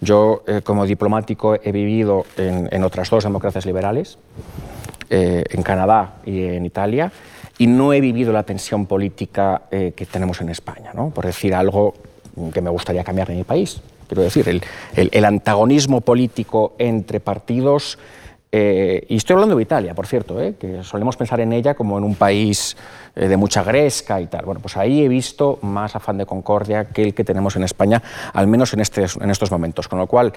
Yo, 0.00 0.42
eh, 0.46 0.62
como 0.62 0.86
diplomático, 0.86 1.54
he 1.54 1.72
vivido 1.72 2.24
en, 2.36 2.82
otras 2.82 3.10
dos 3.10 3.24
democracias 3.24 3.66
liberales, 3.66 4.18
eh, 5.10 5.44
en 5.50 5.62
Canadá 5.62 6.14
y 6.24 6.42
en 6.44 6.64
Italia, 6.64 7.12
y 7.58 7.66
no 7.66 7.92
he 7.92 8.00
vivido 8.00 8.32
la 8.32 8.42
tensión 8.42 8.86
política 8.86 9.62
eh, 9.70 9.92
que 9.94 10.06
tenemos 10.06 10.40
en 10.40 10.48
España, 10.48 10.92
¿no? 10.94 11.10
por 11.10 11.26
decir 11.26 11.54
algo 11.54 11.94
que 12.52 12.60
me 12.60 12.70
gustaría 12.70 13.04
cambiar 13.04 13.30
en 13.30 13.38
mi 13.38 13.44
país. 13.44 13.80
Quiero 14.08 14.22
decir, 14.22 14.48
el, 14.48 14.62
el 14.94 15.24
antagonismo 15.24 16.00
político 16.00 16.74
entre 16.78 17.20
partidos 17.20 17.98
eh, 18.54 19.06
y 19.08 19.16
estoy 19.16 19.32
hablando 19.32 19.56
de 19.56 19.62
Italia, 19.62 19.94
por 19.94 20.06
cierto, 20.06 20.38
eh, 20.38 20.56
que 20.60 20.84
solemos 20.84 21.16
pensar 21.16 21.40
en 21.40 21.54
ella 21.54 21.72
como 21.72 21.96
en 21.96 22.04
un 22.04 22.14
país 22.16 22.76
eh, 23.16 23.26
de 23.26 23.36
mucha 23.38 23.62
gresca 23.62 24.20
y 24.20 24.26
tal. 24.26 24.44
Bueno, 24.44 24.60
pues 24.60 24.76
ahí 24.76 25.02
he 25.02 25.08
visto 25.08 25.58
más 25.62 25.96
afán 25.96 26.18
de 26.18 26.26
concordia 26.26 26.84
que 26.84 27.02
el 27.02 27.14
que 27.14 27.24
tenemos 27.24 27.56
en 27.56 27.62
España, 27.62 28.02
al 28.34 28.46
menos 28.48 28.74
en, 28.74 28.80
este, 28.80 29.04
estos 29.04 29.50
momentos. 29.50 29.88
Con 29.88 29.98
lo 29.98 30.06
cual, 30.06 30.34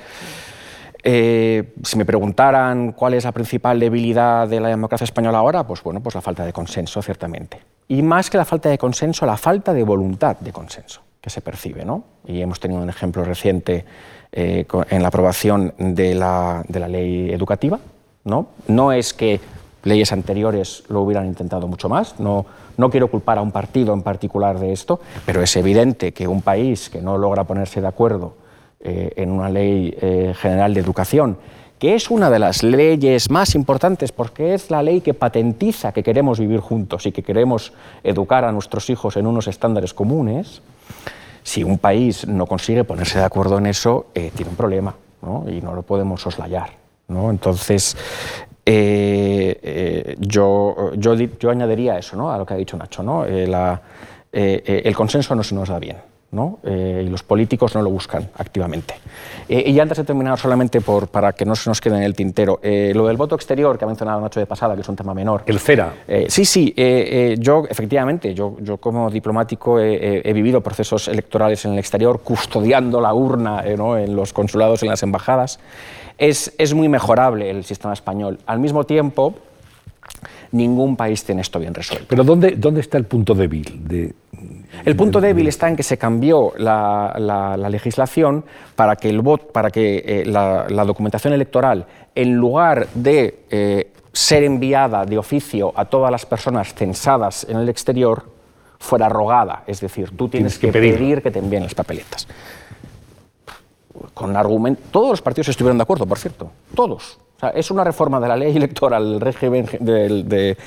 si 1.03 1.97
me 1.97 2.05
preguntaran 2.05 2.93
cuál 2.93 3.15
es 3.15 3.25
la 3.25 3.33
principal 3.33 3.79
debilidad 3.81 4.47
de 4.47 4.61
la 4.61 4.69
democracia 4.69 5.03
española 5.03 5.39
ahora, 5.39 5.67
pues 5.67 5.83
bueno, 5.83 6.01
pues 6.01 6.15
la 6.15 6.21
falta 6.21 6.45
de 6.45 6.53
consenso, 6.53 7.01
ciertamente. 7.01 7.59
Y 7.89 8.01
más 8.01 8.29
que 8.29 8.37
la 8.37 8.45
falta 8.45 8.69
de 8.69 8.77
consenso, 8.77 9.25
la 9.25 9.37
falta 9.37 9.73
de 9.73 9.83
voluntad 9.83 10.37
de 10.39 10.53
consenso 10.53 11.01
que 11.21 11.29
se 11.29 11.41
percibe, 11.41 11.83
¿no? 11.83 12.05
Y 12.25 12.41
hemos 12.41 12.59
tenido 12.59 12.81
un 12.81 12.89
ejemplo 12.89 13.23
reciente 13.25 13.85
en 14.31 15.01
la 15.01 15.07
aprobación 15.07 15.73
de 15.77 16.15
la 16.15 16.63
ley 16.69 17.29
educativa, 17.31 17.79
¿no? 18.25 18.47
No 18.67 18.91
es 18.91 19.13
que 19.13 19.39
leyes 19.83 20.11
anteriores 20.11 20.83
lo 20.89 21.01
hubieran 21.01 21.27
intentado 21.27 21.67
mucho 21.67 21.87
más, 21.87 22.19
no, 22.19 22.45
no 22.77 22.89
quiero 22.89 23.07
culpar 23.07 23.37
a 23.37 23.41
un 23.41 23.51
partido 23.51 23.93
en 23.93 24.01
particular 24.01 24.59
de 24.59 24.73
esto, 24.73 24.99
pero 25.25 25.41
es 25.41 25.55
evidente 25.55 26.11
que 26.11 26.27
un 26.27 26.41
país 26.41 26.89
que 26.89 27.01
no 27.01 27.17
logra 27.17 27.45
ponerse 27.45 27.81
de 27.81 27.87
acuerdo 27.87 28.33
eh, 28.81 29.13
en 29.15 29.31
una 29.31 29.49
ley 29.49 29.95
eh, 30.01 30.33
general 30.35 30.73
de 30.73 30.81
educación, 30.81 31.37
que 31.77 31.93
es 31.93 32.09
una 32.09 32.29
de 32.29 32.39
las 32.39 32.63
leyes 32.63 33.29
más 33.29 33.53
importantes 33.53 34.11
porque 34.11 34.53
es 34.53 34.71
la 34.71 34.81
ley 34.81 35.01
que 35.01 35.13
patentiza 35.13 35.91
que 35.91 36.03
queremos 36.03 36.39
vivir 36.39 36.61
juntos 36.61 37.05
y 37.05 37.11
que 37.11 37.21
queremos 37.21 37.73
educar 38.03 38.43
a 38.43 38.51
nuestros 38.51 38.89
hijos 38.89 39.17
en 39.17 39.27
unos 39.27 39.47
estándares 39.47 39.93
comunes, 39.93 40.61
si 41.43 41.63
un 41.63 41.77
país 41.77 42.27
no 42.27 42.47
consigue 42.47 42.83
ponerse 42.85 43.19
de 43.19 43.25
acuerdo 43.25 43.59
en 43.59 43.67
eso, 43.67 44.07
eh, 44.15 44.31
tiene 44.35 44.49
un 44.49 44.57
problema 44.57 44.95
y 45.47 45.61
no 45.61 45.73
lo 45.73 45.81
podemos 45.81 46.21
soslayar. 46.21 46.84
Entonces, 47.07 47.95
eh, 48.65 49.59
eh, 49.61 50.15
yo, 50.19 50.91
yo, 50.95 51.49
añadiría 51.51 51.99
eso 51.99 52.17
¿no? 52.17 52.31
a 52.31 52.37
lo 52.37 52.45
que 52.45 52.55
ha 52.55 52.57
dicho 52.57 52.75
Nacho. 52.75 53.03
¿no? 53.03 53.25
Eh, 53.27 53.91
el 54.31 54.95
consenso 54.95 55.35
no 55.35 55.43
se 55.43 55.53
nos 55.55 55.69
da 55.69 55.79
bien. 55.79 55.97
¿no? 56.31 56.59
y 56.65 57.07
los 57.07 57.23
políticos 57.23 57.75
no 57.75 57.81
lo 57.81 57.89
buscan 57.89 58.29
activamente. 58.35 58.95
y 59.47 59.71
ya 59.71 59.83
antes 59.83 59.99
de 59.99 60.03
terminar, 60.03 60.37
solamente 60.37 60.81
por, 60.81 61.07
para 61.07 61.31
que 61.31 61.45
no 61.45 61.55
se 61.55 61.69
nos 61.69 61.79
quede 61.79 61.95
en 61.95 62.03
el 62.03 62.13
tintero, 62.13 62.59
lo 62.61 63.07
del 63.07 63.15
voto 63.15 63.35
exterior 63.35 63.77
que 63.77 63.85
ha 63.85 63.87
mencionado 63.87 64.19
Nacho 64.19 64.41
de 64.41 64.45
pasada, 64.45 64.75
que 64.75 64.81
es 64.81 64.89
un 64.89 64.97
tema 64.97 65.13
menor. 65.13 65.43
El 65.45 65.59
CERA. 65.59 65.93
sí, 66.27 66.43
sí, 66.43 66.73
yo 67.39 67.63
efectivamente, 67.69 68.33
yo, 68.33 68.57
yo 68.59 68.75
como 68.77 69.09
diplomático 69.09 69.79
he, 69.79 70.33
vivido 70.33 70.59
procesos 70.59 71.07
electorales 71.07 71.63
en 71.63 71.73
el 71.73 71.79
exterior, 71.79 72.19
custodiando 72.19 72.99
la 72.99 73.13
urna 73.13 73.63
en 73.63 74.13
los 74.13 74.33
consulados, 74.33 74.83
en 74.83 74.89
las 74.89 75.03
embajadas 75.03 75.59
es, 76.17 76.73
muy 76.73 76.89
mejorable 76.89 77.49
el 77.49 77.63
sistema 77.63 77.93
español. 77.93 78.39
Al 78.45 78.59
mismo 78.59 78.83
tiempo, 78.83 79.35
ningún 80.51 80.95
país 80.95 81.23
tiene 81.23 81.41
esto 81.41 81.59
bien 81.59 81.73
resuelto. 81.73 82.05
Pero 82.09 82.23
¿dónde, 82.23 82.51
dónde 82.51 82.81
está 82.81 82.97
el 82.97 83.05
punto 83.05 83.33
débil? 83.33 83.81
De, 83.87 84.13
el 84.83 84.95
punto 84.95 85.21
débil 85.21 85.47
está 85.47 85.67
en 85.67 85.75
que 85.75 85.83
se 85.83 85.97
cambió 85.97 86.53
la, 86.57 87.57
legislación 87.69 88.43
para 88.75 88.95
que, 88.95 89.09
el 89.09 89.23
para 89.51 89.69
que 89.71 90.03
eh, 90.05 90.23
la, 90.25 90.85
documentación 90.85 91.33
electoral, 91.33 91.85
en 92.13 92.35
lugar 92.35 92.87
de 92.93 93.39
eh, 93.49 93.91
ser 94.11 94.43
enviada 94.43 95.05
de 95.05 95.17
oficio 95.17 95.73
a 95.75 95.85
todas 95.85 96.11
las 96.11 96.25
personas 96.25 96.73
censadas 96.73 97.45
en 97.49 97.57
el 97.57 97.69
exterior, 97.69 98.23
fuera 98.79 99.09
rogada. 99.09 99.63
Es 99.67 99.81
decir, 99.81 100.11
tú 100.15 100.29
tienes, 100.29 100.59
que, 100.59 100.67
pedir 100.71 101.21
que 101.21 101.31
te 101.31 101.39
envíen 101.39 101.63
las 101.63 101.73
papeletas 101.73 102.27
con 104.13 104.35
argumento. 104.35 104.81
Todos 104.91 105.09
los 105.11 105.21
partidos 105.21 105.49
estuvieron 105.49 105.77
de 105.77 105.83
acuerdo, 105.83 106.05
por 106.05 106.17
cierto, 106.17 106.51
todos. 106.75 107.19
es 107.53 107.71
una 107.71 107.83
reforma 107.83 108.19
de 108.19 108.27
la 108.27 108.37
ley 108.37 108.55
electoral, 108.55 109.11
del 109.11 109.21
régimen 109.21 109.67
de, 109.79 110.57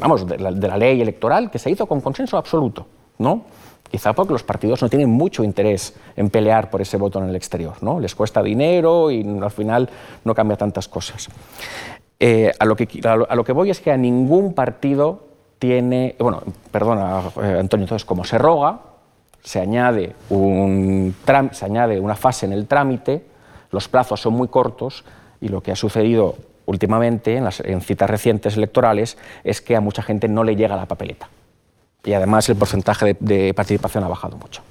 vamos, 0.00 0.26
de 0.26 0.38
la, 0.38 0.76
ley 0.76 1.00
electoral 1.00 1.50
que 1.50 1.58
se 1.58 1.70
hizo 1.70 1.86
con 1.86 2.00
consenso 2.00 2.36
absoluto, 2.36 2.86
¿no? 3.18 3.44
Quizá 3.90 4.12
porque 4.12 4.34
los 4.34 4.42
partidos 4.42 4.82
no 4.82 4.90
tienen 4.90 5.08
mucho 5.08 5.42
interés 5.42 5.94
en 6.14 6.28
pelear 6.28 6.68
por 6.68 6.82
ese 6.82 6.98
voto 6.98 7.18
en 7.20 7.30
el 7.30 7.36
exterior, 7.36 7.74
¿no? 7.80 7.98
Les 7.98 8.14
cuesta 8.14 8.42
dinero 8.42 9.10
y 9.10 9.26
al 9.40 9.50
final 9.50 9.88
no 10.24 10.34
cambia 10.34 10.56
tantas 10.58 10.88
cosas. 10.88 11.28
Eh, 12.20 12.52
a, 12.58 12.64
lo 12.64 12.76
que, 12.76 12.88
a 13.06 13.34
lo 13.34 13.44
que 13.44 13.52
voy 13.52 13.70
es 13.70 13.80
que 13.80 13.90
a 13.90 13.96
ningún 13.96 14.52
partido 14.52 15.28
tiene, 15.58 16.14
bueno, 16.18 16.42
perdona 16.70 17.22
eh, 17.42 17.56
Antonio, 17.60 17.84
entonces 17.84 18.04
como 18.04 18.24
se 18.24 18.38
roga, 18.38 18.80
se 19.42 19.60
añade, 19.60 20.14
una 20.30 22.14
fase 22.16 22.46
en 22.46 22.52
el 22.52 22.66
trámite, 22.66 23.24
los 23.70 23.88
plazos 23.88 24.20
son 24.20 24.34
muy 24.34 24.48
cortos 24.48 25.04
y 25.40 25.48
lo 25.48 25.62
que 25.62 25.72
ha 25.72 25.76
sucedido 25.76 26.36
últimamente 26.66 27.36
en, 27.36 27.44
las, 27.44 27.62
citas 27.80 28.10
recientes 28.10 28.56
electorales 28.56 29.16
es 29.44 29.60
que 29.60 29.76
a 29.76 29.80
mucha 29.80 30.02
gente 30.02 30.28
no 30.28 30.44
le 30.44 30.56
llega 30.56 30.76
la 30.76 30.86
papeleta. 30.86 31.28
Y 32.04 32.12
además 32.12 32.48
el 32.48 32.56
porcentaje 32.56 33.16
de, 33.18 33.54
participación 33.54 34.04
ha 34.04 34.08
bajado 34.08 34.36
mucho. 34.36 34.62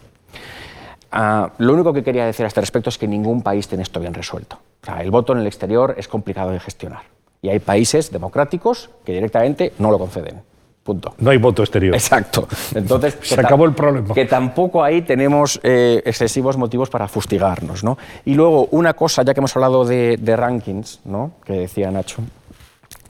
Ah, 1.12 1.52
lo 1.58 1.74
único 1.74 1.94
que 1.94 2.04
quería 2.04 2.26
decir 2.26 2.46
a 2.46 2.48
este 2.48 2.62
respecto 2.62 2.90
es 2.90 2.98
que 2.98 3.08
ningún 3.08 3.42
país 3.42 3.68
tiene 3.68 3.84
esto 3.84 4.00
bien 4.00 4.14
resuelto. 4.14 4.60
el 5.00 5.12
voto 5.12 5.34
en 5.34 5.40
el 5.40 5.48
exterior 5.48 5.96
es 5.98 6.08
complicado 6.08 6.52
de 6.52 6.60
gestionar. 6.60 7.04
Y 7.42 7.50
hay 7.50 7.60
países 7.60 8.12
democráticos 8.12 8.90
que 9.06 9.14
directamente 9.14 9.74
no 9.80 9.92
lo 9.92 10.00
conceden 10.00 10.42
Punto. 10.88 11.14
No 11.18 11.32
hay 11.32 11.38
voto 11.38 11.64
exterior. 11.64 11.94
Exacto. 11.94 12.48
Entonces, 12.74 13.18
se 13.22 13.38
acabó 13.38 13.66
el 13.66 13.74
problema. 13.74 14.14
Que 14.14 14.24
tampoco 14.24 14.82
ahí 14.82 15.02
tenemos 15.02 15.60
eh, 15.62 16.02
excesivos 16.06 16.56
motivos 16.56 16.90
para 16.90 17.10
fustigarnos. 17.10 17.84
¿no? 17.84 17.98
Y 18.24 18.36
luego, 18.36 18.70
una 18.72 18.94
cosa, 18.94 19.22
ya 19.24 19.34
que 19.34 19.42
hemos 19.42 19.54
hablado 19.58 19.84
de, 19.84 20.18
rankings, 20.38 21.02
¿no? 21.04 21.32
que 21.44 21.52
decía 21.52 21.92
Nacho, 21.92 22.22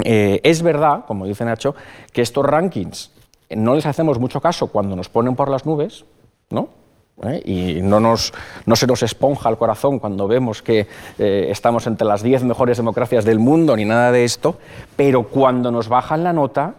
eh, 0.04 0.42
es 0.42 0.64
verdad, 0.64 1.06
como 1.06 1.28
dice 1.28 1.46
Nacho, 1.46 1.76
que 2.12 2.24
estos 2.24 2.44
rankings 2.44 3.12
no 3.52 3.76
les 3.76 3.86
hacemos 3.86 4.18
mucho 4.18 4.42
caso 4.42 4.66
cuando 4.66 4.96
nos 4.96 5.08
ponen 5.10 5.36
por 5.36 5.50
las 5.50 5.68
nubes, 5.68 6.04
¿no? 6.50 6.70
¿Eh? 7.24 7.42
y 7.46 7.82
no, 7.84 8.00
nos, 8.00 8.34
no 8.66 8.76
se 8.76 8.88
nos 8.88 9.04
esponja 9.04 9.50
el 9.50 9.58
corazón 9.58 10.00
cuando 10.00 10.28
vemos 10.28 10.62
que 10.64 10.88
estamos 11.18 11.86
entre 11.88 12.08
las 12.08 12.22
10 12.22 12.44
mejores 12.44 12.78
democracias 12.78 13.26
del 13.26 13.40
mundo 13.40 13.76
ni 13.76 13.86
nada 13.86 14.12
de 14.12 14.24
esto, 14.24 14.58
pero 14.96 15.24
cuando 15.24 15.72
nos 15.72 15.90
bajan 15.90 16.24
la 16.24 16.34
nota 16.34 16.76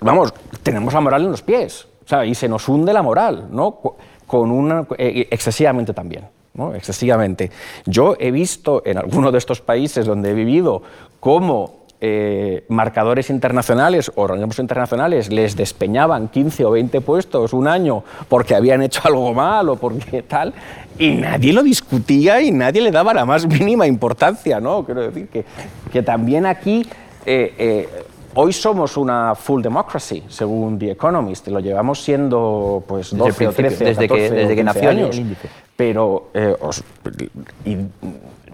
vamos, 0.00 0.34
tenemos 0.62 0.92
la 0.92 1.00
moral 1.00 1.22
en 1.22 1.30
los 1.30 1.42
pies, 1.42 1.86
y 2.26 2.34
se 2.34 2.48
nos 2.48 2.68
hunde 2.68 2.92
la 2.92 3.02
moral, 3.02 3.48
¿no? 3.50 3.80
Con 4.26 4.86
eh, 4.98 5.28
excesivamente 5.30 5.92
también. 5.92 6.28
¿no? 6.54 6.74
Excesivamente. 6.74 7.50
Yo 7.84 8.16
he 8.18 8.30
visto 8.30 8.82
en 8.86 8.98
alguno 8.98 9.32
de 9.32 9.38
estos 9.38 9.60
países 9.60 10.06
donde 10.06 10.30
he 10.30 10.34
vivido 10.34 10.82
cómo 11.18 11.84
eh, 12.00 12.64
marcadores 12.68 13.30
internacionales 13.30 14.12
o 14.14 14.22
organismos 14.22 14.58
internacionales 14.58 15.30
les 15.30 15.56
despeñaban 15.56 16.28
15 16.28 16.64
o 16.64 16.70
20 16.72 17.00
puestos 17.00 17.52
un 17.52 17.66
año 17.66 18.04
porque 18.28 18.54
habían 18.54 18.82
hecho 18.82 19.00
algo 19.04 19.32
mal 19.32 19.68
o 19.68 19.76
porque 19.76 20.22
tal, 20.22 20.52
y 20.98 21.12
nadie 21.12 21.52
lo 21.52 21.62
discutía 21.62 22.40
y 22.40 22.50
nadie 22.50 22.82
le 22.82 22.90
daba 22.90 23.14
la 23.14 23.24
más 23.24 23.46
mínima 23.46 23.86
importancia, 23.86 24.60
¿no? 24.60 24.84
Quiero 24.84 25.02
decir 25.02 25.28
que, 25.28 25.44
que 25.90 26.02
también 26.02 26.46
aquí 26.46 26.86
eh, 27.26 27.88
Hoy 28.36 28.52
somos 28.52 28.96
una 28.96 29.34
full 29.34 29.62
democracy, 29.62 30.24
según 30.28 30.78
The 30.78 30.92
Economist. 30.92 31.46
Lo 31.48 31.60
llevamos 31.60 32.02
siendo 32.02 32.82
pues 32.86 33.16
12 33.16 33.46
o 33.46 33.52
13 33.52 33.84
desde 33.84 34.08
que, 34.08 34.30
desde 34.30 34.56
que 34.56 34.64
nació 34.64 34.90
años. 34.90 35.10
el 35.10 35.20
índice. 35.20 35.48
Pero 35.76 36.30
eh, 36.34 36.56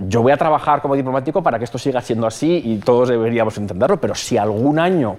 yo 0.07 0.23
voy 0.23 0.33
a 0.33 0.37
trabajar 0.37 0.83
como 0.83 0.97
diplomático 0.97 1.43
para 1.43 1.59
que 1.59 1.65
esto 1.65 1.79
siga 1.79 2.01
siendo 2.03 2.27
así 2.27 2.63
y 2.65 2.77
todos 2.77 3.09
deberíamos 3.09 3.57
entenderlo. 3.57 3.99
Pero 3.99 4.15
si 4.15 4.37
algún 4.37 4.79
año 4.79 5.17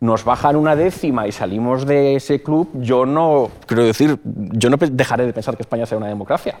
nos 0.00 0.24
bajan 0.24 0.56
una 0.56 0.74
décima 0.74 1.28
y 1.28 1.32
salimos 1.32 1.86
de 1.86 2.16
ese 2.16 2.42
club, 2.42 2.70
yo 2.74 3.06
no, 3.06 3.50
quiero 3.66 3.84
decir, 3.84 4.18
yo 4.24 4.68
no 4.68 4.76
dejaré 4.78 5.26
de 5.26 5.32
pensar 5.32 5.56
que 5.56 5.62
España 5.62 5.86
sea 5.86 5.98
una 5.98 6.08
democracia. 6.08 6.56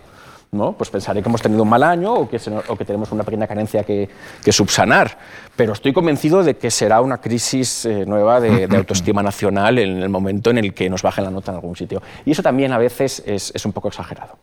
¿No? 0.52 0.72
pues 0.74 0.90
pensaré 0.90 1.22
que 1.22 1.28
hemos 1.30 1.40
tenido 1.40 1.62
un 1.62 1.68
mal 1.70 1.82
año 1.82 2.12
o 2.12 2.28
que, 2.28 2.38
tenemos 2.84 3.10
una 3.10 3.24
pequeña 3.24 3.46
carencia 3.46 3.84
que, 3.84 4.08
subsanar. 4.52 5.18
Pero 5.56 5.72
estoy 5.72 5.94
convencido 5.94 6.44
de 6.44 6.58
que 6.58 6.70
será 6.70 7.00
una 7.00 7.22
crisis 7.22 7.86
eh, 7.86 8.04
nueva 8.04 8.38
de, 8.38 8.64
autoestima 8.76 9.22
nacional 9.30 9.78
en 9.78 10.02
el 10.02 10.10
momento 10.10 10.50
en 10.50 10.58
el 10.58 10.74
que 10.74 10.90
nos 10.90 11.00
bajen 11.00 11.24
la 11.24 11.30
nota 11.30 11.52
en 11.52 11.56
algún 11.56 11.74
sitio. 11.74 12.02
Y 12.26 12.32
eso 12.32 12.42
también 12.42 12.70
a 12.72 12.78
veces 12.78 13.22
es, 13.24 13.64
un 13.64 13.72
poco 13.72 13.88
exagerado. 13.88 14.36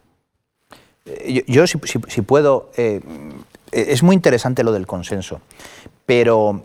Eh, 1.06 1.44
yo, 1.48 1.68
si, 1.68 1.78
puedo, 2.24 2.72
eh, 2.76 3.02
es 3.72 4.02
muy 4.02 4.16
interesante 4.16 4.64
lo 4.64 4.72
del 4.72 4.88
consenso, 4.88 5.42
pero 6.08 6.64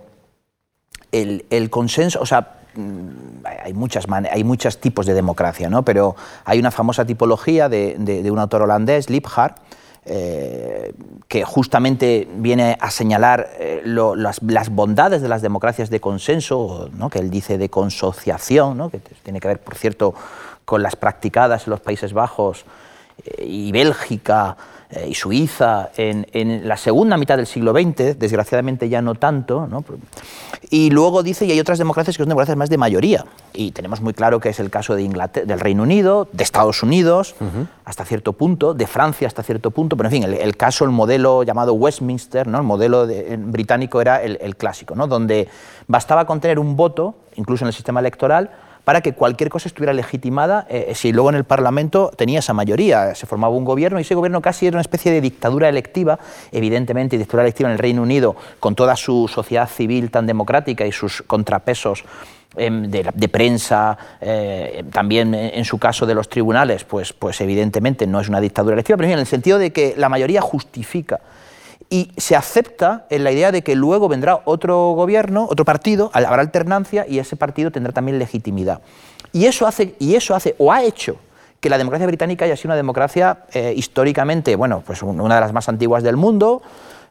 el, 1.13 1.45
el 1.51 1.69
consenso, 1.69 2.19
o 2.23 2.27
sea, 2.27 2.64
hay, 3.63 3.73
muchas 3.73 4.07
hay 4.31 4.45
muchos 4.45 4.79
tipos 4.79 5.07
de 5.07 5.15
democracia, 5.15 5.69
¿no? 5.69 5.85
pero 5.85 6.17
hay 6.45 6.59
una 6.59 6.71
famosa 6.71 7.05
tipología 7.05 7.69
de, 7.69 8.29
un 8.31 8.39
autor 8.39 8.63
holandés, 8.63 9.11
Liebhard, 9.11 9.55
eh, 10.07 10.93
que 11.29 11.45
justamente 11.45 12.29
viene 12.37 12.77
a 12.79 12.91
señalar 12.91 13.49
eh, 13.59 13.83
las, 13.85 14.71
bondades 14.71 15.23
de 15.23 15.29
las 15.29 15.41
democracias 15.41 15.89
de 15.89 16.01
consenso, 16.01 16.91
¿no? 16.93 17.09
que 17.09 17.19
él 17.19 17.31
dice 17.31 17.57
de 17.57 17.71
consociación, 17.71 18.77
¿no? 18.77 18.91
que 18.91 18.99
tiene 18.99 19.41
que 19.41 19.49
ver, 19.49 19.61
por 19.61 19.77
cierto, 19.77 20.15
con 20.65 20.83
las 20.83 20.97
practicadas 20.97 21.67
en 21.67 21.71
los 21.71 21.81
Países 21.81 22.13
Bajos 22.13 22.67
eh, 23.25 23.47
y 23.47 23.73
Bélgica 23.73 24.57
y 25.09 25.15
Suiza 25.15 25.91
en, 25.97 26.69
la 26.69 26.77
segunda 26.77 27.17
mitad 27.17 27.37
del 27.37 27.49
siglo 27.49 27.73
XX, 27.73 28.17
desgraciadamente 28.17 28.89
ya 28.89 29.03
no 29.03 29.17
tanto, 29.17 29.67
y 30.71 30.91
luego 30.91 31.23
dice, 31.23 31.47
y 31.47 31.53
hay 31.53 31.61
otras 31.61 31.79
democracias 31.79 32.17
que 32.17 32.23
son 32.23 32.29
democracias 32.29 32.57
más 32.57 32.71
de 32.71 32.79
mayoría, 32.79 33.25
y 33.53 33.73
tenemos 33.73 34.01
muy 34.01 34.15
claro 34.15 34.41
que 34.41 34.49
es 34.49 34.61
el 34.61 34.71
caso 34.71 34.95
de 34.95 35.05
del 35.05 35.61
Reino 35.61 35.83
Unido, 35.83 36.29
de 36.33 36.43
Estados 36.43 36.83
Unidos, 36.83 37.35
hasta 37.85 38.05
cierto 38.05 38.33
punto, 38.33 38.75
de 38.75 38.87
Francia 38.87 39.29
hasta 39.29 39.43
cierto 39.43 39.71
punto, 39.71 39.97
pero 39.97 40.09
en 40.09 40.13
fin, 40.13 40.25
el, 40.25 40.57
caso, 40.57 40.85
el 40.85 40.91
modelo 40.91 41.43
llamado 41.43 41.75
Westminster, 41.75 42.47
¿no? 42.47 42.59
el 42.59 42.65
modelo 42.65 43.07
británico 43.39 44.01
era 44.01 44.23
el, 44.23 44.39
el 44.41 44.57
clásico, 44.57 44.95
¿no? 44.95 45.07
donde 45.07 45.49
bastaba 45.87 46.27
con 46.27 46.41
tener 46.41 46.59
un 46.59 46.77
voto, 46.77 47.15
incluso 47.37 47.65
en 47.65 47.69
el 47.69 47.75
sistema 47.75 48.01
electoral, 48.01 48.51
para 48.85 49.01
que 49.01 49.15
cualquier 49.15 49.49
cosa 49.49 49.69
estuviera 49.69 49.93
legitimada 49.93 50.67
eh, 50.69 50.93
si 50.95 51.13
luego 51.13 51.31
en 51.31 51.37
el 51.37 51.45
Parlamento 51.45 52.13
tenía 52.17 52.39
esa 52.39 52.53
mayoría. 52.53 53.15
Se 53.15 53.27
formaba 53.27 53.55
un 53.55 53.65
gobierno 53.65 53.99
y 53.99 54.03
ese 54.03 54.15
gobierno 54.15 54.41
casi 54.41 54.67
era 54.67 54.77
una 54.77 54.83
especie 54.83 55.11
de 55.11 55.21
dictadura 55.21 55.69
electiva, 55.69 56.19
evidentemente 56.53 57.19
dictadura 57.19 57.45
electiva 57.45 57.69
en 57.69 57.73
el 57.73 57.79
Reino 57.79 58.03
Unido, 58.03 58.37
con 58.61 58.75
toda 58.75 58.97
su 58.97 59.29
sociedad 59.29 59.69
civil 59.69 60.11
tan 60.11 60.27
democrática 60.27 60.87
y 60.87 60.93
sus 60.93 61.23
contrapesos 61.23 62.05
em, 62.57 62.91
de, 62.91 63.29
prensa, 63.29 63.97
eh, 64.21 64.85
también 64.93 65.35
en 65.35 65.65
su 65.65 65.79
caso 65.79 66.07
de 66.07 66.15
los 66.15 66.29
tribunales, 66.29 66.85
pues, 66.85 67.13
pues 67.13 67.41
evidentemente 67.41 68.07
no 68.07 68.21
es 68.21 68.29
una 68.29 68.41
dictadura 68.41 68.75
electiva, 68.75 68.97
pero 68.97 69.11
en 69.11 69.19
el 69.19 69.27
sentido 69.27 69.59
de 69.59 69.73
que 69.73 69.95
la 69.97 70.09
mayoría 70.09 70.41
justifica 70.41 71.21
y 71.95 72.11
se 72.17 72.35
acepta 72.35 73.07
en 73.09 73.23
la 73.23 73.31
idea 73.31 73.53
de 73.53 73.63
que 73.63 73.77
luego 73.77 74.09
vendrá 74.09 74.41
otro 74.47 74.95
gobierno, 74.95 75.47
otro 75.49 75.65
partido, 75.65 76.11
habrá 76.13 76.43
alternancia 76.43 77.07
y 77.09 77.21
ese 77.21 77.37
partido 77.37 77.71
tendrá 77.71 77.93
también 77.93 78.19
legitimidad. 78.19 78.81
Y 79.33 79.47
eso 79.47 79.65
hace, 79.65 79.95
y 80.01 80.17
eso 80.17 80.35
hace 80.35 80.57
o 80.59 80.73
ha 80.73 80.83
hecho 80.83 81.15
que 81.61 81.71
la 81.71 81.79
democracia 81.79 82.09
británica 82.09 82.47
haya 82.47 82.57
sido 82.57 82.71
una 82.71 82.77
democracia 82.77 83.45
eh, 83.53 83.73
históricamente, 83.77 84.57
bueno, 84.57 84.83
pues 84.85 85.05
una 85.05 85.37
de 85.37 85.41
las 85.41 85.53
más 85.53 85.69
antiguas 85.69 86.03
del 86.03 86.17
mundo. 86.17 86.63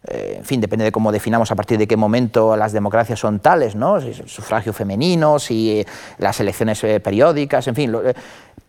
Eh, 0.05 0.35
en 0.39 0.43
fin, 0.43 0.59
depende 0.59 0.83
de 0.83 0.91
cómo 0.91 1.13
definamos 1.13 1.49
a 1.49 1.55
partir 1.55 1.77
de 1.77 1.87
qué 1.87 1.95
momento 1.95 2.57
las 2.57 2.73
democracias 2.73 3.17
son 3.17 3.39
tales, 3.39 3.75
¿no? 3.75 4.01
Si 4.01 4.13
sufragio 4.13 4.73
femenino, 4.73 5.39
si 5.39 5.79
eh, 5.79 5.87
las 6.17 6.41
elecciones 6.41 6.81
periódicas, 7.01 7.65
en 7.69 7.75
fin. 7.75 7.95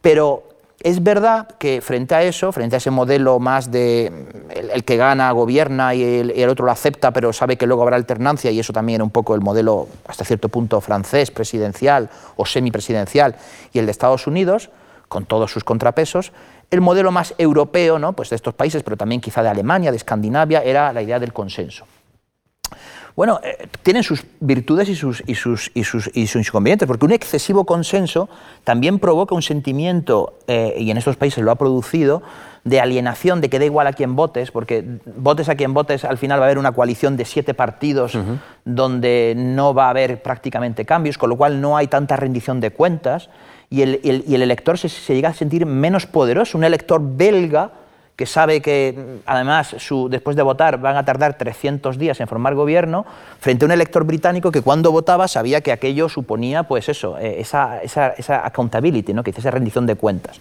pero 0.00 0.53
es 0.84 1.02
verdad 1.02 1.48
que 1.58 1.80
frente 1.80 2.14
a 2.14 2.22
eso, 2.22 2.52
frente 2.52 2.76
a 2.76 2.78
ese 2.78 2.90
modelo 2.90 3.40
más 3.40 3.70
de 3.72 4.12
el, 4.50 4.84
que 4.84 4.98
gana 4.98 5.32
gobierna 5.32 5.94
y 5.94 6.02
el, 6.02 6.48
otro 6.50 6.66
lo 6.66 6.72
acepta, 6.72 7.10
pero 7.10 7.32
sabe 7.32 7.56
que 7.56 7.66
luego 7.66 7.82
habrá 7.82 7.96
alternancia, 7.96 8.50
y 8.50 8.60
eso 8.60 8.74
también 8.74 8.96
era 8.96 9.04
un 9.04 9.10
poco 9.10 9.34
el 9.34 9.40
modelo 9.40 9.88
hasta 10.06 10.26
cierto 10.26 10.50
punto 10.50 10.82
francés, 10.82 11.30
presidencial 11.30 12.10
o 12.36 12.44
semipresidencial, 12.44 13.34
y 13.72 13.78
el 13.78 13.86
de 13.86 13.92
Estados 13.92 14.26
Unidos, 14.26 14.68
con 15.08 15.24
todos 15.24 15.50
sus 15.50 15.64
contrapesos, 15.64 16.32
el 16.70 16.82
modelo 16.82 17.10
más 17.10 17.34
europeo 17.38 17.98
¿no? 17.98 18.12
pues 18.12 18.28
de 18.28 18.36
estos 18.36 18.52
países, 18.52 18.82
pero 18.82 18.98
también 18.98 19.22
quizá 19.22 19.42
de 19.42 19.48
Alemania, 19.48 19.90
de 19.90 19.96
Escandinavia, 19.96 20.62
era 20.62 20.92
la 20.92 21.00
idea 21.00 21.18
del 21.18 21.32
consenso. 21.32 21.86
Bueno, 23.16 23.38
eh, 23.44 23.68
tienen 23.84 24.02
sus 24.02 24.24
virtudes 24.40 24.88
y 24.88 24.96
sus, 24.96 25.22
y, 25.26 25.36
sus, 25.36 25.70
y, 25.74 25.84
sus, 25.84 26.10
y 26.14 26.26
sus 26.26 26.46
inconvenientes, 26.48 26.88
porque 26.88 27.04
un 27.04 27.12
excesivo 27.12 27.64
consenso 27.64 28.28
también 28.64 28.98
provoca 28.98 29.36
un 29.36 29.42
sentimiento, 29.42 30.34
eh, 30.48 30.74
y 30.78 30.90
en 30.90 30.96
estos 30.96 31.16
países 31.16 31.44
lo 31.44 31.52
ha 31.52 31.54
producido, 31.54 32.22
de 32.64 32.80
alienación, 32.80 33.40
de 33.40 33.50
que 33.50 33.58
da 33.58 33.66
igual 33.66 33.86
a 33.86 33.92
quién 33.92 34.16
votes, 34.16 34.50
porque 34.50 34.84
votes 35.16 35.48
a 35.48 35.54
quien 35.54 35.74
votes, 35.74 36.04
al 36.04 36.18
final 36.18 36.40
va 36.40 36.44
a 36.44 36.46
haber 36.46 36.58
una 36.58 36.72
coalición 36.72 37.16
de 37.16 37.26
siete 37.26 37.54
partidos 37.54 38.18
donde 38.64 39.34
no 39.36 39.74
va 39.74 39.86
a 39.86 39.90
haber 39.90 40.22
prácticamente 40.22 40.86
cambios, 40.86 41.18
con 41.18 41.28
lo 41.28 41.36
cual 41.36 41.60
no 41.60 41.76
hay 41.76 41.88
tanta 41.88 42.16
rendición 42.16 42.60
de 42.60 42.70
cuentas, 42.70 43.28
y 43.68 43.82
el, 43.82 44.00
y 44.02 44.34
el 44.34 44.42
elector 44.42 44.78
se, 44.78 44.88
se, 44.88 45.14
llega 45.14 45.30
a 45.30 45.34
sentir 45.34 45.66
menos 45.66 46.06
poderoso. 46.06 46.56
Un 46.56 46.64
elector 46.64 47.00
belga 47.02 47.72
que 48.16 48.26
sabe 48.26 48.60
que 48.60 49.20
además 49.26 49.76
después 50.08 50.36
de 50.36 50.42
votar 50.42 50.78
van 50.78 50.96
a 50.96 51.04
tardar 51.04 51.36
300 51.36 51.98
días 51.98 52.20
en 52.20 52.28
formar 52.28 52.54
gobierno, 52.54 53.04
frente 53.40 53.64
a 53.64 53.66
un 53.66 53.72
elector 53.72 54.04
británico 54.04 54.52
que 54.52 54.62
cuando 54.62 54.92
votaba 54.92 55.26
sabía 55.26 55.60
que 55.60 55.72
aquello 55.72 56.08
suponía, 56.08 56.62
pues 56.64 56.88
eso, 56.88 57.18
eh, 57.18 57.40
esa, 57.40 57.82
esa, 57.82 58.08
esa 58.10 58.46
accountability, 58.46 59.12
¿no? 59.12 59.24
que 59.24 59.32
dice 59.32 59.40
esa 59.40 59.50
rendición 59.50 59.86
de 59.86 59.96
cuentas. 59.96 60.38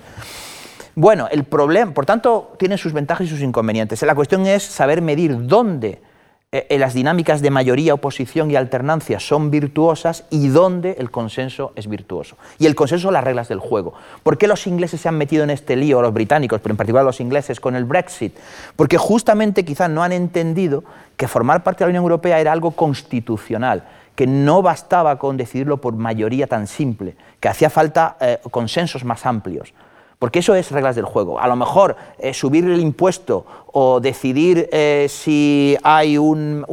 Bueno, 0.96 1.28
el 1.32 1.44
problema, 1.44 1.92
por 1.92 2.06
tanto, 2.06 2.54
tiene 2.60 2.78
sus 2.78 2.94
ventajas 2.94 3.26
y 3.26 3.30
sus 3.30 3.42
inconvenientes. 3.42 4.02
La 4.04 4.14
cuestión 4.14 4.46
es 4.46 4.62
saber 4.62 5.02
medir 5.02 5.48
dónde 5.48 6.00
eh, 6.56 6.78
las 6.78 6.94
dinámicas 6.94 7.42
de 7.42 7.50
mayoría, 7.50 7.96
oposición 7.96 8.52
y 8.52 8.56
alternancia 8.56 9.20
son 9.20 9.50
virtuosas 9.50 10.26
y 10.30 10.50
dónde 10.50 10.98
el 11.00 11.10
consenso 11.10 11.74
es 11.76 11.88
virtuoso. 11.88 12.38
Y 12.60 12.68
el 12.68 12.76
consenso 12.76 13.10
las 13.10 13.24
reglas 13.24 13.48
del 13.48 13.58
juego. 13.58 13.96
¿Por 14.22 14.38
qué 14.38 14.48
los 14.48 14.68
ingleses 14.68 15.02
se 15.02 15.10
han 15.10 15.18
metido 15.18 15.44
en 15.44 15.50
este 15.50 15.76
lío, 15.76 16.00
los 16.04 16.14
británicos, 16.14 16.62
pero 16.62 16.74
en 16.74 16.78
particular 16.78 17.04
los 17.04 17.20
ingleses, 17.20 17.60
con 17.60 17.76
el 17.76 17.86
Brexit? 17.86 18.38
Porque 18.76 19.00
justamente 19.00 19.66
quizás 19.66 19.90
no 19.90 20.04
han 20.04 20.12
entendido 20.12 20.84
que 21.18 21.28
formar 21.28 21.64
parte 21.64 21.80
de 21.80 21.88
la 21.88 21.90
Unión 21.90 22.04
Europea 22.04 22.40
era 22.40 22.52
algo 22.52 22.70
constitucional 22.70 23.86
que 24.16 24.28
no 24.28 24.62
bastaba 24.62 25.18
con 25.18 25.38
decidirlo 25.38 25.82
por 25.82 25.96
mayoría 25.96 26.46
tan 26.46 26.68
simple, 26.68 27.16
que 27.40 27.50
hacía 27.50 27.72
falta 27.72 28.16
eh, 28.22 28.38
consensos 28.52 29.04
más 29.04 29.26
amplios. 29.26 29.74
Porque 30.24 30.40
eso 30.40 30.56
es 30.56 30.72
reglas 30.72 30.96
del 30.96 31.04
juego. 31.04 31.38
A 31.38 31.50
lo 31.50 31.58
mejor 31.58 31.98
eh, 32.18 32.34
subir 32.34 32.64
el 32.64 32.80
impuesto 32.80 33.46
o 33.74 34.00
decidir 34.00 34.70
eh, 34.72 35.08
si 35.10 35.76
hay 35.84 36.18
un, 36.18 36.64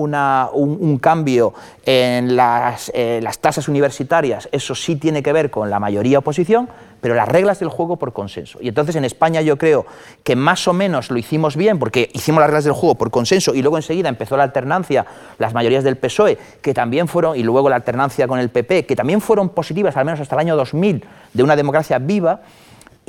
cambio 1.03 1.53
en 1.85 2.37
las, 2.37 2.93
las 2.95 3.41
tasas 3.41 3.67
universitarias, 3.67 4.49
eso 4.53 4.77
sí 4.77 4.95
tiene 4.95 5.21
que 5.25 5.33
ver 5.33 5.51
con 5.51 5.69
la 5.69 5.81
mayoría 5.81 6.21
oposición, 6.21 6.69
pero 7.01 7.17
las 7.17 7.29
reglas 7.29 7.59
del 7.59 7.71
juego 7.71 7.97
por 7.97 8.13
consenso. 8.13 8.61
Y 8.63 8.69
entonces 8.69 8.95
en 8.95 9.05
España 9.05 9.41
yo 9.41 9.59
creo 9.59 9.85
que 10.23 10.37
más 10.37 10.69
o 10.69 10.73
menos 10.73 11.11
lo 11.11 11.19
hicimos 11.19 11.57
bien, 11.57 11.81
porque 11.81 12.09
hicimos 12.13 12.41
las 12.41 12.51
reglas 12.51 12.65
del 12.65 12.75
juego 12.75 12.95
por 12.95 13.11
consenso 13.11 13.53
y 13.53 13.63
luego 13.63 13.79
enseguida 13.79 14.09
empezó 14.09 14.37
la 14.37 14.45
alternancia, 14.45 15.07
las 15.39 15.55
mayorías 15.55 15.83
del 15.83 15.97
PSOE, 15.97 16.39
que 16.63 16.73
también 16.73 17.09
fueron, 17.09 17.37
y 17.37 17.43
luego 17.43 17.69
la 17.69 17.75
alternancia 17.75 18.29
con 18.29 18.39
el 18.39 18.51
PP, 18.51 18.87
que 18.87 18.95
también 18.95 19.21
fueron 19.21 19.49
positivas, 19.49 19.97
al 19.97 20.05
menos 20.05 20.21
hasta 20.21 20.37
el 20.37 20.41
año 20.41 20.55
2000, 20.55 21.05
de 21.33 21.43
una 21.43 21.57
democracia 21.57 21.99
viva. 21.99 22.43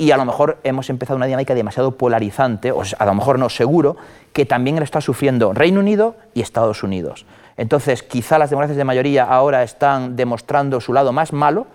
Y 0.02 0.10
a 0.10 0.16
lo 0.16 0.24
mejor 0.24 0.58
hemos 0.64 0.90
empezado 0.90 1.16
una 1.16 1.26
dinámica 1.26 1.54
demasiado 1.54 1.92
polarizante, 1.92 2.72
o 2.72 2.82
a 2.98 3.06
lo 3.06 3.14
mejor 3.14 3.38
no 3.38 3.48
seguro, 3.48 3.96
que 4.32 4.44
también 4.44 4.74
lo 4.74 4.82
está 4.82 5.00
sufriendo 5.00 5.52
Reino 5.52 5.78
Unido 5.78 6.16
y 6.34 6.40
Estados 6.40 6.82
Unidos. 6.82 7.24
Entonces, 7.56 8.02
quizá 8.02 8.36
las 8.36 8.50
democracias 8.50 8.76
de 8.76 8.82
mayoría 8.82 9.22
ahora 9.22 9.62
están 9.62 10.16
demostrando 10.16 10.80
su 10.80 10.92
lado 10.92 11.12
más 11.12 11.32
malo, 11.32 11.68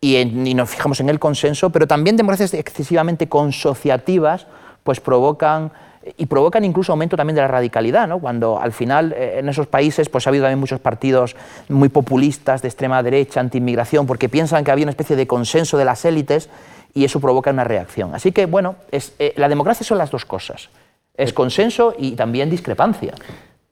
y, 0.00 0.24
nos 0.24 0.70
fijamos 0.70 1.00
en 1.00 1.10
el 1.10 1.18
consenso, 1.18 1.68
pero 1.68 1.86
también 1.86 2.16
democracias 2.16 2.54
excesivamente 2.54 3.28
consociativas 3.28 4.46
pues 4.82 5.00
provocan 5.00 5.70
y 6.16 6.24
provocan 6.24 6.64
incluso 6.64 6.92
aumento 6.92 7.18
también 7.18 7.34
de 7.34 7.42
la 7.42 7.48
radicalidad, 7.48 8.08
¿no? 8.08 8.18
cuando 8.18 8.58
al 8.58 8.72
final 8.72 9.12
eh, 9.12 9.40
en 9.40 9.48
esos 9.50 9.66
países 9.66 10.08
pues, 10.08 10.26
ha 10.26 10.30
habido 10.30 10.44
también 10.44 10.60
muchos 10.60 10.80
partidos 10.80 11.36
muy 11.68 11.90
populistas 11.90 12.62
de 12.62 12.68
extrema 12.68 13.02
derecha, 13.02 13.40
anti-inmigración, 13.40 14.06
porque 14.06 14.30
piensan 14.30 14.64
que 14.64 14.70
había 14.70 14.84
una 14.84 14.92
especie 14.92 15.16
de 15.16 15.26
consenso 15.26 15.76
de 15.76 15.84
las 15.84 16.06
élites 16.06 16.48
y 16.94 17.04
eso 17.04 17.20
provoca 17.20 17.50
una 17.50 17.64
reacción. 17.64 18.14
Así 18.14 18.32
que, 18.32 18.46
bueno, 18.46 18.76
eh, 18.90 19.32
la 19.36 19.48
democracia 19.48 19.84
son 19.84 19.98
las 19.98 20.10
dos 20.10 20.24
cosas, 20.24 20.70
es 21.14 21.32
consenso 21.32 21.94
y 21.98 22.12
también 22.12 22.50
discrepancia. 22.50 23.14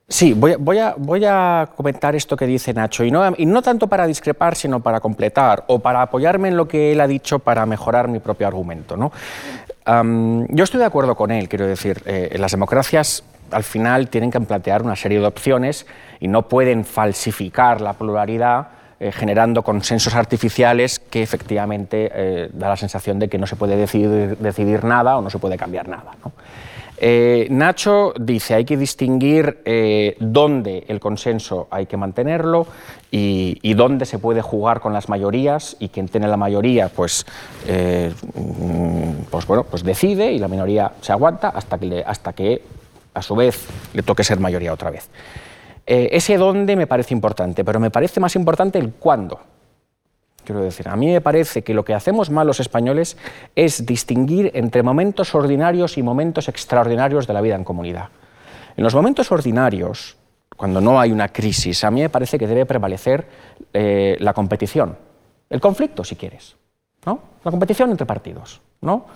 Sí, 0.09 0.35
voy 0.35 0.79
a, 0.79 1.69
comentar 1.75 2.15
esto 2.15 2.37
que 2.37 2.47
dice 2.47 2.73
Nacho, 2.73 3.03
y 3.03 3.11
no, 3.11 3.35
y 3.37 3.45
no, 3.45 3.61
tanto 3.61 3.89
para 3.89 4.07
discrepar, 4.07 4.55
sino 4.55 4.79
para 4.79 5.01
completar, 5.01 5.65
o 5.67 5.81
para 5.81 6.01
apoyarme 6.01 6.47
en 6.47 6.57
lo 6.57 6.69
que 6.69 6.93
él 6.93 7.01
ha 7.01 7.09
dicho 7.09 7.41
para 7.41 7.67
mejorar 7.67 8.07
mi 8.07 8.21
propio 8.21 8.47
argumento. 8.47 8.97
¿no? 8.97 9.11
yo 10.49 10.65
estoy 10.65 10.81
de 10.81 10.87
acuerdo 10.87 11.15
con 11.15 11.31
él, 11.31 11.49
quiero 11.49 11.67
decir, 11.67 12.03
eh, 12.07 12.37
las 12.39 12.53
democracias 12.53 13.23
al 13.51 13.63
final 13.63 14.09
tienen 14.09 14.31
que 14.31 14.41
plantear 14.41 14.83
una 14.83 14.97
serie 14.97 15.21
de 15.21 15.27
opciones 15.27 15.87
y 16.21 16.29
no 16.29 16.49
pueden 16.49 16.85
falsificar 16.85 17.81
la 17.81 17.93
pluralidad 17.93 18.69
eh, 18.99 19.13
generando 19.13 19.63
consensos 19.63 20.15
artificiales 20.15 20.99
que 20.99 21.23
efectivamente 21.23 22.11
eh, 22.15 22.49
da 22.51 22.71
la 22.71 22.79
sensación 22.79 23.19
de 23.19 23.29
que 23.29 23.37
no 23.37 23.47
se 23.47 23.55
puede 23.55 23.77
decidir, 23.77 24.85
nada 24.85 25.19
o 25.19 25.21
no 25.21 25.29
se 25.29 25.39
puede 25.39 25.59
cambiar 25.59 25.87
nada. 25.87 26.13
Eh, 26.97 27.47
Nacho 27.51 28.15
dice 28.19 28.55
hay 28.55 28.65
que 28.65 28.79
distinguir 28.79 29.63
dónde 30.19 30.87
el 30.89 30.99
consenso 30.99 31.69
hay 31.71 31.85
que 31.85 31.99
mantenerlo 31.99 32.67
y, 33.11 33.75
dónde 33.75 34.07
se 34.07 34.19
puede 34.19 34.41
jugar 34.41 34.81
con 34.81 34.95
las 34.95 35.11
mayorías 35.11 35.77
y 35.79 35.91
quien 35.91 36.09
tiene 36.09 36.27
la 36.27 36.39
mayoría 36.39 36.89
pues, 36.89 37.27
pues, 39.31 39.47
bueno, 39.47 39.65
pues 39.65 39.85
decide 39.85 40.33
y 40.33 40.39
la 40.39 40.49
minoría 40.49 40.93
se 41.03 41.13
aguanta 41.13 41.51
hasta 41.51 41.77
que, 41.77 42.03
hasta 42.07 42.33
que 42.33 42.63
a 43.13 43.21
su 43.21 43.37
vez 43.37 43.67
le 43.93 44.03
toque 44.03 44.25
ser 44.25 44.41
mayoría 44.41 44.73
otra 44.73 44.91
vez. 44.91 45.11
Ese 45.87 46.37
dónde 46.37 46.75
me 46.75 46.87
parece 46.87 47.15
importante, 47.15 47.65
pero 47.65 47.79
me 47.79 47.91
parece 47.91 48.21
más 48.21 48.35
importante 48.35 48.79
el 48.79 48.93
cuándo. 48.93 49.41
Quiero 50.47 50.63
decir, 50.63 50.89
a 50.89 50.95
mí 50.95 51.09
me 51.09 51.21
parece 51.21 51.63
que 51.63 51.75
lo 51.75 51.85
que 51.85 51.93
hacemos 51.93 52.31
mal 52.31 52.47
los 52.47 52.61
españoles 52.61 53.17
es 53.57 53.85
distinguir 53.85 54.53
entre 54.55 54.85
momentos 54.85 55.35
ordinarios 55.35 55.99
y 55.99 56.05
momentos 56.05 56.49
extraordinarios 56.49 57.27
de 57.27 57.35
la 57.35 57.41
vida 57.41 57.57
en 57.57 57.65
comunidad. 57.65 58.11
En 58.77 58.85
los 58.85 58.95
momentos 58.95 59.33
ordinarios, 59.33 60.17
cuando 60.57 60.81
no 60.81 61.01
hay 61.01 61.11
una 61.11 61.29
crisis, 61.29 61.83
a 61.83 61.91
mí 61.91 62.01
me 62.01 62.11
parece 62.11 62.39
que 62.39 62.47
debe 62.47 62.65
prevalecer 62.65 63.27
eh, 63.73 64.17
la 64.21 64.33
competición, 64.33 64.97
el 65.51 65.61
conflicto, 65.61 66.05
si 66.05 66.15
quieres, 66.15 66.57
¿no? 67.05 67.21
la 67.43 67.51
competición 67.51 67.91
entre 67.91 68.07
partidos. 68.07 68.61
¿no? 68.83 69.07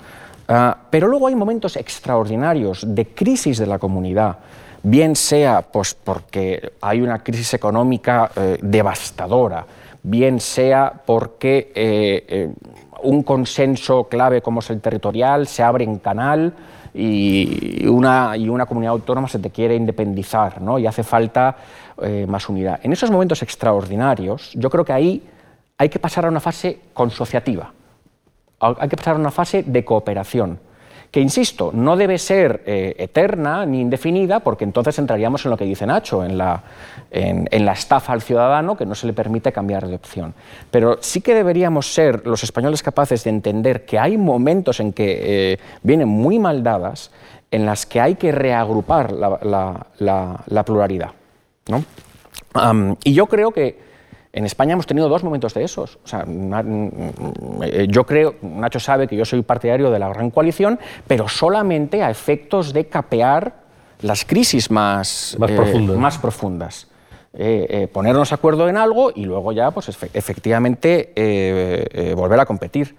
Ah, 0.48 0.76
pero 0.90 1.06
luego 1.06 1.28
hay 1.28 1.36
momentos 1.36 1.76
extraordinarios 1.76 2.84
de 2.88 3.06
crisis 3.06 3.58
de 3.58 3.66
la 3.66 3.78
comunidad, 3.78 4.38
bien 4.82 5.16
sea 5.16 5.62
pues, 5.62 5.94
porque 5.94 6.72
hay 6.80 7.00
una 7.00 7.22
crisis 7.22 7.54
económica 7.54 8.30
eh, 8.36 8.58
devastadora, 8.62 9.66
bien 10.02 10.40
sea 10.40 10.92
porque 11.04 11.72
eh, 11.74 12.24
eh, 12.28 12.52
un 13.02 13.22
consenso 13.22 14.04
clave 14.04 14.42
como 14.42 14.60
es 14.60 14.70
el 14.70 14.80
territorial 14.80 15.46
se 15.46 15.62
abre 15.62 15.84
en 15.84 15.98
canal 15.98 16.52
y 16.92 17.86
una, 17.86 18.36
y 18.36 18.48
una 18.48 18.66
comunidad 18.66 18.92
autónoma 18.92 19.28
se 19.28 19.38
te 19.38 19.50
quiere 19.50 19.76
independizar 19.76 20.60
¿no? 20.60 20.78
y 20.78 20.86
hace 20.86 21.02
falta 21.02 21.56
más 22.26 22.48
unidad. 22.48 22.80
En 22.82 22.94
esos 22.94 23.10
momentos 23.10 23.42
extraordinarios, 23.42 24.52
yo 24.54 24.70
creo 24.70 24.86
que 24.86 24.92
ahí 24.94 25.22
hay 25.76 25.90
que 25.90 25.98
pasar 25.98 26.24
a 26.24 26.28
una 26.28 26.40
fase 26.40 26.80
consociativa, 26.94 27.74
hay 28.58 28.88
que 28.88 28.96
pasar 28.96 29.16
a 29.16 29.18
una 29.18 29.30
fase 29.30 29.62
de 29.64 29.84
cooperación 29.84 30.58
que, 31.10 31.20
insisto, 31.20 31.70
no 31.74 31.96
debe 31.96 32.18
ser 32.18 32.62
eh, 32.66 32.94
eterna 32.98 33.66
ni 33.66 33.80
indefinida, 33.80 34.40
porque 34.40 34.64
entonces 34.64 34.98
entraríamos 34.98 35.44
en 35.44 35.50
lo 35.50 35.56
que 35.56 35.64
dice 35.64 35.86
Nacho, 35.86 36.24
en 36.24 36.38
la, 36.38 36.62
en, 37.10 37.64
la 37.64 37.72
estafa 37.72 38.12
al 38.12 38.22
ciudadano 38.22 38.76
que 38.76 38.86
no 38.86 38.94
se 38.94 39.06
le 39.06 39.12
permite 39.12 39.50
cambiar 39.52 39.88
de 39.88 39.96
opción. 39.96 40.34
Pero 40.70 40.98
sí 41.00 41.20
que 41.20 41.34
deberíamos 41.34 41.92
ser 41.92 42.26
los 42.26 42.44
españoles 42.44 42.82
capaces 42.82 43.24
de 43.24 43.30
entender 43.30 43.84
que 43.84 43.98
hay 43.98 44.16
momentos 44.16 44.78
en 44.78 44.92
que 44.92 45.52
eh, 45.52 45.58
vienen 45.82 46.08
muy 46.08 46.38
mal 46.38 46.62
dadas, 46.62 47.10
en 47.50 47.66
las 47.66 47.86
que 47.86 48.00
hay 48.00 48.14
que 48.14 48.30
reagrupar 48.30 49.12
la, 49.12 50.64
pluralidad. 50.64 51.10
y 53.02 53.12
yo 53.12 53.26
creo 53.26 53.50
que 53.50 53.89
en 54.32 54.44
España 54.44 54.74
hemos 54.74 54.86
tenido 54.86 55.08
dos 55.08 55.24
momentos 55.24 55.54
de 55.54 55.64
esos. 55.64 55.98
O 56.04 56.06
sea, 56.06 56.24
eh, 57.62 57.86
yo 57.88 58.04
creo, 58.04 58.36
Nacho 58.42 58.78
sabe 58.78 59.08
que 59.08 59.16
yo 59.16 59.24
soy 59.24 59.42
partidario 59.42 59.90
de 59.90 59.98
la 59.98 60.08
gran 60.08 60.30
coalición, 60.30 60.78
pero 61.06 61.28
solamente 61.28 62.02
a 62.02 62.10
efectos 62.10 62.72
de 62.72 62.86
capear 62.86 63.54
las 64.02 64.24
crisis 64.24 64.70
más, 64.70 65.36
más 65.38 65.50
eh, 65.50 66.18
profundas. 66.20 66.86
Eh, 67.32 67.88
ponernos 67.92 68.30
de 68.30 68.34
acuerdo 68.34 68.68
en 68.68 68.76
algo 68.76 69.12
y 69.14 69.24
luego 69.24 69.52
ya, 69.52 69.70
pues 69.70 69.88
efectivamente, 69.88 71.12
volver 72.16 72.40
a 72.40 72.46
competir. 72.46 72.96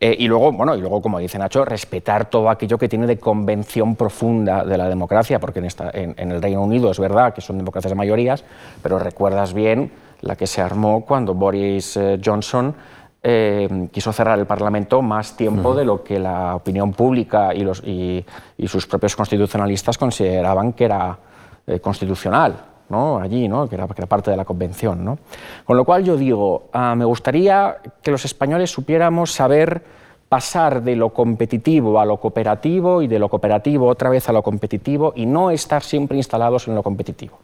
y 0.00 0.26
luego, 0.28 0.52
bueno, 0.52 0.74
y 0.76 0.80
luego, 0.80 1.02
como 1.02 1.18
dice 1.18 1.38
Nacho, 1.38 1.64
respetar 1.64 2.30
todo 2.30 2.48
aquello 2.48 2.78
que 2.78 2.88
tiene 2.88 3.06
de 3.06 3.18
convención 3.18 3.96
profunda 3.96 4.64
de 4.64 4.78
la 4.78 4.88
democracia, 4.88 5.38
porque 5.40 5.58
en, 5.58 5.66
esta, 5.66 5.90
en 5.92 6.32
el 6.32 6.40
Reino 6.40 6.62
Unido 6.62 6.90
es 6.90 6.98
verdad 6.98 7.34
que 7.34 7.40
son 7.40 7.58
democracias 7.58 7.90
de 7.90 7.96
mayorías, 7.96 8.44
pero 8.82 8.98
recuerdas 8.98 9.52
bien 9.52 9.90
la 10.22 10.36
que 10.36 10.46
se 10.46 10.60
armó 10.60 11.04
cuando 11.04 11.34
Boris 11.34 11.96
eh, 11.96 12.20
Johnson 12.24 12.74
eh, 13.22 13.88
quiso 13.92 14.12
cerrar 14.12 14.38
el 14.38 14.46
Parlamento 14.46 15.02
más 15.02 15.36
tiempo 15.36 15.74
de 15.74 15.84
lo 15.84 16.02
que 16.02 16.18
la 16.18 16.54
opinión 16.56 16.92
pública 16.92 17.54
y, 17.54 17.60
los, 17.60 17.82
y, 17.84 18.24
sus 18.66 18.86
propios 18.86 19.14
constitucionalistas 19.14 19.98
consideraban 19.98 20.72
que 20.72 20.84
era 20.84 21.18
eh, 21.66 21.80
constitucional. 21.80 22.66
¿no? 22.88 23.18
allí, 23.18 23.46
¿no? 23.46 23.68
Que, 23.68 23.76
era, 23.76 23.86
parte 23.86 24.32
de 24.32 24.36
la 24.36 24.44
convención. 24.44 25.04
¿no? 25.04 25.18
Con 25.64 25.76
lo 25.76 25.84
cual 25.84 26.02
yo 26.02 26.16
digo, 26.16 26.70
ah, 26.72 26.96
me 26.96 27.04
gustaría 27.04 27.76
que 28.02 28.10
los 28.10 28.24
españoles 28.24 28.70
supiéramos 28.70 29.30
saber 29.30 29.84
pasar 30.28 30.82
de 30.82 30.96
lo 30.96 31.10
competitivo 31.10 32.00
a 32.00 32.04
lo 32.04 32.16
cooperativo 32.16 33.02
y 33.02 33.06
de 33.06 33.18
lo 33.18 33.28
cooperativo 33.28 33.86
otra 33.86 34.10
vez 34.10 34.28
a 34.28 34.32
lo 34.32 34.42
competitivo 34.42 35.12
y 35.14 35.26
no 35.26 35.50
estar 35.50 35.82
siempre 35.82 36.16
instalados 36.16 36.66
en 36.66 36.74
lo 36.74 36.82
competitivo. 36.82 37.38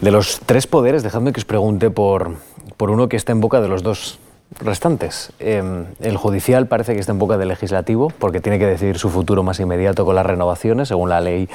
De 0.00 0.10
los 0.10 0.40
tres 0.46 0.66
poderes, 0.66 1.02
dejadme 1.02 1.32
que 1.32 1.40
os 1.40 1.44
pregunte 1.44 1.90
por, 1.90 2.36
por 2.76 2.90
uno 2.90 3.08
que 3.08 3.16
está 3.16 3.32
en 3.32 3.40
boca 3.40 3.60
de 3.60 3.68
los 3.68 3.82
dos 3.82 4.18
restantes. 4.60 5.32
Em, 5.38 5.86
el 6.00 6.16
judicial 6.16 6.66
parece 6.66 6.94
que 6.94 7.00
está 7.00 7.12
en 7.12 7.18
boca 7.18 7.36
del 7.36 7.48
legislativo 7.48 8.12
porque 8.18 8.40
tiene 8.40 8.58
que 8.58 8.66
decidir 8.66 8.98
su 8.98 9.10
futuro 9.10 9.42
más 9.42 9.60
inmediato 9.60 10.04
con 10.04 10.14
las 10.14 10.26
renovaciones, 10.26 10.88
según 10.88 11.10
la 11.10 11.20
ley 11.20 11.48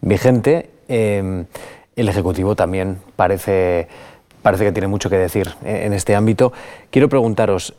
vigente. 0.00 0.70
Em, 0.88 1.46
el 1.96 2.08
ejecutivo 2.08 2.56
también 2.56 2.98
parece, 3.16 3.88
parece 4.42 4.64
que 4.64 4.72
tiene 4.72 4.88
mucho 4.88 5.10
que 5.10 5.18
decir 5.18 5.50
en 5.64 5.92
este 5.92 6.14
ámbito. 6.14 6.52
Quiero 6.90 7.08
preguntaros, 7.08 7.74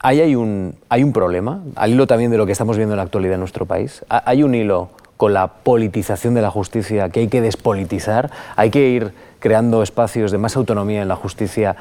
¿hay, 0.00 0.20
hay, 0.20 0.34
un, 0.36 0.76
¿hay 0.88 1.02
un 1.02 1.12
problema, 1.12 1.62
al 1.74 1.92
hilo 1.92 2.06
también 2.06 2.30
de 2.30 2.38
lo 2.38 2.46
que 2.46 2.52
estamos 2.52 2.76
viendo 2.76 2.94
en 2.94 2.98
la 2.98 3.02
actualidad 3.02 3.34
en 3.34 3.40
nuestro 3.40 3.66
país? 3.66 4.04
¿Hay 4.08 4.42
un 4.42 4.54
hilo 4.54 4.90
con 5.18 5.34
la 5.34 5.48
politización 5.48 6.32
de 6.32 6.40
la 6.40 6.50
justicia 6.50 7.10
que 7.10 7.20
hay 7.20 7.28
que 7.28 7.42
despolitizar, 7.42 8.30
hay 8.56 8.70
que 8.70 8.88
ir 8.88 9.12
creando 9.40 9.82
espacios 9.82 10.32
de 10.32 10.38
más 10.38 10.56
autonomía 10.56 11.02
en 11.02 11.08
la 11.08 11.16
justicia 11.16 11.76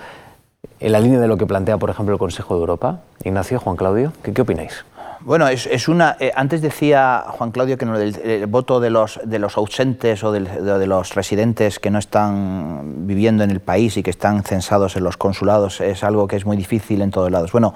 en 0.79 0.91
la 0.91 0.99
línea 0.99 1.19
de 1.19 1.27
lo 1.27 1.37
que 1.37 1.45
plantea, 1.45 1.77
por 1.77 1.89
ejemplo, 1.89 2.13
el 2.13 2.19
Consejo 2.19 2.55
de 2.55 2.59
Europa. 2.61 2.99
Ignacio, 3.23 3.59
Juan 3.59 3.75
Claudio, 3.75 4.11
¿qué, 4.21 4.39
opináis? 4.41 4.85
Bueno, 5.21 5.47
es, 5.47 5.87
una. 5.87 6.17
Eh, 6.19 6.31
antes 6.35 6.61
decía 6.61 7.25
Juan 7.27 7.51
Claudio 7.51 7.77
que 7.77 7.85
el, 7.85 8.45
voto 8.47 8.79
de 8.79 8.89
los, 8.89 9.19
de 9.23 9.39
los 9.39 9.57
ausentes 9.57 10.23
o 10.23 10.31
de, 10.31 10.87
los 10.87 11.15
residentes 11.15 11.79
que 11.79 11.89
no 11.89 11.99
están 11.99 13.07
viviendo 13.07 13.43
en 13.43 13.51
el 13.51 13.59
país 13.59 13.97
y 13.97 14.03
que 14.03 14.11
están 14.11 14.43
censados 14.43 14.95
en 14.95 15.03
los 15.03 15.17
consulados 15.17 15.81
es 15.81 16.03
algo 16.03 16.27
que 16.27 16.35
es 16.35 16.45
muy 16.45 16.57
difícil 16.57 17.01
en 17.01 17.11
todos 17.11 17.31
lados. 17.31 17.51
Bueno, 17.51 17.73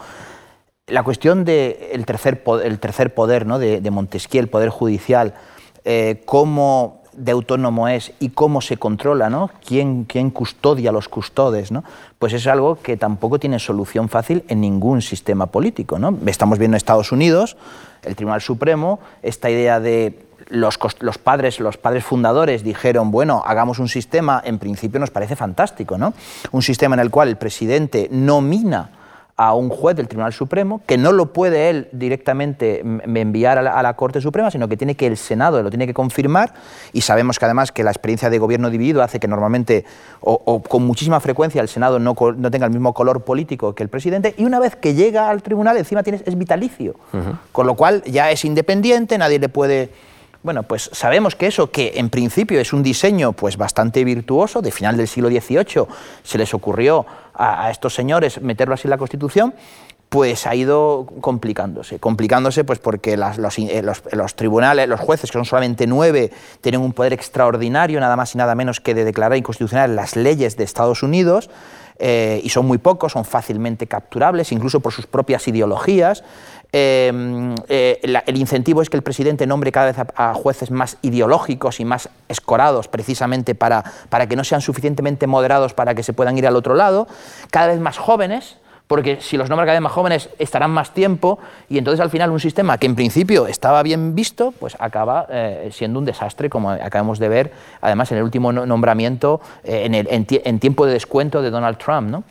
la 0.92 1.04
cuestión 1.04 1.46
del 1.46 2.06
tercer, 2.06 2.44
el 2.64 2.80
tercer 2.80 3.14
poder 3.14 3.46
¿no? 3.46 3.60
de, 3.60 3.92
Montesquieu, 3.92 4.42
el 4.42 4.50
poder 4.50 4.70
judicial, 4.70 5.34
eh, 5.86 6.22
cómo 6.26 7.02
de 7.14 7.32
autónomo 7.32 7.88
es 7.88 8.14
y 8.20 8.30
cómo 8.30 8.62
se 8.62 8.78
controla, 8.78 9.30
¿no? 9.30 9.50
¿Quién, 9.66 10.06
quién 10.06 10.30
custodia 10.30 10.92
a 10.92 10.94
los 10.94 11.10
custodes, 11.10 11.70
¿no? 11.70 11.84
Pues 12.20 12.32
es 12.32 12.48
algo 12.48 12.78
que 12.82 12.96
tampoco 12.96 13.38
tiene 13.38 13.60
solución 13.60 14.08
fácil 14.08 14.46
en 14.48 14.62
ningún 14.62 15.02
sistema 15.02 15.48
político, 15.48 16.00
¿no? 16.00 16.18
Estamos 16.26 16.58
viendo 16.58 16.76
en 16.76 16.78
Estados 16.78 17.12
Unidos, 17.12 17.58
el 18.04 18.16
Tribunal 18.16 18.42
Supremo, 18.42 19.00
esta 19.24 19.50
idea 19.50 19.82
de 19.82 20.26
los, 20.48 20.80
los, 21.00 21.18
padres, 21.18 21.60
los 21.60 21.78
padres 21.78 22.06
fundadores 22.06 22.64
dijeron, 22.64 23.12
bueno, 23.12 23.44
hagamos 23.46 23.80
un 23.80 23.90
sistema, 23.90 24.42
en 24.46 24.58
principio 24.58 25.00
nos 25.00 25.12
parece 25.12 25.36
fantástico, 25.36 25.98
¿no? 25.98 26.14
Un 26.52 26.62
sistema 26.62 26.96
en 26.96 27.02
el 27.02 27.10
cual 27.10 27.28
el 27.28 27.38
presidente 27.38 28.08
nomina 28.10 29.01
a 29.42 29.56
un 29.56 29.70
juez 29.70 29.96
del 29.96 30.08
Tribunal 30.08 30.34
Supremo, 30.34 30.82
que 30.86 31.00
no 31.00 31.12
lo 31.12 31.34
puede 31.34 31.72
él 31.72 31.90
directamente 31.94 32.82
enviar 32.82 33.58
a 33.58 33.82
la, 33.82 33.94
Corte 33.96 34.22
Suprema, 34.22 34.52
sino 34.52 34.68
que 34.68 34.78
tiene 34.78 34.94
que 34.94 35.08
el 35.08 35.18
Senado 35.18 35.64
lo 35.64 35.72
tiene 35.72 35.88
que 35.88 35.96
confirmar, 35.96 36.54
y 36.94 37.02
sabemos 37.02 37.40
que 37.40 37.46
además 37.46 37.72
que 37.72 37.84
la 37.84 37.90
experiencia 37.90 38.30
de 38.30 38.38
gobierno 38.38 38.70
dividido 38.70 39.02
hace 39.02 39.20
que 39.20 39.28
normalmente 39.28 39.84
o, 40.20 40.62
con 40.62 40.86
muchísima 40.86 41.20
frecuencia 41.20 41.60
el 41.60 41.70
Senado 41.70 41.98
no, 41.98 42.14
no, 42.38 42.52
tenga 42.52 42.68
el 42.68 42.72
mismo 42.72 42.94
color 42.94 43.24
político 43.24 43.74
que 43.74 43.82
el 43.82 43.90
presidente, 43.90 44.36
y 44.38 44.46
una 44.46 44.60
vez 44.60 44.76
que 44.76 44.94
llega 44.94 45.32
al 45.32 45.42
tribunal 45.42 45.76
encima 45.76 46.04
tienes, 46.04 46.22
es 46.24 46.38
vitalicio, 46.38 46.94
con 47.52 47.66
lo 47.66 47.74
cual 47.74 48.04
ya 48.04 48.30
es 48.30 48.46
independiente, 48.46 49.18
nadie 49.18 49.40
le 49.40 49.50
puede 49.50 49.90
bueno, 50.44 50.64
pues 50.64 50.90
sabemos 50.92 51.36
que 51.36 51.46
eso, 51.46 51.70
que 51.70 51.94
en 51.96 52.10
principio 52.10 52.60
es 52.60 52.74
un 52.74 52.82
diseño 52.82 53.34
pues 53.34 53.58
bastante 53.58 54.04
virtuoso, 54.04 54.62
de 54.62 54.72
final 54.72 54.98
del 54.98 55.08
siglo 55.08 55.30
XVIII 55.30 55.86
se 56.24 56.38
les 56.40 56.54
ocurrió 56.56 57.06
a, 57.34 57.70
estos 57.72 57.94
señores 57.94 58.42
meterlo 58.42 58.74
así 58.74 58.88
en 58.88 58.92
la 58.92 58.98
Constitución, 58.98 59.54
pues 60.10 60.46
ha 60.46 60.56
ido 60.56 61.08
complicándose. 61.22 61.98
Complicándose 62.00 62.66
pues 62.66 62.80
porque 62.80 63.14
eh, 63.14 63.82
los, 63.82 64.36
tribunales, 64.36 64.90
los 64.90 65.00
jueces, 65.00 65.32
que 65.32 65.38
son 65.38 65.46
solamente 65.46 65.88
nueve, 65.88 66.32
tienen 66.60 66.82
un 66.82 66.92
poder 66.92 67.14
extraordinario, 67.14 68.00
nada 68.02 68.18
más 68.18 68.36
y 68.36 68.38
nada 68.38 68.54
menos 68.54 68.82
que 68.82 68.94
de 68.94 69.06
declarar 69.06 69.38
inconstitucionales 69.38 69.96
las 69.96 70.18
leyes 70.18 70.58
de 70.58 70.66
Estados 70.66 71.02
Unidos, 71.02 71.50
eh, 72.04 72.42
y 72.44 72.50
son 72.50 72.66
muy 72.66 72.80
pocos, 72.80 73.12
son 73.12 73.26
fácilmente 73.26 73.86
capturables, 73.86 74.52
incluso 74.52 74.80
por 74.80 74.92
sus 74.92 75.06
propias 75.06 75.48
ideologías. 75.48 76.24
Em, 76.72 77.54
eh, 77.68 78.00
el 78.26 78.38
incentivo 78.38 78.82
es 78.82 78.90
que 78.90 78.98
el 78.98 79.04
presidente 79.04 79.46
nombre 79.46 79.72
cada 79.72 79.92
vez 79.92 79.98
a, 80.16 80.34
jueces 80.34 80.72
más 80.72 80.98
ideológicos 81.04 81.80
y 81.80 81.86
más 81.86 82.10
escorados, 82.28 82.88
precisamente 82.88 83.54
para, 83.54 83.84
para 84.10 84.26
que 84.26 84.36
no 84.36 84.44
sean 84.44 84.62
suficientemente 84.62 85.28
moderados 85.28 85.76
para 85.76 85.94
que 85.94 86.02
se 86.02 86.14
puedan 86.14 86.36
ir 86.40 86.48
al 86.48 86.56
otro 86.56 86.74
lado, 86.74 87.08
cada 87.52 87.68
vez 87.68 87.80
más 87.80 88.00
jóvenes, 88.00 88.58
porque 88.92 89.20
si 89.22 89.38
los 89.38 89.48
nombra 89.48 89.66
cada 89.66 89.78
vez 89.78 89.84
más 89.84 89.94
jóvenes 89.94 90.30
estarán 90.38 90.70
más 90.70 90.94
tiempo 90.94 91.40
y 91.70 91.78
entonces 91.78 92.02
al 92.02 92.10
final 92.10 92.30
un 92.30 92.42
sistema 92.42 92.78
que 92.78 92.88
en 92.88 92.96
principio 92.96 93.48
estaba 93.48 93.82
bien 93.84 94.16
visto, 94.16 94.54
pues 94.60 94.76
acaba 94.80 95.28
eh, 95.30 95.70
siendo 95.72 95.98
un 95.98 96.04
desastre, 96.04 96.50
como 96.50 96.72
acabamos 96.72 97.18
de 97.18 97.30
ver 97.30 97.54
además 97.80 98.12
en 98.12 98.18
el 98.18 98.26
último 98.26 98.52
nombramiento 98.52 99.40
eh, 99.64 99.84
en, 99.86 99.96
el, 99.96 100.10
en, 100.12 100.60
tiempo 100.60 100.86
de 100.86 100.92
descuento 100.92 101.42
de 101.42 101.52
Donald 101.52 101.78
Trump. 101.78 102.10
¿no? 102.10 102.26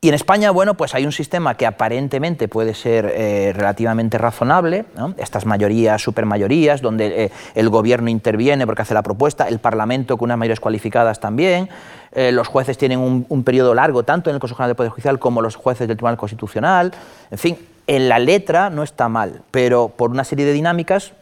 Y 0.00 0.08
en 0.08 0.14
España, 0.14 0.52
bueno, 0.52 0.74
pues 0.74 0.94
hay 0.94 1.04
un 1.06 1.10
sistema 1.10 1.56
que 1.56 1.66
aparentemente 1.66 2.46
puede 2.46 2.74
ser 2.74 3.12
eh, 3.12 3.52
relativamente 3.52 4.16
razonable, 4.16 4.84
estas 5.16 5.44
mayorías, 5.44 6.00
supermayorías, 6.00 6.80
donde 6.80 7.24
eh, 7.24 7.30
el 7.56 7.68
gobierno 7.68 8.08
interviene 8.08 8.64
porque 8.64 8.82
hace 8.82 8.94
la 8.94 9.02
propuesta, 9.02 9.48
el 9.48 9.58
Parlamento 9.58 10.16
con 10.16 10.26
unas 10.26 10.38
mayorías 10.38 10.60
cualificadas 10.60 11.18
también, 11.18 11.68
eh, 12.12 12.30
los 12.30 12.46
jueces 12.46 12.78
tienen 12.78 13.00
un, 13.00 13.42
periodo 13.42 13.74
largo, 13.74 14.04
tanto 14.04 14.30
en 14.30 14.34
el 14.34 14.40
Consejo 14.40 14.58
General 14.58 14.70
del 14.70 14.76
Poder 14.76 14.92
Judicial 14.92 15.18
como 15.18 15.42
los 15.42 15.56
jueces 15.56 15.88
del 15.88 15.96
Tribunal 15.96 16.16
Constitucional, 16.16 16.92
en 17.32 17.38
fin, 17.38 17.58
en 17.88 18.08
la 18.08 18.20
letra 18.20 18.70
no 18.70 18.84
está 18.84 19.08
mal, 19.08 19.42
pero 19.50 19.88
por 19.88 20.12
una 20.12 20.22
serie 20.22 20.46
de 20.46 20.52
dinámicas 20.52 21.12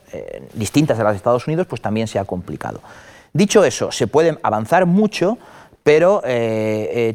distintas 0.53 0.99
de 0.99 1.05
las 1.05 1.13
de 1.13 1.17
Estados 1.19 1.47
Unidos, 1.47 1.67
pues 1.67 1.81
también 1.81 2.09
se 2.09 2.19
ha 2.19 2.25
complicado. 2.25 2.81
Dicho 3.33 3.65
eso, 3.65 3.91
se 3.91 4.07
puede 4.07 4.39
avanzar 4.43 4.87
mucho, 4.87 5.39
pero 5.83 6.23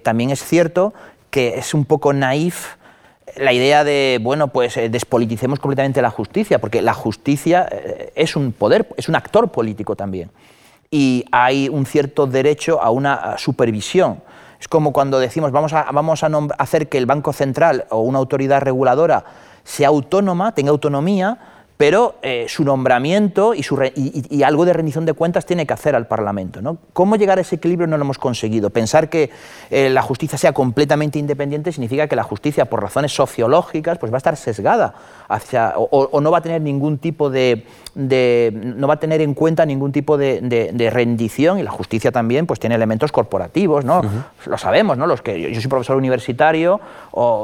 también 0.03 0.29
es 0.29 0.43
cierto 0.43 0.93
que 1.31 1.57
es 1.57 1.73
un 1.73 1.85
poco 1.85 2.13
naif 2.13 2.75
la 3.37 3.53
idea 3.53 3.83
de, 3.83 4.19
bueno, 4.21 4.49
pues 4.49 4.77
eh, 4.77 4.89
despoliticemos 4.89 5.59
completamente 5.59 6.01
la 6.01 6.09
justicia, 6.09 6.59
porque 6.59 6.81
la 6.81 6.93
justicia 6.93 7.67
eh, 7.71 8.11
es 8.15 8.35
un 8.35 8.51
poder, 8.51 8.87
es 8.97 9.09
un 9.09 9.15
actor 9.15 9.49
político 9.49 9.95
también. 9.95 10.29
Y 10.89 11.25
hay 11.31 11.69
un 11.69 11.85
cierto 11.85 12.27
derecho 12.27 12.81
a 12.81 12.89
una 12.91 13.37
supervisión. 13.37 14.21
Es 14.59 14.67
como 14.67 14.91
cuando 14.91 15.19
decimos, 15.19 15.51
vamos 15.51 15.73
a, 15.73 15.83
vamos 15.91 16.23
a 16.23 16.29
hacer 16.57 16.89
que 16.89 16.97
el 16.97 17.05
Banco 17.05 17.33
Central 17.33 17.85
o 17.89 18.01
una 18.01 18.19
autoridad 18.19 18.61
reguladora 18.61 19.23
sea 19.63 19.87
autónoma, 19.87 20.53
tenga 20.53 20.71
autonomía, 20.71 21.39
pero 21.81 22.13
eh, 22.21 22.45
su 22.47 22.63
nombramiento 22.63 23.55
y, 23.55 23.63
su 23.63 23.75
y, 23.95 24.43
algo 24.43 24.65
de 24.65 24.73
rendición 24.73 25.03
de 25.03 25.13
cuentas 25.13 25.47
tiene 25.47 25.65
que 25.65 25.73
hacer 25.73 25.95
al 25.95 26.05
Parlamento. 26.05 26.61
¿no? 26.61 26.77
¿Cómo 26.93 27.15
llegar 27.15 27.39
a 27.39 27.41
ese 27.41 27.55
equilibrio 27.55 27.87
no 27.87 27.97
lo 27.97 28.03
hemos 28.03 28.19
conseguido? 28.19 28.69
Pensar 28.69 29.09
que 29.09 29.31
eh, 29.71 29.89
la 29.89 30.03
justicia 30.03 30.37
sea 30.37 30.53
completamente 30.53 31.17
independiente 31.17 31.71
significa 31.71 32.07
que 32.07 32.15
la 32.15 32.21
justicia, 32.21 32.65
por 32.65 32.83
razones 32.83 33.15
sociológicas, 33.15 33.97
pues 33.97 34.11
va 34.11 34.17
a 34.17 34.19
estar 34.19 34.37
sesgada 34.37 34.93
hacia, 35.27 35.73
o, 35.75 36.21
no 36.21 36.29
va 36.29 36.37
a 36.37 36.41
tener 36.41 36.61
ningún 36.61 36.99
tipo 36.99 37.31
de, 37.31 37.65
no 37.95 38.87
va 38.87 38.93
a 38.93 38.99
tener 38.99 39.21
en 39.21 39.33
cuenta 39.33 39.65
ningún 39.65 39.91
tipo 39.91 40.19
de, 40.19 40.91
rendición 40.93 41.57
y 41.57 41.63
la 41.63 41.71
justicia 41.71 42.11
también 42.11 42.45
pues 42.45 42.59
tiene 42.59 42.75
elementos 42.75 43.11
corporativos, 43.11 43.85
¿no? 43.85 44.03
Lo 44.45 44.57
sabemos, 44.59 44.99
¿no? 44.99 45.07
Los 45.07 45.23
que 45.23 45.51
yo, 45.51 45.59
soy 45.59 45.69
profesor 45.69 45.97
universitario 45.97 46.79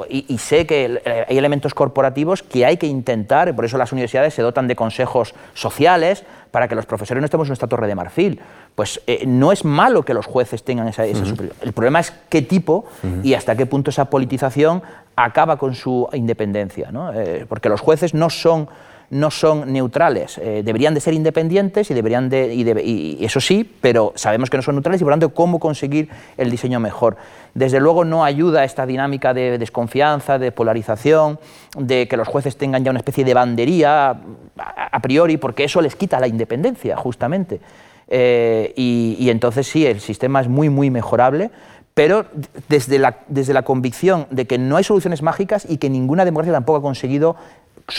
y, 0.09 0.25
y 0.27 0.37
sé 0.37 0.67
que 0.67 1.25
hay 1.27 1.37
elementos 1.39 1.73
corporativos 1.73 2.43
que 2.43 2.67
hay 2.67 2.77
que 2.77 2.85
intentar, 2.85 3.49
y 3.49 3.53
por 3.53 3.65
eso 3.65 3.79
las 3.79 3.91
universidades 3.91 4.26
se 4.31 4.41
dotan 4.41 4.67
de 4.67 4.75
consejos 4.75 5.33
sociales 5.53 6.23
para 6.51 6.67
que 6.67 6.75
los 6.75 6.85
profesores 6.85 7.21
no 7.21 7.25
estemos 7.25 7.47
en 7.47 7.53
esta 7.53 7.67
torre 7.67 7.87
de 7.87 7.95
marfil. 7.95 8.39
Pues 8.75 9.01
eh, 9.07 9.25
no 9.25 9.51
es 9.51 9.65
malo 9.65 10.03
que 10.03 10.13
los 10.13 10.25
jueces 10.25 10.63
tengan 10.63 10.87
esa, 10.87 11.05
esa 11.05 11.23
El 11.61 11.73
problema 11.73 11.99
es 11.99 12.13
qué 12.29 12.41
tipo 12.41 12.85
y 13.23 13.33
hasta 13.33 13.55
qué 13.55 13.65
punto 13.65 13.89
esa 13.89 14.05
politización 14.05 14.81
acaba 15.15 15.57
con 15.57 15.75
su 15.75 16.07
independencia. 16.13 16.91
¿no? 16.91 17.11
Eh, 17.13 17.45
porque 17.47 17.69
los 17.69 17.81
jueces 17.81 18.13
no 18.13 18.29
son 18.29 18.69
no 19.09 19.31
son 19.31 19.71
neutrales. 19.71 20.37
Eh, 20.37 20.61
deberían 20.65 20.93
de 20.93 20.99
ser 20.99 21.13
independientes 21.13 21.89
y 21.89 21.93
deberían 21.93 22.29
de, 22.29 22.53
y, 22.53 23.23
eso 23.23 23.39
sí, 23.39 23.69
pero 23.79 24.11
sabemos 24.15 24.49
que 24.49 24.57
no 24.57 24.63
son 24.63 24.75
neutrales 24.75 24.99
y 24.99 25.03
por 25.03 25.11
lo 25.11 25.19
tanto 25.19 25.33
cómo 25.33 25.59
conseguir 25.59 26.09
el 26.37 26.51
diseño 26.51 26.79
mejor. 26.79 27.17
Desde 27.53 27.79
luego 27.79 28.03
no 28.03 28.23
ayuda 28.23 28.63
esta 28.63 28.85
dinámica 28.85 29.33
de 29.33 29.57
desconfianza, 29.57 30.37
de 30.37 30.51
polarización, 30.51 31.39
de 31.77 32.07
que 32.07 32.17
los 32.17 32.27
jueces 32.27 32.57
tengan 32.57 32.83
ya 32.83 32.91
una 32.91 32.99
especie 32.99 33.23
de 33.23 33.33
bandería 33.33 34.19
a, 34.57 34.99
priori, 35.01 35.37
porque 35.37 35.63
eso 35.63 35.81
les 35.81 35.95
quita 35.95 36.19
la 36.19 36.27
independencia, 36.27 36.97
justamente. 36.97 37.61
Eh, 38.09 38.73
y, 38.75 39.29
entonces 39.29 39.67
sí, 39.67 39.85
el 39.85 40.01
sistema 40.01 40.41
es 40.41 40.47
muy, 40.47 40.69
muy 40.69 40.89
mejorable, 40.89 41.49
pero 41.93 42.25
desde 42.67 42.99
la, 42.99 43.19
desde 43.27 43.53
la 43.53 43.63
convicción 43.63 44.27
de 44.29 44.45
que 44.45 44.57
no 44.57 44.77
hay 44.77 44.83
soluciones 44.83 45.23
mágicas 45.23 45.65
y 45.67 45.77
que 45.77 45.89
ninguna 45.89 46.25
democracia 46.25 46.53
tampoco 46.53 46.79
ha 46.79 46.81
conseguido 46.81 47.37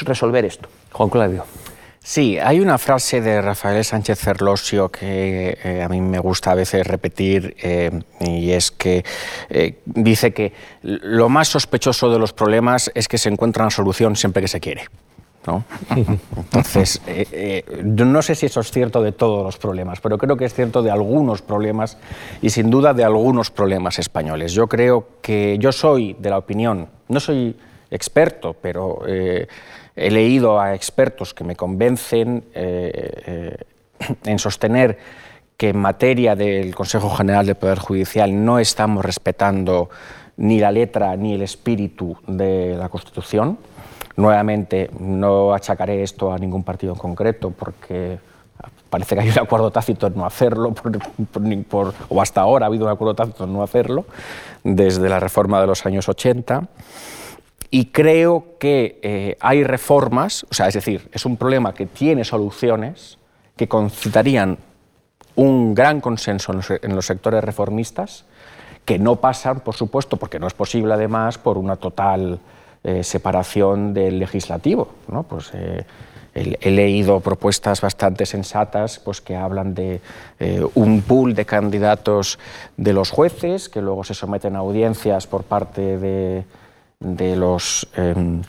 resolver 0.05 0.45
esto. 0.45 0.69
Juan 0.93 1.09
Claudio. 1.09 1.45
Sí, 2.09 2.39
hay 2.39 2.59
una 2.61 2.79
frase 2.79 3.21
de 3.21 3.43
Rafael 3.43 3.85
Sánchez 3.85 4.19
Ferlosio 4.19 4.89
que 4.89 5.59
eh, 5.63 5.83
a 5.83 5.91
mí 5.91 6.01
me 6.01 6.19
gusta 6.19 6.53
a 6.53 6.55
veces 6.55 6.87
repetir 6.87 7.55
eh, 7.61 8.01
y 8.21 8.53
es 8.53 8.71
que 8.71 9.05
eh, 9.51 9.81
dice 9.85 10.33
que 10.33 10.55
lo 10.81 11.29
más 11.29 11.49
sospechoso 11.49 12.11
de 12.11 12.19
los 12.19 12.33
problemas 12.33 12.91
es 12.95 13.09
que 13.09 13.19
se 13.19 13.29
encuentra 13.29 13.65
una 13.65 13.71
solución 13.71 14.17
siempre 14.17 14.41
que 14.41 14.49
se 14.49 14.59
quiere. 14.59 14.87
¿no? 15.47 15.65
Entonces, 16.35 17.03
no 17.85 18.23
sé 18.23 18.35
si 18.35 18.47
eso 18.47 18.61
es 18.61 18.71
cierto 18.71 19.03
de 19.03 19.13
todos 19.13 19.45
los 19.45 19.59
problemas, 19.59 20.01
pero 20.01 20.17
creo 20.17 20.39
que 20.39 20.47
es 20.47 20.55
cierto 20.55 20.83
de 20.83 20.91
algunos 20.91 21.43
problemas 21.43 21.99
y 22.41 22.49
sin 22.49 22.71
duda 22.71 22.95
de 22.95 23.05
algunos 23.05 23.51
problemas 23.51 23.99
españoles. 23.99 24.55
Yo 24.55 24.67
creo 24.67 25.09
que 25.21 25.59
yo 25.61 25.73
soy 25.73 26.17
de 26.19 26.31
la 26.31 26.39
opinión, 26.39 26.89
no 27.09 27.21
soy 27.21 27.55
experto, 27.91 28.57
pero 28.59 29.03
he 29.99 30.11
leído 30.11 30.61
a 30.61 30.75
expertos 30.75 31.35
que 31.35 31.45
me 31.45 31.57
convencen 31.57 32.45
eh, 32.55 33.13
eh, 33.27 33.57
en 34.25 34.39
sostener 34.39 34.99
que 35.57 35.71
en 35.71 35.79
materia 35.79 36.37
del 36.37 36.75
Consejo 36.75 37.11
General 37.11 37.45
del 37.45 37.57
Poder 37.57 37.79
Judicial 37.79 38.45
no 38.45 38.59
estamos 38.59 39.05
respetando 39.05 39.91
ni 40.37 40.61
la 40.61 40.71
letra 40.71 41.17
ni 41.17 41.35
el 41.35 41.43
espíritu 41.43 42.17
de 42.27 42.77
la 42.77 42.89
Constitución. 42.89 43.59
Nuevamente, 44.17 44.91
no 45.01 45.53
achacaré 45.53 46.03
esto 46.03 46.33
a 46.33 46.39
ningún 46.39 46.63
partido 46.63 46.93
en 46.93 46.99
concreto 46.99 47.51
porque 47.51 48.19
parece 48.89 49.15
que 49.15 49.23
hay 49.23 49.31
un 49.31 49.39
acuerdo 49.39 49.71
tácito 49.71 50.07
en 50.07 50.17
no 50.17 50.25
hacerlo, 50.25 50.75
o 52.09 52.23
hasta 52.23 52.41
ahora 52.41 52.67
ha 52.67 52.69
habido 52.69 52.87
un 52.87 52.93
acuerdo 52.93 53.15
tácito 53.15 53.45
en 53.45 53.53
no 53.53 53.63
hacerlo, 53.63 54.07
desde 54.65 55.09
la 55.09 55.21
reforma 55.21 55.61
de 55.61 55.67
los 55.67 55.85
años 55.87 56.09
80. 56.09 56.63
Y 57.71 57.87
creo 57.87 58.57
que 58.59 58.99
eh, 59.03 59.37
hay 59.41 59.63
reformas, 59.63 60.47
o 60.51 60.55
sea, 60.55 60.69
es 60.69 60.75
decir, 60.75 61.09
es 61.13 61.27
un 61.27 61.37
problema 61.37 61.75
que 61.75 61.87
tiene 61.87 62.25
soluciones 62.25 63.19
que 63.57 63.69
concitarían 63.69 64.59
un 65.35 65.75
gran 65.75 66.01
consenso 66.01 66.53
en 66.53 66.95
los, 66.95 67.07
sectores 67.07 67.45
reformistas, 67.45 68.25
que 68.85 68.99
no 68.99 69.17
pasan, 69.17 69.61
por 69.61 69.75
supuesto, 69.75 70.17
porque 70.17 70.39
no 70.39 70.47
es 70.47 70.55
posible 70.55 70.95
además, 70.95 71.37
por 71.37 71.59
una 71.59 71.77
total 71.77 72.41
eh, 72.83 73.05
separación 73.05 73.93
del 73.93 74.19
legislativo. 74.19 74.89
¿no? 75.09 75.25
Pues, 75.25 75.51
eh, 75.53 75.85
he, 76.35 76.71
leído 76.71 77.21
propuestas 77.21 77.83
bastante 77.83 78.25
sensatas 78.25 78.99
pues, 78.99 79.21
que 79.21 79.37
hablan 79.37 79.75
de 79.75 80.01
un 80.75 81.03
pool 81.03 81.35
de 81.35 81.45
candidatos 81.45 82.39
de 82.77 82.93
los 82.95 83.11
jueces 83.11 83.69
que 83.69 83.83
luego 83.83 84.05
se 84.05 84.15
someten 84.15 84.57
a 84.57 84.61
audiencias 84.61 85.27
por 85.27 85.45
parte 85.45 85.99
de, 85.99 86.45
de 87.01 87.37
los 87.37 87.89
em, 87.95 88.43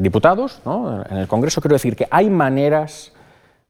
diputados 0.00 0.60
¿no? 0.64 1.04
en 1.08 1.16
el 1.16 1.28
Congreso. 1.28 1.60
Quiero 1.60 1.74
decir 1.74 1.96
que 1.96 2.06
hay 2.10 2.30
maneras 2.30 3.12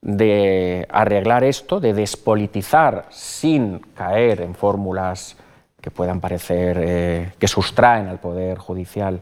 de 0.03 0.87
arreglar 0.91 1.45
esto, 1.45 1.81
de 1.81 1.93
despolitizar 1.93 3.07
sin 3.11 3.81
caer 3.95 4.41
en 4.41 4.55
fórmulas 4.55 5.37
que 5.81 5.91
puedan 5.91 6.21
parecer 6.21 6.79
eh, 6.81 7.33
que 7.39 7.49
sustraen 7.49 8.09
al 8.09 8.19
Poder 8.19 8.59
Judicial 8.59 9.21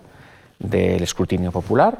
del 0.59 1.03
escrutinio 1.03 1.53
popular. 1.53 1.99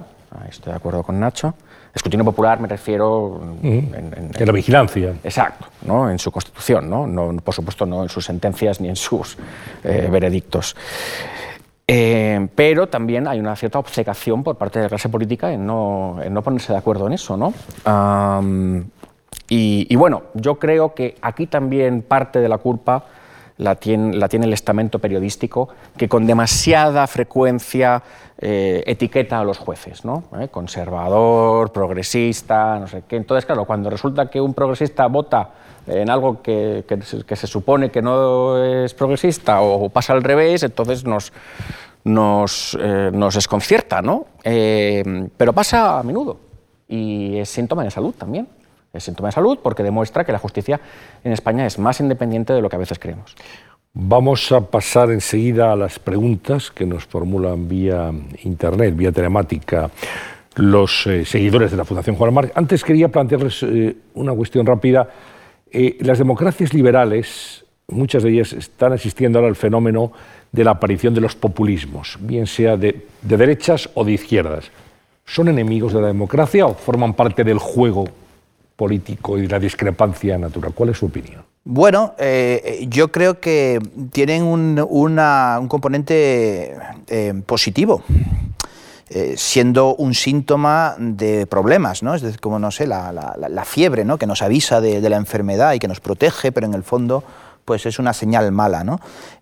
estoy 0.49 0.73
de 0.73 0.77
acuerdo 0.77 1.03
con 1.03 1.19
Nacho. 1.19 1.55
Escrutinio 1.95 2.25
popular 2.25 2.61
me 2.61 2.69
refiero... 2.69 3.57
En, 3.63 4.33
la 4.39 4.53
vigilancia. 4.53 5.15
Exacto, 5.25 5.67
¿no? 5.83 6.11
en 6.11 6.19
su 6.19 6.31
constitución, 6.31 6.89
¿no? 6.89 7.07
No, 7.07 7.37
por 7.41 7.55
supuesto 7.55 7.87
no 7.87 8.03
en 8.03 8.09
sus 8.09 8.25
sentencias 8.25 8.81
ni 8.81 8.89
en 8.89 8.97
sus 8.97 9.37
eh, 9.83 10.09
veredictos. 10.11 10.77
Eh, 11.91 12.49
pero 12.55 12.87
también 12.89 13.27
hay 13.27 13.41
una 13.41 13.57
cierta 13.57 13.79
obcecación 13.79 14.45
por 14.45 14.57
parte 14.57 14.79
de 14.79 14.85
la 14.85 14.89
clase 14.91 15.09
política 15.09 15.51
en 15.51 15.67
no, 15.67 16.19
en 16.23 16.35
no 16.35 16.43
ponerse 16.43 16.73
de 16.73 16.79
acuerdo 16.79 17.07
en 17.07 17.15
eso. 17.15 17.37
¿no? 17.37 17.55
y, 19.49 19.87
y, 19.89 19.97
bueno, 19.97 20.25
yo 20.35 20.59
creo 20.59 20.95
que 20.95 21.17
aquí 21.23 21.47
también 21.47 22.03
parte 22.03 22.41
de 22.41 22.49
la 22.51 22.59
culpa 22.59 23.07
la 23.59 23.75
tiene, 23.77 24.17
el 24.17 24.53
estamento 24.53 24.99
periodístico, 24.99 25.69
que 25.97 26.09
con 26.09 26.27
demasiada 26.27 27.07
frecuencia 27.07 28.03
eh, 28.39 28.83
etiqueta 28.87 29.41
a 29.41 29.45
los 29.45 29.59
jueces, 29.59 30.05
¿no? 30.05 30.25
Eh, 30.41 30.49
conservador, 30.49 31.73
progresista, 31.73 32.79
no 32.79 32.87
sé 32.87 33.03
qué. 33.07 33.17
Entonces, 33.17 33.45
claro, 33.45 33.65
cuando 33.65 33.91
resulta 33.91 34.31
que 34.31 34.41
un 34.41 34.55
progresista 34.55 35.07
vota 35.09 35.51
en 35.87 36.09
algo 36.09 36.43
que, 36.43 36.85
se 37.35 37.47
supone 37.47 37.91
que 37.91 38.03
no 38.03 38.63
es 38.63 38.95
progresista 38.95 39.61
o 39.61 39.89
pasa 39.89 40.13
al 40.13 40.23
revés, 40.23 40.63
entonces 40.63 41.05
nos, 41.05 41.33
nos, 42.05 42.79
eh, 42.81 43.11
nos 43.13 43.35
desconcierta, 43.35 44.03
¿no? 44.03 44.27
pero 44.43 45.53
pasa 45.53 45.99
a 45.99 46.03
menudo 46.03 46.39
y 46.89 47.39
es 47.39 47.49
síntoma 47.49 47.85
de 47.85 47.91
salud 47.91 48.15
también. 48.17 48.49
Es 48.93 49.05
síntoma 49.05 49.29
de 49.29 49.33
salud 49.33 49.59
porque 49.63 49.83
demuestra 49.83 50.25
que 50.25 50.33
la 50.33 50.39
justicia 50.39 50.81
en 51.23 51.33
España 51.33 51.67
es 51.67 51.79
más 51.79 52.01
independiente 52.01 52.53
de 52.53 52.63
lo 52.63 52.69
que 52.69 52.77
a 52.77 52.79
veces 52.79 52.99
creemos. 52.99 53.35
Vamos 53.93 54.53
a 54.53 54.61
pasar 54.61 55.11
enseguida 55.11 55.73
a 55.73 55.77
las 55.77 55.99
preguntas 55.99 56.71
que 56.71 56.87
nos 56.87 57.05
formulan 57.05 57.69
vía 57.69 58.13
internet, 58.45 58.95
vía 58.95 59.11
telemática, 59.11 59.91
los 60.57 61.07
eh, 61.07 61.25
seguidores 61.25 61.71
de 61.71 61.77
la 61.77 61.85
Fundación 61.85 62.17
Juan 62.17 62.33
Marc. 62.35 62.53
Antes 62.55 62.85
quería 62.85 63.09
plantearles 63.09 63.63
eh, 63.63 63.97
una 64.15 64.35
cuestión 64.35 64.67
rápida. 64.67 65.09
Eh, 65.71 65.97
las 66.01 66.19
democracias 66.19 66.73
liberales, 66.75 67.65
muchas 67.89 68.23
de 68.23 68.31
ellas 68.31 68.53
están 68.53 68.93
asistiendo 68.93 69.39
ahora 69.39 69.49
al 69.49 69.57
fenómeno 69.57 70.13
de 70.53 70.65
la 70.65 70.73
aparición 70.73 71.15
de 71.15 71.21
los 71.21 71.35
populismos, 71.35 72.19
bien 72.21 72.47
sea 72.47 72.77
de 72.77 73.07
derechas 73.23 73.91
o 73.95 74.05
de 74.05 74.13
izquierdas. 74.13 74.71
¿Son 75.25 75.49
enemigos 75.49 75.93
de 75.93 76.01
la 76.01 76.07
democracia 76.07 76.67
o 76.67 76.75
forman 76.75 77.15
parte 77.15 77.45
del 77.45 77.59
juego 77.59 78.07
político 78.79 79.37
y 79.37 79.49
la 79.49 79.59
discrepancia 79.59 80.39
natural. 80.39 80.73
¿Cuál 80.73 80.91
es 80.91 80.99
su 80.99 81.07
opinión? 81.07 81.43
Bueno, 81.65 82.15
eh, 82.17 82.87
yo 82.89 83.11
creo 83.11 83.41
que 83.41 83.81
tienen 84.13 84.45
un, 84.45 84.77
componente 85.69 86.77
eh, 87.09 87.35
positivo. 87.45 88.05
Eh, 89.11 89.35
siendo 89.39 89.95
un 89.97 90.13
síntoma 90.13 90.95
de 90.99 91.47
problemas, 91.47 92.03
¿no? 92.03 92.15
Es 92.15 92.21
decir, 92.21 92.41
como 92.41 92.59
no 92.59 92.71
sé, 92.71 92.87
la, 92.87 93.65
fiebre, 93.65 94.05
¿no? 94.05 94.19
Que 94.19 94.27
nos 94.27 94.43
avisa 94.43 94.83
de 94.83 95.09
la 95.09 95.17
enfermedad 95.17 95.73
y 95.73 95.79
que 95.79 95.89
nos 95.89 96.01
protege, 96.01 96.53
pero 96.53 96.67
en 96.67 96.75
el 96.75 96.83
fondo 96.83 97.25
pues 97.69 97.85
es 97.85 97.99
una 97.99 98.15
señal 98.15 98.51
mala. 98.51 98.83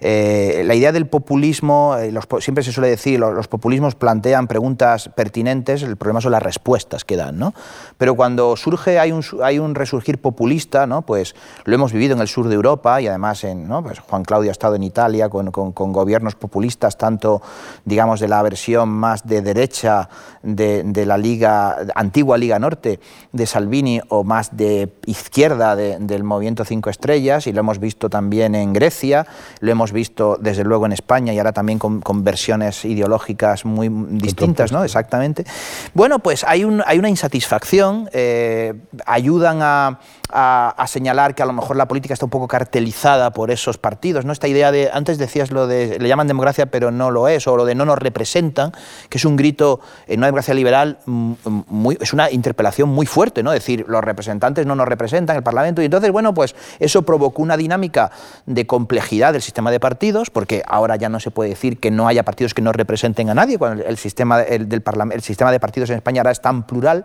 Eh, 0.00 0.64
la 0.66 0.74
idea 0.74 0.90
del 0.90 1.06
populismo, 1.06 1.94
eh, 1.96 2.12
siempre 2.40 2.64
se 2.64 2.72
suele 2.72 2.88
decir, 2.88 3.20
los, 3.20 3.46
populismos 3.46 3.94
plantean 3.94 4.48
preguntas 4.48 5.10
pertinentes, 5.14 5.84
el 5.84 5.96
problema 5.96 6.20
son 6.20 6.32
las 6.32 6.42
respuestas 6.42 7.04
que 7.04 7.14
dan. 7.14 7.54
Pero 7.96 8.16
cuando 8.16 8.56
surge, 8.56 8.98
hay 8.98 9.12
un, 9.12 9.74
resurgir 9.76 10.20
populista, 10.20 10.88
¿no? 10.88 11.02
pues 11.02 11.36
lo 11.66 11.74
hemos 11.76 11.92
vivido 11.92 12.16
en 12.16 12.20
el 12.20 12.26
sur 12.26 12.48
de 12.48 12.56
Europa 12.56 13.00
y 13.00 13.06
además 13.06 13.44
en, 13.44 13.68
¿no? 13.68 13.80
pues 13.84 14.00
Juan 14.00 14.24
Claudio 14.24 14.50
ha 14.50 14.52
estado 14.52 14.74
en 14.74 14.82
Italia 14.82 15.28
con, 15.28 15.52
gobiernos 15.52 16.34
populistas, 16.34 16.98
tanto 16.98 17.42
digamos 17.84 18.18
de 18.18 18.26
la 18.26 18.42
versión 18.42 18.88
más 18.88 19.24
de 19.24 19.40
derecha 19.40 20.08
de, 20.42 20.82
de, 20.82 21.06
la 21.06 21.16
Liga, 21.16 21.76
antigua 21.94 22.38
Liga 22.38 22.58
Norte 22.58 22.98
de 23.32 23.46
Salvini 23.46 24.00
o 24.08 24.24
más 24.24 24.56
de 24.56 24.92
izquierda 25.06 25.76
del 25.76 26.24
movimiento 26.24 26.64
Cinco 26.64 26.90
Estrellas 26.90 27.46
y 27.46 27.52
lo 27.52 27.60
hemos 27.60 27.78
visto 27.78 28.10
también 28.16 28.54
en 28.54 28.72
Grecia, 28.72 29.26
lo 29.60 29.70
hemos 29.70 29.92
visto 29.92 30.38
desde 30.40 30.64
luego 30.64 30.86
en 30.86 30.92
España 30.92 31.34
y 31.34 31.38
ahora 31.38 31.52
también 31.52 31.78
con, 31.78 32.24
versiones 32.24 32.86
ideológicas 32.86 33.66
muy 33.66 33.90
distintas, 33.90 34.72
¿no? 34.72 34.82
Exactamente. 34.84 35.44
Bueno, 35.92 36.18
pues 36.20 36.42
hay, 36.42 36.64
un, 36.64 36.82
hay 36.86 36.98
una 36.98 37.10
insatisfacción, 37.10 38.08
eh, 38.14 38.72
ayudan 39.04 39.58
a, 39.60 40.00
a, 40.30 40.86
señalar 40.88 41.34
que 41.34 41.42
a 41.42 41.46
lo 41.46 41.52
mejor 41.52 41.76
la 41.76 41.86
política 41.86 42.14
está 42.14 42.26
un 42.26 42.30
poco 42.30 42.48
cartelizada 42.48 43.30
por 43.32 43.50
esos 43.50 43.78
partidos, 43.78 44.24
¿no? 44.24 44.32
Esta 44.32 44.48
idea 44.48 44.72
de, 44.72 44.90
antes 44.92 45.18
decías 45.18 45.50
lo 45.50 45.66
de, 45.66 45.98
le 45.98 46.08
llaman 46.08 46.26
democracia 46.26 46.66
pero 46.66 46.90
no 46.90 47.10
lo 47.10 47.28
es, 47.28 47.46
o 47.46 47.56
lo 47.56 47.64
de 47.64 47.74
no 47.74 47.84
nos 47.84 47.98
representan, 47.98 48.72
que 49.08 49.18
es 49.18 49.24
un 49.24 49.36
grito 49.36 49.80
en 50.06 50.20
una 50.20 50.26
democracia 50.26 50.54
liberal, 50.54 50.98
mm, 51.06 51.32
muy, 51.68 51.98
es 52.00 52.12
una 52.12 52.30
interpelación 52.30 52.88
muy 52.88 53.06
fuerte, 53.06 53.42
¿no? 53.42 53.52
decir, 53.52 53.84
los 53.88 54.02
representantes 54.02 54.66
no 54.66 54.74
nos 54.74 54.88
representan, 54.88 55.36
el 55.36 55.42
Parlamento, 55.42 55.82
y 55.82 55.84
entonces, 55.84 56.10
bueno, 56.10 56.34
pues 56.34 56.54
eso 56.80 57.02
provocó 57.02 57.42
una 57.42 57.56
dinámica 57.56 58.05
de 58.46 58.66
complejidad 58.66 59.32
del 59.32 59.42
sistema 59.42 59.70
de 59.70 59.80
partidos, 59.80 60.30
porque 60.30 60.62
ahora 60.66 60.96
ya 60.96 61.08
no 61.08 61.20
se 61.20 61.30
puede 61.30 61.50
decir 61.50 61.78
que 61.78 61.90
no 61.90 62.08
haya 62.08 62.22
partidos 62.22 62.54
que 62.54 62.62
no 62.62 62.72
representen 62.72 63.30
a 63.30 63.34
nadie, 63.34 63.58
cuando 63.58 63.84
el 63.84 63.96
sistema, 63.96 64.38
del 64.38 64.82
el 65.12 65.22
sistema 65.22 65.52
de 65.52 65.60
partidos 65.60 65.90
en 65.90 65.96
España 65.96 66.20
ahora 66.20 66.30
es 66.30 66.40
tan 66.40 66.66
plural. 66.66 67.04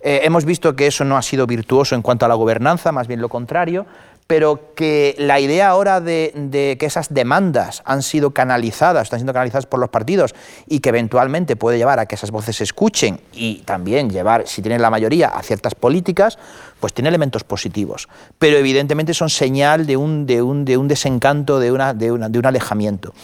Eh, 0.00 0.20
hemos 0.22 0.44
visto 0.44 0.76
que 0.76 0.86
eso 0.86 1.04
no 1.04 1.16
ha 1.16 1.22
sido 1.22 1.46
virtuoso 1.46 1.94
en 1.94 2.02
cuanto 2.02 2.24
a 2.24 2.28
la 2.28 2.34
gobernanza, 2.34 2.92
más 2.92 3.08
bien 3.08 3.20
lo 3.20 3.28
contrario, 3.28 3.86
pero 4.28 4.74
que 4.74 5.16
la 5.18 5.40
idea 5.40 5.70
ahora 5.70 6.02
de, 6.02 6.76
que 6.78 6.86
esas 6.86 7.14
demandas 7.14 7.82
han 7.86 8.02
sido 8.02 8.32
canalizadas, 8.32 9.04
están 9.04 9.20
siendo 9.20 9.32
canalizadas 9.32 9.64
por 9.64 9.80
los 9.80 9.88
partidos 9.88 10.34
y 10.66 10.80
que 10.80 10.90
eventualmente 10.90 11.56
puede 11.56 11.78
llevar 11.78 11.98
a 11.98 12.04
que 12.04 12.14
esas 12.14 12.30
voces 12.30 12.56
se 12.56 12.64
escuchen 12.64 13.20
y 13.32 13.62
también 13.64 14.10
llevar, 14.10 14.46
si 14.46 14.60
tienen 14.60 14.82
la 14.82 14.90
mayoría, 14.90 15.28
a 15.28 15.42
ciertas 15.42 15.74
políticas, 15.74 16.38
pues 16.78 16.92
tiene 16.92 17.08
elementos 17.08 17.42
positivos. 17.42 18.06
Pero 18.38 18.58
evidentemente 18.58 19.14
son 19.14 19.30
señal 19.30 19.86
de 19.86 19.96
un, 19.96 20.26
de 20.26 20.42
un, 20.42 20.66
de 20.66 20.76
un 20.76 20.88
desencanto, 20.88 21.58
de 21.58 21.72
un 21.72 22.46
alejamiento. 22.46 23.14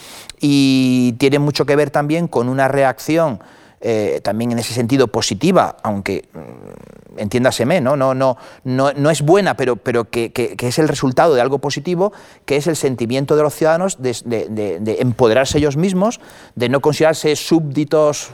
Y 0.41 1.13
tiene 1.19 1.37
mucho 1.37 1.67
que 1.67 1.75
ver 1.75 1.91
también 1.91 2.27
con 2.27 2.49
una 2.49 2.67
reacción 2.67 3.39
eh, 3.87 4.19
también 4.23 4.51
en 4.51 4.57
ese 4.57 4.73
sentido 4.73 5.09
positiva, 5.09 5.77
aunque 5.83 6.27
mm, 6.33 7.04
entiéndaseme, 7.17 7.81
¿no? 7.81 7.95
No, 7.95 8.13
no, 8.13 8.37
no, 8.63 8.93
no 8.93 9.09
es 9.09 9.21
buena, 9.21 9.55
pero, 9.55 9.75
pero 9.75 10.09
que, 10.09 10.31
es 10.59 10.79
el 10.79 10.87
resultado 10.87 11.35
de 11.35 11.41
algo 11.41 11.59
positivo, 11.59 12.13
que 12.45 12.57
es 12.57 12.67
el 12.67 12.75
sentimiento 12.75 13.35
de 13.35 13.43
los 13.43 13.53
ciudadanos 13.53 13.97
de 14.01 14.97
empoderarse 14.99 15.57
ellos 15.57 15.77
mismos, 15.77 16.19
de 16.55 16.69
no 16.69 16.81
considerarse 16.81 17.35
súbditos 17.35 18.31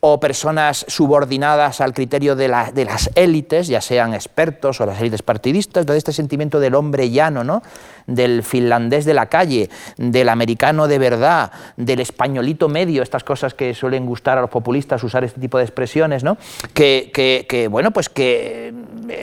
o 0.00 0.18
personas 0.18 0.86
subordinadas 0.88 1.82
al 1.82 1.92
criterio 1.92 2.34
de, 2.34 2.48
de, 2.72 2.84
las 2.86 3.10
élites, 3.14 3.68
ya 3.68 3.82
sean 3.82 4.14
expertos 4.14 4.80
o 4.80 4.86
las 4.86 4.98
élites 5.00 5.22
partidistas, 5.22 5.84
de 5.84 5.96
este 5.96 6.12
sentimiento 6.12 6.58
del 6.58 6.74
hombre 6.74 7.10
llano, 7.10 7.44
¿no? 7.44 7.62
del 8.06 8.42
finlandés 8.42 9.04
de 9.04 9.12
la 9.12 9.26
calle, 9.26 9.68
del 9.98 10.30
americano 10.30 10.88
de 10.88 10.98
verdad, 10.98 11.52
del 11.76 12.00
españolito 12.00 12.68
medio, 12.68 13.02
estas 13.02 13.24
cosas 13.24 13.52
que 13.52 13.74
suelen 13.74 14.06
gustar 14.06 14.38
a 14.38 14.40
los 14.40 14.50
populistas 14.50 15.04
usar 15.04 15.22
este 15.22 15.38
tipo 15.38 15.58
de 15.58 15.64
expresiones, 15.64 16.24
¿no? 16.24 16.38
que, 16.72 17.10
que, 17.12 17.68
bueno, 17.68 17.90
pues 17.90 18.08
que 18.08 18.72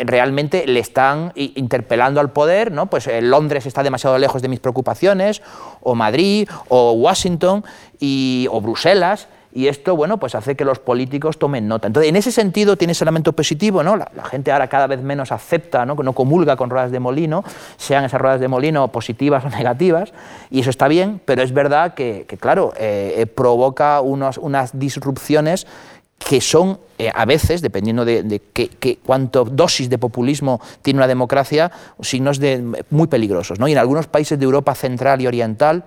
realmente 0.05 0.67
le 0.67 0.79
están 0.79 1.31
interpelando 1.35 2.19
al 2.19 2.31
poder, 2.31 2.71
¿no? 2.71 2.85
pues 2.85 3.07
eh, 3.07 3.21
Londres 3.21 3.65
está 3.65 3.81
demasiado 3.81 4.17
lejos 4.19 4.43
de 4.43 4.47
mis 4.47 4.59
preocupaciones, 4.59 5.41
o 5.81 5.95
Madrid, 5.95 6.47
o 6.69 6.91
Washington, 6.91 7.65
y, 7.99 8.47
o 8.51 8.61
Bruselas, 8.61 9.27
y 9.57 9.69
esto, 9.69 9.95
bueno, 9.95 10.19
pues 10.19 10.35
hace 10.35 10.55
que 10.55 10.63
los 10.63 10.77
políticos 10.77 11.39
tomen 11.39 11.67
nota. 11.67 11.87
Entonces, 11.87 12.09
en 12.09 12.15
ese 12.15 12.31
sentido 12.31 12.77
tiene 12.77 12.91
ese 12.91 13.03
elemento 13.03 13.33
positivo, 13.33 13.81
¿no? 13.81 13.97
La, 13.97 14.07
gente 14.29 14.51
ahora 14.51 14.67
cada 14.67 14.85
vez 14.85 15.01
menos 15.01 15.31
acepta, 15.31 15.83
¿no? 15.83 15.95
No 15.95 16.13
comulga 16.13 16.55
con 16.55 16.69
ruedas 16.69 16.91
de 16.91 16.99
molino, 16.99 17.43
sean 17.75 18.05
esas 18.05 18.21
ruedas 18.21 18.39
de 18.39 18.47
molino 18.47 18.87
positivas 18.89 19.43
o 19.45 19.49
negativas, 19.57 20.13
y 20.51 20.59
eso 20.59 20.69
está 20.69 20.87
bien, 20.87 21.19
pero 21.25 21.41
es 21.41 21.53
verdad 21.53 21.95
que, 21.95 22.27
claro, 22.39 22.71
eh, 22.77 23.15
eh, 23.17 23.25
provoca 23.25 24.01
unos, 24.01 24.37
unas 24.37 24.77
disrupciones 24.77 25.65
que 26.19 26.39
son 26.39 26.79
eh, 26.99 27.09
a 27.11 27.25
veces, 27.25 27.63
dependiendo 27.63 28.05
de, 28.05 28.39
cuánto 29.03 29.43
dosis 29.43 29.89
de 29.89 29.97
populismo 29.97 30.61
tiene 30.83 30.99
una 30.99 31.07
democracia, 31.07 31.71
signos 31.99 32.37
de, 32.37 32.83
muy 32.91 33.07
peligrosos. 33.07 33.59
¿no? 33.59 33.67
Y 33.67 33.71
en 33.71 33.79
algunos 33.79 34.05
países 34.05 34.37
de 34.37 34.45
Europa 34.45 34.75
central 34.75 35.19
y 35.19 35.25
oriental, 35.25 35.85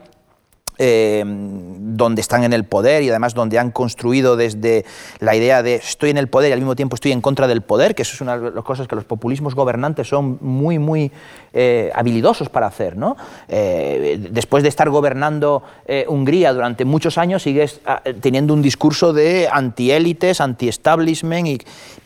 eh, 0.82 1.22
donde 1.26 2.22
están 2.22 2.42
en 2.42 2.54
el 2.54 2.64
poder 2.64 3.02
y 3.02 3.10
además 3.10 3.34
donde 3.34 3.58
han 3.58 3.70
construido 3.70 4.36
desde 4.36 4.86
la 5.18 5.36
idea 5.36 5.62
de 5.62 5.74
estoy 5.74 6.08
en 6.08 6.16
el 6.16 6.28
poder 6.28 6.48
y 6.48 6.52
al 6.54 6.58
mismo 6.58 6.74
tiempo 6.74 6.94
estoy 6.94 7.12
en 7.12 7.20
contra 7.20 7.46
del 7.46 7.60
poder, 7.60 7.94
que 7.94 8.00
eso 8.00 8.14
es 8.14 8.20
una 8.22 8.38
de 8.38 8.50
las 8.50 8.64
cosas 8.64 8.88
que 8.88 8.96
los 8.96 9.04
populismos 9.04 9.54
gobernantes 9.54 10.08
son 10.08 10.38
muy, 10.40 10.78
muy 10.78 11.12
eh, 11.52 11.90
habilidosos 11.94 12.48
para 12.48 12.66
hacer. 12.66 12.96
¿no? 12.96 13.18
Eh, 13.46 14.26
después 14.30 14.62
de 14.62 14.70
estar 14.70 14.88
gobernando 14.88 15.62
Hungría 16.06 16.54
durante 16.54 16.86
muchos 16.86 17.18
años, 17.18 17.42
sigues 17.42 17.80
ah, 17.84 18.00
teniendo 18.22 18.54
un 18.54 18.62
discurso 18.62 19.12
de 19.12 19.50
anti-élites, 19.52 20.40
anti-establishment 20.40 21.46
y, 21.46 21.60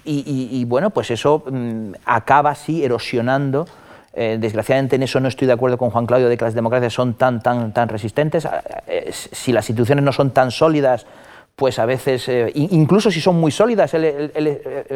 y, 0.04 0.64
bueno, 0.64 0.90
pues 0.90 1.12
eso 1.12 1.44
mm, 1.48 1.92
acaba 2.06 2.50
así 2.50 2.84
erosionando 2.84 3.66
eh, 4.16 4.38
desgraciadamente 4.40 4.94
en 4.94 5.02
eso 5.02 5.18
no 5.18 5.26
estoy 5.26 5.46
de 5.46 5.54
acuerdo 5.54 5.76
con 5.76 5.90
Juan 5.90 6.06
Claudio 6.06 6.28
de 6.28 6.36
que 6.36 6.44
las 6.44 6.54
democracias 6.54 6.92
son 6.92 7.14
tan, 7.14 7.42
tan, 7.42 7.72
tan 7.72 7.88
resistentes. 7.88 8.46
Ah, 8.46 8.62
eh, 8.86 9.10
si 9.12 9.52
las 9.52 9.68
instituciones 9.68 10.04
no 10.04 10.12
son 10.12 10.30
tan 10.30 10.52
sólidas, 10.52 11.04
pues 11.56 11.80
a 11.80 11.86
veces, 11.86 12.28
eh, 12.28 12.52
incluso 12.54 13.10
si 13.10 13.20
son 13.20 13.40
muy 13.40 13.50
sólidas, 13.50 13.92
él, 13.94 14.32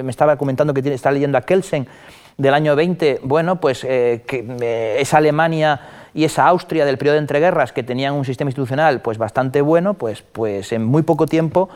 me 0.03 0.11
estaba 0.11 0.37
comentando 0.37 0.73
que 0.73 0.83
tiene, 0.83 0.95
está 0.95 1.11
leyendo 1.11 1.37
a 1.37 1.43
Kelsen 1.43 1.89
del 2.37 2.55
año 2.55 2.77
20, 2.77 3.21
bueno, 3.25 3.61
pues 3.61 3.81
que 3.81 4.97
esa 5.01 5.17
Alemania 5.17 5.81
y 6.15 6.23
esa 6.23 6.47
Austria 6.47 6.85
del 6.85 6.97
periodo 6.97 7.15
de 7.15 7.21
entreguerras 7.21 7.73
que 7.73 7.83
tenían 7.83 8.15
un 8.15 8.25
sistema 8.25 8.49
institucional 8.49 9.01
pues 9.01 9.19
bastante 9.19 9.61
bueno, 9.61 9.95
pues, 9.95 10.23
pues 10.23 10.71
en 10.73 10.85
muy 10.85 11.03
poco 11.03 11.27
tiempo 11.27 11.69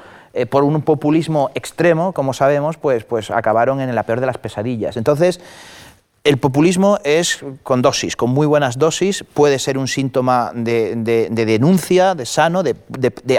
por 0.51 0.63
un 0.63 0.81
populismo 0.83 1.51
extremo, 1.55 2.13
como 2.13 2.33
sabemos, 2.33 2.77
pues, 2.77 3.03
pues 3.03 3.33
acabaron 3.33 3.81
en 3.81 3.93
la 3.93 4.05
peor 4.05 4.21
de 4.21 4.27
las 4.27 4.39
pesadillas. 4.39 4.97
Entonces, 4.97 5.41
el 6.25 6.39
populismo 6.39 6.99
es 7.03 7.45
con 7.65 7.83
dosis, 7.83 8.15
con 8.15 8.31
muy 8.31 8.47
buenas 8.47 8.79
dosis, 8.79 9.25
puede 9.35 9.59
ser 9.59 9.77
un 9.77 9.89
síntoma 9.89 10.53
de, 10.55 10.95
denuncia, 11.31 12.15
de 12.15 12.27
sano, 12.27 12.63
de, 12.63 12.77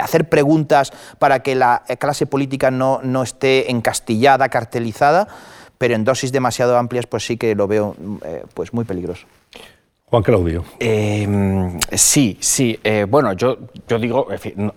hacer 0.01 0.27
preguntas 0.27 0.91
para 1.17 1.41
que 1.41 1.55
la 1.55 1.83
clase 1.99 2.25
política 2.25 2.71
no, 2.71 2.99
no, 3.01 3.23
esté 3.23 3.71
encastillada, 3.71 4.49
cartelizada, 4.49 5.29
pero 5.77 5.95
en 5.95 6.03
dosis 6.03 6.33
demasiado 6.33 6.77
amplias 6.77 7.07
pues 7.07 7.25
sí 7.25 7.37
que 7.37 7.55
lo 7.55 7.67
veo 7.67 7.95
eh, 8.25 8.43
pues 8.53 8.73
muy 8.73 8.83
peligroso. 8.83 9.27
Juan 10.13 10.21
Claudio. 10.21 10.63
Em, 10.77 11.79
sí, 11.91 12.37
sí. 12.39 12.79
Eh, 12.83 13.07
bueno, 13.09 13.33
yo, 13.33 13.57
yo 13.87 13.97
digo, 13.97 14.27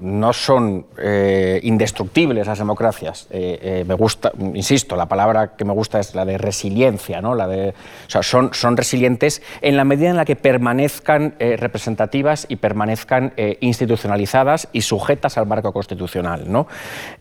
no, 0.01 0.33
son 0.33 0.87
eh, 0.97 1.61
indestructibles 1.63 2.47
las 2.47 2.57
democracias. 2.59 3.27
Eh, 3.29 3.85
me 3.87 3.93
gusta, 3.93 4.33
insisto, 4.55 4.97
la 4.97 5.05
palabra 5.05 5.55
que 5.55 5.67
me 5.67 5.75
gusta 5.75 6.01
es 6.01 6.15
la 6.15 6.25
de 6.25 6.39
resiliencia, 6.39 7.21
¿no? 7.21 7.35
La 7.35 7.47
de, 7.49 7.69
o 7.69 8.11
sea, 8.11 8.23
son, 8.23 8.55
son 8.55 8.79
resilientes 8.79 9.43
en 9.61 9.77
la 9.77 9.85
medida 9.85 10.09
en 10.09 10.17
la 10.17 10.25
que 10.25 10.37
permanezcan 10.37 11.35
representativas 11.39 12.47
y 12.49 12.57
permanezcan 12.57 13.35
institucionalizadas 13.61 14.69
y 14.73 14.81
sujetas 14.81 15.37
al 15.37 15.45
marco 15.45 15.71
constitucional, 15.71 16.51
¿no? 16.51 16.67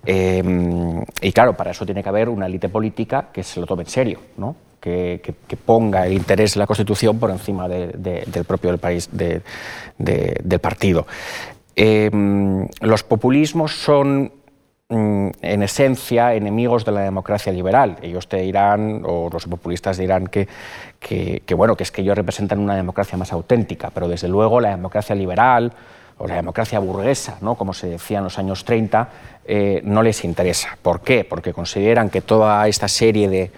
Em, 0.05 1.03
y 1.21 1.33
claro, 1.33 1.57
para 1.57 1.71
eso 1.71 1.85
tiene 1.85 2.01
que 2.01 2.07
haber 2.07 2.29
una 2.29 2.45
élite 2.45 2.69
política 2.69 3.27
que 3.33 3.43
se 3.43 3.59
lo 3.59 3.65
tome 3.65 3.83
en 3.83 3.89
serio, 3.89 4.21
¿no? 4.37 4.55
Que, 4.85 5.57
ponga 5.65 6.05
el 6.05 6.13
interés 6.13 6.53
de 6.53 6.59
la 6.59 6.67
Constitución 6.67 7.17
por 7.17 7.31
encima 7.31 7.67
del 7.67 8.45
propio 8.47 8.77
país, 8.77 9.09
del 9.11 10.59
partido. 10.61 11.07
Em, 11.75 12.67
los 12.81 13.03
populismos 13.03 13.73
son 13.75 14.31
mm, 14.87 15.29
en 15.41 15.63
esencia 15.63 16.35
enemigos 16.35 16.85
de 16.85 16.91
la 16.91 17.01
democracia 17.01 17.51
liberal. 17.51 17.97
Ellos 18.01 18.29
te 18.29 18.37
dirán, 18.37 19.01
o 19.05 19.29
los 19.31 19.45
populistas 19.47 19.97
dirán 19.97 20.27
que, 20.27 20.47
bueno, 21.55 21.75
que 21.75 21.83
es 21.83 21.91
que 21.91 22.01
ellos 22.01 22.15
representan 22.15 22.59
una 22.59 22.75
democracia 22.75 23.17
más 23.17 23.33
auténtica, 23.33 23.89
pero 23.91 24.07
desde 24.07 24.27
luego 24.27 24.61
la 24.61 24.69
democracia 24.69 25.15
liberal 25.15 25.73
o 26.17 26.27
la 26.27 26.35
democracia 26.35 26.79
burguesa, 26.79 27.37
¿no? 27.41 27.55
como 27.55 27.73
se 27.73 27.87
decía 27.87 28.19
en 28.19 28.23
los 28.23 28.39
años 28.39 28.63
30, 28.63 29.09
eh, 29.45 29.81
no 29.83 30.01
les 30.01 30.23
interesa. 30.23 30.77
¿Por 30.81 31.01
qué? 31.01 31.25
Porque 31.25 31.51
consideran 31.51 32.09
que 32.09 32.21
toda 32.21 32.65
esta 32.69 32.87
serie 32.87 33.27
de 33.27 33.51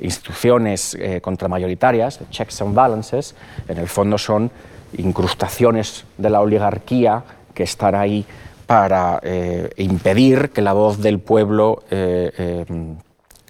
instituciones 0.00 0.94
eh, 0.94 1.20
contramayoritarias, 1.20 2.20
checks 2.30 2.60
and 2.62 2.74
balances, 2.74 3.34
en 3.68 3.78
el 3.78 3.88
fondo 3.88 4.18
son 4.18 4.50
incrustaciones 4.96 6.04
de 6.18 6.30
la 6.30 6.40
oligarquía 6.40 7.22
que 7.54 7.62
están 7.62 7.94
ahí 7.94 8.24
para 8.66 9.20
eh, 9.22 9.70
impedir 9.76 10.50
que 10.50 10.62
la 10.62 10.72
voz 10.72 10.98
del 11.00 11.18
pueblo 11.18 11.82
eh, 11.90 12.64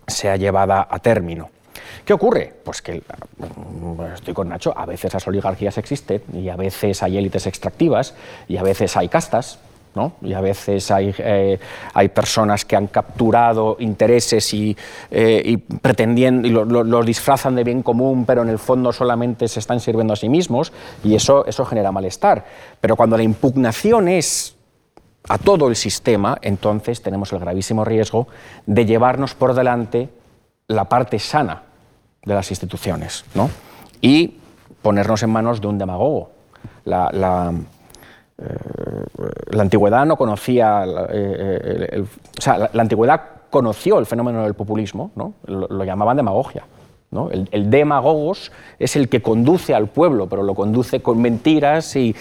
sea 0.07 0.37
llevada 0.37 0.87
a 0.91 0.99
término. 0.99 1.51
¿Qué 2.05 2.15
ocurre? 2.15 2.53
Pues 2.65 2.83
que, 2.83 3.03
estoy 4.15 4.35
con 4.35 4.49
Nacho, 4.49 4.77
a 4.77 4.87
veces 4.87 5.13
las 5.13 5.27
oligarquías 5.29 5.79
existen 5.79 6.23
y 6.33 6.49
a 6.49 6.57
veces 6.57 7.03
hay 7.03 7.19
élites 7.19 7.47
extractivas 7.47 8.15
y 8.49 8.57
a 8.57 8.63
veces 8.63 8.97
hay 8.97 9.09
castas, 9.09 9.59
y 10.23 10.33
a 10.35 10.41
veces 10.41 10.91
hay, 10.91 11.15
eh, 11.19 11.59
hay, 11.95 12.09
personas 12.09 12.65
que 12.65 12.77
han 12.77 12.87
capturado 12.87 13.77
intereses 13.81 14.55
y, 14.55 14.77
eh, 15.11 15.59
pretendiendo, 15.83 16.47
y 16.47 16.51
lo, 16.51 17.03
disfrazan 17.03 17.57
de 17.57 17.65
bien 17.65 17.83
común, 17.83 18.25
pero 18.25 18.43
en 18.43 18.49
el 18.49 18.59
fondo 18.59 18.93
solamente 18.93 19.49
se 19.49 19.59
están 19.59 19.81
sirviendo 19.81 20.13
a 20.13 20.17
sí 20.17 20.29
mismos, 20.29 20.73
y 21.03 21.15
eso, 21.15 21.45
eso 21.45 21.65
genera 21.65 21.91
malestar. 21.91 22.45
Pero 22.81 22.95
cuando 22.95 23.17
la 23.17 23.25
impugnación 23.25 24.09
es 24.09 24.57
a 25.29 25.39
todo 25.39 25.69
el 25.69 25.77
sistema, 25.77 26.39
entonces 26.41 27.03
tenemos 27.03 27.33
el 27.33 27.41
gravísimo 27.41 27.85
riesgo 27.85 28.29
de 28.67 28.87
llevarnos 28.87 29.35
por 29.35 29.55
delante 29.55 30.09
la 30.69 30.89
parte 30.89 31.19
sana 31.19 31.63
de 32.25 32.35
las 32.35 32.51
instituciones 32.51 33.25
y 34.01 34.39
ponernos 34.83 35.23
en 35.23 35.31
manos 35.31 35.61
de 35.61 35.67
un 35.67 35.79
demagogo. 35.79 36.31
la 36.85 37.53
la 39.51 39.63
antigüedad 39.63 40.07
no 40.07 40.17
conocía, 40.17 40.85
eh, 41.11 42.05
o 42.39 42.41
sea, 42.41 42.71
la, 42.73 42.83
antigüedad 42.83 43.21
conoció 43.51 43.99
el 43.99 44.07
fenómeno 44.07 44.43
del 44.45 44.55
populismo, 44.55 45.11
¿no? 45.15 45.35
lo 45.47 45.85
llamaban 45.85 46.17
demagogia. 46.17 46.65
El, 47.51 47.71
demagogos 47.71 48.53
es 48.79 48.95
el 48.95 49.09
que 49.09 49.21
conduce 49.21 49.75
al 49.75 49.89
pueblo, 49.89 50.29
pero 50.29 50.45
lo 50.45 50.55
conduce 50.55 51.01
con 51.01 51.21
mentiras 51.21 51.97
y, 51.97 52.15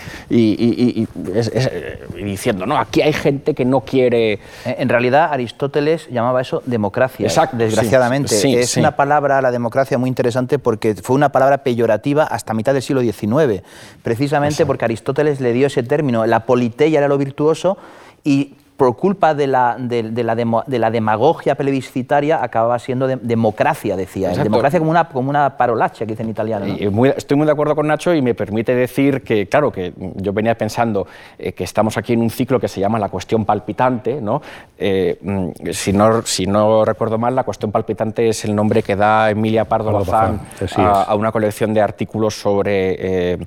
diciendo, 2.18 2.66
no, 2.66 2.76
aquí 2.76 3.04
hay 3.04 3.14
gente 3.14 3.54
que 3.54 3.66
no 3.66 3.82
quiere... 3.82 4.40
En 4.66 4.90
realidad 4.90 5.32
Aristóteles 5.32 6.10
llamaba 6.10 6.42
eso 6.42 6.64
democracia, 6.66 7.30
desgraciadamente. 7.52 8.60
es 8.60 8.78
una 8.78 8.96
palabra, 8.96 9.44
la 9.44 9.52
democracia, 9.52 10.00
muy 10.00 10.08
interesante 10.08 10.58
porque 10.58 10.96
fue 10.96 11.16
una 11.16 11.32
palabra 11.32 11.60
peyorativa 11.60 12.24
hasta 12.24 12.56
mitad 12.56 12.74
del 12.74 12.82
siglo 12.82 13.02
XIX, 13.02 13.62
precisamente 14.02 14.66
porque 14.66 14.86
Aristóteles 14.86 15.40
le 15.40 15.54
dio 15.54 15.68
ese 15.68 15.84
término, 15.84 16.26
la 16.26 16.48
politeia 16.48 16.98
era 16.98 17.08
lo 17.08 17.20
virtuoso 17.20 17.78
y 18.24 18.56
por 18.80 18.96
culpa 18.96 19.36
de 19.36 19.46
la, 19.46 19.76
de, 19.78 20.24
la, 20.24 20.36
de 20.36 20.80
la, 20.80 20.90
demagogia 20.90 21.56
plebiscitaria, 21.56 22.42
acababa 22.42 22.80
siendo 22.80 23.08
democracia, 23.08 23.98
decía. 23.98 24.30
Democracia 24.30 24.80
como 24.80 24.90
una, 24.90 25.10
como 25.10 25.30
una 25.30 25.58
parolacha, 25.58 26.06
que 26.06 26.14
dice 26.14 26.24
en 26.24 26.30
italiano. 26.30 26.66
estoy 26.66 27.38
muy 27.38 27.46
de 27.46 27.52
acuerdo 27.52 27.76
con 27.76 27.88
Nacho 27.88 28.14
y 28.14 28.22
me 28.22 28.34
permite 28.34 28.74
decir 28.74 29.22
que, 29.22 29.48
claro, 29.48 29.70
que 29.70 29.92
yo 30.16 30.32
venía 30.32 30.56
pensando 30.56 31.06
eh, 31.38 31.52
que 31.52 31.66
estamos 31.66 31.98
aquí 31.98 32.14
en 32.14 32.22
un 32.22 32.30
ciclo 32.30 32.58
que 32.58 32.70
se 32.70 32.80
llama 32.80 32.98
la 33.00 33.10
cuestión 33.10 33.44
palpitante. 33.44 34.22
¿no? 34.22 34.42
Eh, 34.78 35.20
mm, 35.22 35.72
si, 35.74 35.92
no, 35.92 36.22
si 36.22 36.48
no 36.48 36.86
recuerdo 36.86 37.18
mal, 37.18 37.36
la 37.36 37.44
cuestión 37.44 37.74
palpitante 37.74 38.30
es 38.30 38.46
el 38.46 38.56
nombre 38.56 38.82
que 38.82 38.96
da 38.96 39.30
Emilia 39.30 39.66
Pardo 39.66 39.92
Bazán 39.92 40.40
a, 40.78 41.14
una 41.16 41.34
colección 41.34 41.74
de 41.74 41.82
artículos 41.82 42.40
sobre 42.40 43.34
eh, 43.34 43.38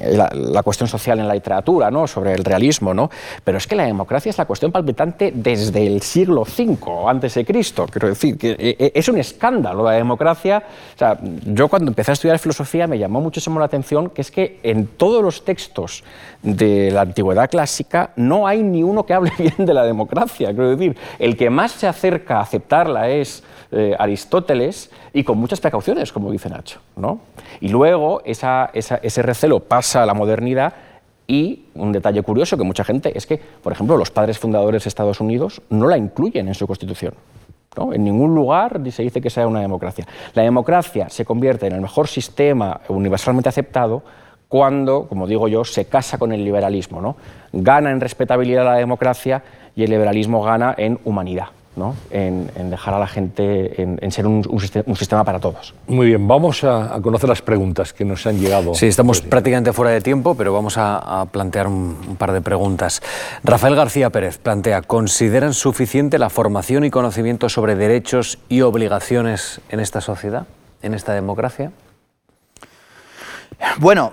la, 0.00 0.28
la, 0.34 0.64
cuestión 0.64 0.88
social 0.88 1.20
en 1.20 1.28
la 1.28 1.34
literatura, 1.34 1.88
¿no? 1.88 2.08
sobre 2.08 2.32
el 2.34 2.42
realismo. 2.42 2.92
¿no? 2.92 3.08
Pero 3.44 3.58
es 3.58 3.68
que 3.68 3.76
la 3.76 3.84
democracia 3.84 4.30
es 4.30 4.38
la 4.38 4.44
cuestión 4.44 4.71
palpitante 4.72 5.32
desde 5.34 5.86
el 5.86 6.02
siglo 6.02 6.42
V 6.42 6.76
antes 7.06 7.34
de 7.34 7.44
Cristo. 7.44 7.86
Quiero 7.90 8.08
decir 8.08 8.36
que 8.36 8.50
eh, 8.50 8.76
eh, 8.78 8.92
es 8.94 9.08
un 9.08 9.18
escándalo 9.18 9.84
la 9.84 9.92
democracia. 9.92 10.62
O 10.94 10.98
sea, 10.98 11.18
yo 11.20 11.68
cuando 11.68 11.90
empecé 11.90 12.10
a 12.10 12.14
estudiar 12.14 12.38
filosofía 12.38 12.86
me 12.86 12.98
llamó 12.98 13.20
muchísimo 13.20 13.58
la 13.58 13.66
atención 13.66 14.10
que 14.10 14.22
es 14.22 14.30
que 14.30 14.58
en 14.62 14.86
todos 14.86 15.22
los 15.22 15.44
textos 15.44 16.02
de 16.42 16.90
la 16.90 17.02
antigüedad 17.02 17.50
clásica 17.50 18.10
no 18.16 18.46
hay 18.46 18.62
ni 18.62 18.82
uno 18.82 19.04
que 19.06 19.14
hable 19.14 19.32
bien 19.38 19.54
de 19.58 19.74
la 19.74 19.84
democracia. 19.84 20.48
Quiero 20.48 20.70
decir, 20.70 20.96
el 21.18 21.36
que 21.36 21.50
más 21.50 21.72
se 21.72 21.86
acerca 21.86 22.38
a 22.38 22.40
aceptarla 22.40 23.08
es 23.08 23.44
eh, 23.70 23.94
Aristóteles 23.98 24.90
y 25.12 25.24
con 25.24 25.38
muchas 25.38 25.60
precauciones, 25.60 26.12
como 26.12 26.30
dice 26.30 26.48
Nacho. 26.48 26.80
¿no? 26.96 27.20
Y 27.60 27.68
luego 27.68 28.22
ese 28.24 29.22
recelo 29.22 29.60
pasa 29.60 30.02
a 30.02 30.06
la 30.06 30.14
modernidad 30.14 30.74
y 31.26 31.66
un 31.74 31.92
detalle 31.92 32.22
curioso 32.22 32.56
que 32.56 32.64
mucha 32.64 32.84
gente 32.84 33.16
es 33.16 33.26
que, 33.26 33.38
por 33.38 33.72
ejemplo, 33.72 33.96
los 33.96 34.10
padres 34.10 34.38
fundadores 34.38 34.84
de 34.84 34.88
Estados 34.88 35.20
Unidos 35.20 35.62
no 35.70 35.86
la 35.86 35.96
incluyen 35.96 36.48
en 36.48 36.54
su 36.54 36.66
constitución. 36.66 37.14
En 37.92 38.04
ningún 38.04 38.34
lugar 38.34 38.80
se 38.90 39.02
dice 39.02 39.20
que 39.20 39.30
sea 39.30 39.46
una 39.46 39.60
democracia. 39.60 40.06
La 40.34 40.42
democracia 40.42 41.08
se 41.08 41.24
convierte 41.24 41.66
en 41.66 41.72
el 41.72 41.80
mejor 41.80 42.06
sistema 42.06 42.80
universalmente 42.88 43.48
aceptado 43.48 44.02
cuando, 44.46 45.08
como 45.08 45.26
digo 45.26 45.48
yo, 45.48 45.64
se 45.64 45.86
casa 45.86 46.18
con 46.18 46.32
el 46.32 46.44
liberalismo. 46.44 47.00
¿no? 47.00 47.16
Gana 47.52 47.90
en 47.90 48.00
respetabilidad 48.00 48.66
la 48.66 48.74
democracia 48.74 49.42
y 49.74 49.84
el 49.84 49.90
liberalismo 49.90 50.42
gana 50.42 50.74
en 50.76 50.98
humanidad. 51.04 51.46
¿No? 51.76 51.94
en, 52.10 52.48
dejar 52.70 52.94
a 52.94 52.98
la 52.98 53.06
gente, 53.06 53.82
en, 53.82 54.12
ser 54.12 54.26
un, 54.26 54.44
sistema, 54.96 55.24
para 55.24 55.40
todos. 55.40 55.74
Muy 55.86 56.06
bien, 56.06 56.26
vamos 56.28 56.64
a, 56.64 56.98
conocer 57.02 57.28
las 57.28 57.42
preguntas 57.42 57.92
que 57.92 58.04
nos 58.04 58.26
han 58.26 58.38
llegado. 58.38 58.74
Sí, 58.74 58.86
estamos 58.86 59.20
prácticamente 59.20 59.72
fuera 59.72 59.90
de 59.90 60.00
tiempo, 60.00 60.34
pero 60.34 60.52
vamos 60.52 60.74
a, 60.76 61.26
plantear 61.30 61.66
un, 61.66 61.96
un, 62.08 62.16
par 62.16 62.32
de 62.32 62.40
preguntas. 62.40 63.02
Rafael 63.44 63.74
García 63.74 64.10
Pérez 64.10 64.38
plantea, 64.38 64.82
¿consideran 64.82 65.54
suficiente 65.54 66.18
la 66.18 66.30
formación 66.30 66.84
y 66.84 66.90
conocimiento 66.90 67.48
sobre 67.48 67.74
derechos 67.74 68.38
y 68.48 68.60
obligaciones 68.62 69.60
en 69.70 69.80
esta 69.80 70.00
sociedad, 70.00 70.46
en 70.82 70.94
esta 70.94 71.14
democracia? 71.14 71.72
Bueno, 73.78 74.12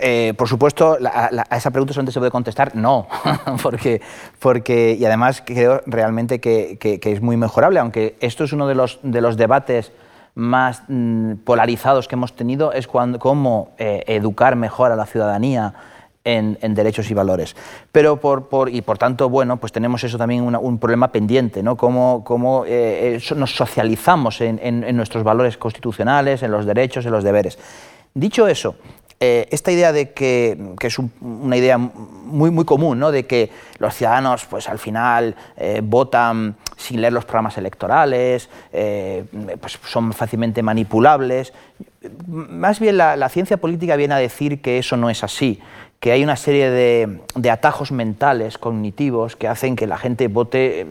eh, 0.00 0.34
por 0.36 0.48
supuesto, 0.48 0.98
a 1.00 1.56
esa 1.56 1.70
pregunta 1.70 1.94
solamente 1.94 2.12
se 2.12 2.18
puede 2.18 2.30
contestar 2.30 2.74
no, 2.74 3.06
porque, 3.62 4.00
porque, 4.38 4.96
y 4.98 5.04
además 5.04 5.42
creo 5.44 5.82
realmente 5.86 6.40
que, 6.40 6.78
es 7.02 7.20
muy 7.20 7.36
mejorable, 7.36 7.80
aunque 7.80 8.16
esto 8.20 8.44
es 8.44 8.52
uno 8.52 8.66
de 8.66 8.74
los, 8.74 8.98
de 9.02 9.20
los 9.20 9.36
debates 9.36 9.92
más 10.34 10.82
mm, 10.88 11.34
polarizados 11.44 12.08
que 12.08 12.16
hemos 12.16 12.34
tenido, 12.34 12.72
es 12.72 12.86
cuando, 12.86 13.18
cómo 13.18 13.70
eh, 13.78 14.02
educar 14.06 14.56
mejor 14.56 14.90
a 14.90 14.96
la 14.96 15.06
ciudadanía 15.06 15.74
en, 16.24 16.74
derechos 16.74 17.10
y 17.10 17.14
valores. 17.14 17.54
Pero 17.92 18.18
por, 18.18 18.48
por, 18.48 18.70
y 18.70 18.80
por 18.80 18.98
tanto, 18.98 19.28
bueno, 19.28 19.58
pues 19.58 19.72
tenemos 19.72 20.02
eso 20.04 20.16
también 20.16 20.42
un 20.42 20.78
problema 20.78 21.12
pendiente, 21.12 21.62
¿no? 21.62 21.76
Cómo, 21.76 22.24
cómo 22.24 22.64
eh, 22.66 23.20
nos 23.36 23.54
socializamos 23.54 24.40
en, 24.40 24.58
en 24.62 24.96
nuestros 24.96 25.22
valores 25.22 25.58
constitucionales, 25.58 26.42
en 26.42 26.50
los 26.50 26.64
derechos, 26.64 27.04
en 27.04 27.12
los 27.12 27.22
deberes. 27.22 27.58
Dicho 28.14 28.46
eso, 28.46 28.76
eh, 29.18 29.48
esta 29.50 29.72
idea 29.72 29.92
de 29.92 30.12
que, 30.12 30.56
es 30.80 30.98
una 31.20 31.56
idea 31.56 31.78
muy, 31.78 32.52
muy 32.52 32.64
común, 32.64 33.00
¿no? 33.00 33.10
de 33.10 33.26
que 33.26 33.50
los 33.78 33.92
ciudadanos 33.92 34.44
pues, 34.44 34.68
al 34.68 34.78
final 34.78 35.34
eh, 35.56 35.80
votan 35.82 36.54
sin 36.76 37.00
leer 37.00 37.12
los 37.12 37.24
programas 37.24 37.58
electorales, 37.58 38.48
eh, 38.72 39.24
pues, 39.60 39.80
son 39.84 40.12
fácilmente 40.12 40.62
manipulables. 40.62 41.52
Más 42.28 42.78
bien 42.78 42.98
la, 42.98 43.28
ciencia 43.30 43.56
política 43.56 43.96
viene 43.96 44.14
a 44.14 44.18
decir 44.18 44.60
que 44.60 44.78
eso 44.78 44.96
no 44.96 45.10
es 45.10 45.24
así, 45.24 45.60
que 46.00 46.12
hay 46.12 46.22
una 46.22 46.36
serie 46.36 46.70
de, 46.70 47.50
atajos 47.50 47.90
mentales, 47.90 48.58
cognitivos, 48.58 49.36
que 49.36 49.48
hacen 49.48 49.74
que 49.74 49.86
la 49.86 49.96
gente 49.96 50.28
vote 50.28 50.82
eh, 50.82 50.86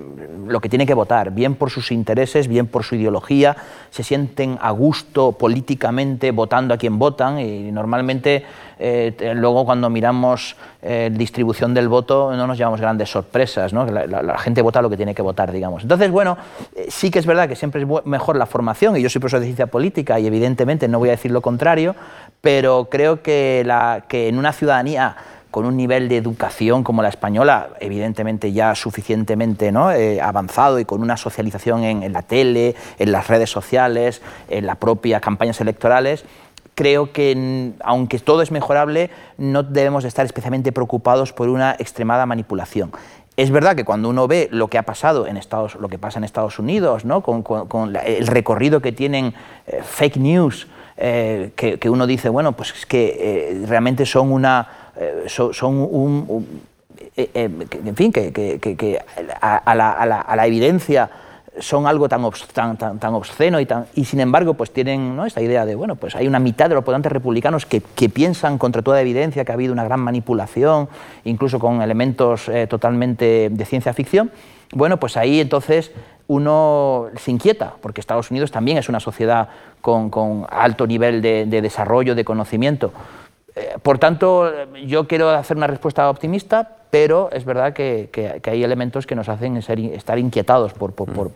lo 0.47 0.59
que 0.59 0.69
tiene 0.69 0.87
que 0.87 0.95
votar, 0.95 1.29
bien 1.29 1.53
por 1.53 1.69
sus 1.69 1.91
intereses, 1.91 2.47
bien 2.47 2.65
por 2.65 2.83
su 2.83 2.95
ideología, 2.95 3.55
se 3.91 4.01
sienten 4.01 4.57
a 4.59 4.71
gusto 4.71 5.33
políticamente 5.33 6.31
votando 6.31 6.73
a 6.73 6.77
quien 6.77 6.97
votan 6.97 7.39
y 7.39 7.71
normalmente 7.71 8.43
eh, 8.79 9.33
luego 9.35 9.65
cuando 9.65 9.89
miramos 9.89 10.55
eh, 10.81 11.11
distribución 11.13 11.75
del 11.75 11.87
voto 11.87 12.35
no 12.35 12.47
nos 12.47 12.57
llevamos 12.57 12.81
grandes 12.81 13.09
sorpresas, 13.09 13.71
la, 13.71 14.37
gente 14.39 14.63
vota 14.63 14.81
lo 14.81 14.89
que 14.89 14.97
tiene 14.97 15.13
que 15.13 15.21
votar, 15.21 15.51
digamos. 15.51 15.83
Entonces, 15.83 16.09
bueno, 16.09 16.37
sí 16.87 17.11
que 17.11 17.19
es 17.19 17.27
verdad 17.27 17.47
que 17.47 17.55
siempre 17.55 17.83
es 17.83 17.87
mejor 18.05 18.35
la 18.35 18.47
formación, 18.47 18.97
y 18.97 19.01
yo 19.01 19.09
soy 19.09 19.19
profesor 19.19 19.41
de 19.41 19.45
ciencia 19.45 19.67
política 19.67 20.19
y 20.19 20.25
evidentemente 20.25 20.87
no 20.87 20.97
voy 20.97 21.09
a 21.09 21.11
decir 21.11 21.31
lo 21.31 21.41
contrario, 21.41 21.95
pero 22.41 22.89
creo 22.91 23.21
que, 23.21 23.63
la, 23.65 24.03
que 24.07 24.27
en 24.27 24.37
una 24.37 24.51
ciudadanía 24.51 25.02
con 25.53 25.67
un 25.67 25.77
nivel 25.77 26.09
de 26.09 26.17
educación 26.17 26.83
como 26.83 27.03
la 27.03 27.09
española, 27.09 27.69
evidentemente 27.79 28.51
ya 28.51 28.73
suficientemente 28.73 29.71
¿no? 29.71 29.91
Eh, 29.91 30.19
avanzado 30.19 30.79
y 30.79 30.85
con 30.85 31.03
una 31.03 31.15
socialización 31.15 31.83
en, 31.83 32.11
la 32.11 32.23
tele, 32.23 32.75
en 32.97 33.11
las 33.11 33.27
redes 33.27 33.51
sociales, 33.51 34.23
en 34.49 34.65
las 34.65 34.77
propias 34.77 35.21
campañas 35.21 35.61
electorales, 35.61 36.25
creo 36.73 37.11
que 37.11 37.71
aunque 37.83 38.17
todo 38.17 38.41
es 38.41 38.49
mejorable, 38.49 39.11
no 39.37 39.61
debemos 39.61 40.05
estar 40.05 40.25
especialmente 40.25 40.71
preocupados 40.71 41.33
por 41.33 41.47
una 41.49 41.73
extremada 41.73 42.25
manipulación. 42.25 42.91
Es 43.37 43.51
verdad 43.51 43.75
que 43.75 43.85
cuando 43.85 44.09
uno 44.09 44.27
ve 44.27 44.49
lo 44.51 44.69
que 44.69 44.79
ha 44.79 44.83
pasado 44.83 45.27
en 45.27 45.37
Estados, 45.37 45.75
lo 45.75 45.87
que 45.87 45.99
pasa 45.99 46.17
en 46.17 46.23
Estados 46.23 46.57
Unidos, 46.57 47.05
¿no? 47.05 47.21
con, 47.21 47.95
el 47.95 48.25
recorrido 48.25 48.81
que 48.81 48.91
tienen 48.91 49.35
eh, 49.67 49.81
fake 49.83 50.17
news, 50.17 50.67
eh, 50.97 51.51
que, 51.55 51.89
uno 51.91 52.07
dice, 52.07 52.29
bueno, 52.29 52.53
pues 52.53 52.73
es 52.75 52.87
que 52.87 53.63
realmente 53.67 54.07
son 54.07 54.31
una. 54.31 54.79
Eh, 54.97 55.25
son, 55.27 55.75
un. 55.75 56.47
en 57.15 57.95
fin, 57.95 58.11
que, 58.11 58.99
a, 59.41 59.75
la, 59.75 60.47
evidencia 60.47 61.09
son 61.59 61.85
algo 61.85 62.09
tan, 62.09 62.29
tan, 62.77 63.13
obsceno 63.13 63.59
y, 63.59 63.65
tan, 63.65 63.85
y 63.93 64.05
sin 64.05 64.19
embargo 64.19 64.55
pues 64.55 64.71
tienen 64.71 65.15
¿no? 65.15 65.25
esta 65.25 65.39
idea 65.39 65.65
de, 65.65 65.75
bueno, 65.75 65.95
pues 65.95 66.15
hay 66.15 66.27
una 66.27 66.39
mitad 66.39 66.67
de 66.67 66.75
los 66.75 66.83
votantes 66.83 67.11
republicanos 67.11 67.65
que, 67.65 67.81
piensan 68.09 68.57
contra 68.57 68.81
toda 68.81 69.01
evidencia 69.01 69.45
que 69.45 69.51
ha 69.51 69.55
habido 69.55 69.73
una 69.73 69.83
gran 69.83 69.99
manipulación, 69.99 70.89
incluso 71.23 71.59
con 71.59 71.81
elementos 71.81 72.49
totalmente 72.69 73.49
de 73.51 73.65
ciencia 73.65 73.93
ficción, 73.93 74.31
bueno, 74.73 74.99
pues 74.99 75.17
ahí 75.17 75.39
entonces 75.39 75.91
uno 76.27 77.07
se 77.17 77.31
inquieta, 77.31 77.73
porque 77.81 78.01
Estados 78.01 78.31
Unidos 78.31 78.51
también 78.51 78.77
es 78.77 78.89
una 78.89 78.99
sociedad 78.99 79.49
con, 79.81 80.45
alto 80.49 80.87
nivel 80.87 81.21
de, 81.21 81.45
desarrollo, 81.45 82.15
de 82.15 82.25
conocimiento. 82.25 82.91
Eh, 83.55 83.75
por 83.81 83.99
tanto, 83.99 84.51
yo 84.85 85.07
quiero 85.07 85.29
hacer 85.29 85.57
una 85.57 85.67
respuesta 85.67 86.09
optimista, 86.09 86.77
pero 86.89 87.29
es 87.31 87.45
verdad 87.45 87.73
que, 87.73 88.41
hay 88.45 88.63
elementos 88.63 89.05
que 89.05 89.15
nos 89.15 89.29
hacen 89.29 89.57
estar 89.57 90.19
inquietados 90.19 90.73
por, 90.73 90.93
por, 90.93 91.33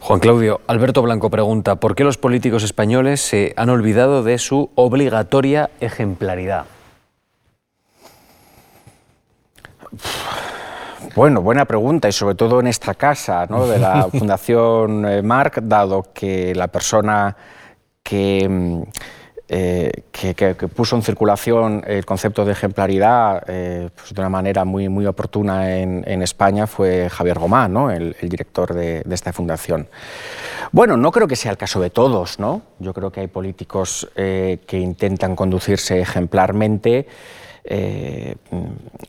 Juan 0.00 0.20
Claudio, 0.20 0.60
Alberto 0.66 1.02
Blanco 1.02 1.30
pregunta, 1.30 1.76
¿por 1.76 1.94
qué 1.94 2.04
los 2.04 2.18
políticos 2.18 2.62
españoles 2.62 3.20
se 3.20 3.54
han 3.56 3.70
olvidado 3.70 4.22
de 4.22 4.38
su 4.38 4.70
obligatoria 4.74 5.70
ejemplaridad? 5.80 6.66
Bueno, 11.14 11.42
buena 11.42 11.64
pregunta 11.64 12.08
y 12.08 12.12
sobre 12.12 12.34
todo 12.34 12.58
en 12.58 12.66
esta 12.66 12.94
casa 12.94 13.46
¿no? 13.48 13.66
de 13.66 13.78
la 13.78 14.08
Fundación 14.12 15.06
eh, 15.06 15.22
Marc, 15.22 15.60
dado 15.62 16.06
que 16.12 16.54
la 16.54 16.68
persona 16.68 17.36
mm, 18.10 18.82
eh, 19.48 20.04
que, 20.10 20.54
puso 20.68 20.96
en 20.96 21.02
circulación 21.02 21.84
el 21.86 22.06
concepto 22.06 22.44
de 22.44 22.52
ejemplaridad 22.52 23.44
eh, 23.46 23.90
pues 23.94 24.14
de 24.14 24.20
una 24.20 24.30
manera 24.30 24.64
muy, 24.64 24.88
muy 24.88 25.06
oportuna 25.06 25.76
en, 25.76 26.22
España 26.22 26.66
fue 26.66 27.08
Javier 27.10 27.38
Gomá, 27.38 27.68
¿no? 27.68 27.90
el, 27.90 28.16
director 28.22 28.72
de, 28.72 29.04
esta 29.10 29.32
fundación. 29.32 29.88
Bueno, 30.72 30.96
no 30.96 31.12
creo 31.12 31.28
que 31.28 31.36
sea 31.36 31.50
el 31.50 31.58
caso 31.58 31.80
de 31.80 31.90
todos, 31.90 32.38
¿no? 32.38 32.62
yo 32.78 32.94
creo 32.94 33.10
que 33.10 33.20
hay 33.20 33.26
políticos 33.26 34.08
que 34.14 34.64
intentan 34.72 35.36
conducirse 35.36 36.00
ejemplarmente 36.00 37.06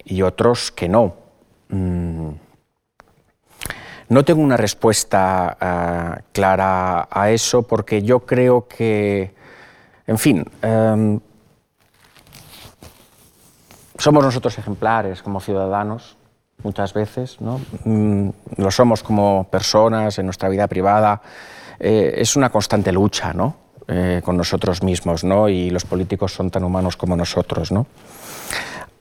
y 0.04 0.22
otros 0.22 0.72
que 0.72 0.90
no. 0.90 1.16
Mm. 1.70 2.30
No 4.08 4.24
tengo 4.24 4.42
una 4.42 4.58
respuesta 4.58 5.58
ah, 5.60 6.22
clara 6.32 7.08
a 7.10 7.32
eso 7.32 7.64
porque 7.64 8.04
yo 8.04 8.20
creo 8.20 8.68
que, 8.68 9.34
en 10.08 10.18
fin, 10.18 10.46
em, 10.62 11.20
somos 13.98 14.24
nosotros 14.24 14.58
ejemplares 14.58 15.22
como 15.22 15.40
ciudadanos 15.40 16.18
muchas 16.64 16.94
veces, 16.94 17.40
¿no? 17.42 17.62
Mm, 17.86 18.30
lo 18.58 18.72
somos 18.72 19.04
como 19.04 19.46
personas 19.50 20.18
en 20.20 20.26
nuestra 20.26 20.50
vida 20.50 20.68
privada. 20.68 21.22
Eh, 21.80 22.16
es 22.18 22.36
una 22.36 22.50
constante 22.50 22.92
lucha 22.92 23.34
¿no? 23.34 23.56
Eh, 23.88 24.22
con 24.24 24.38
nosotros 24.38 24.82
mismos 24.82 25.24
¿no? 25.24 25.48
y 25.50 25.70
los 25.70 25.86
políticos 25.86 26.34
son 26.34 26.50
tan 26.50 26.64
humanos 26.64 26.98
como 26.98 27.16
nosotros. 27.16 27.72
¿no? 27.72 27.86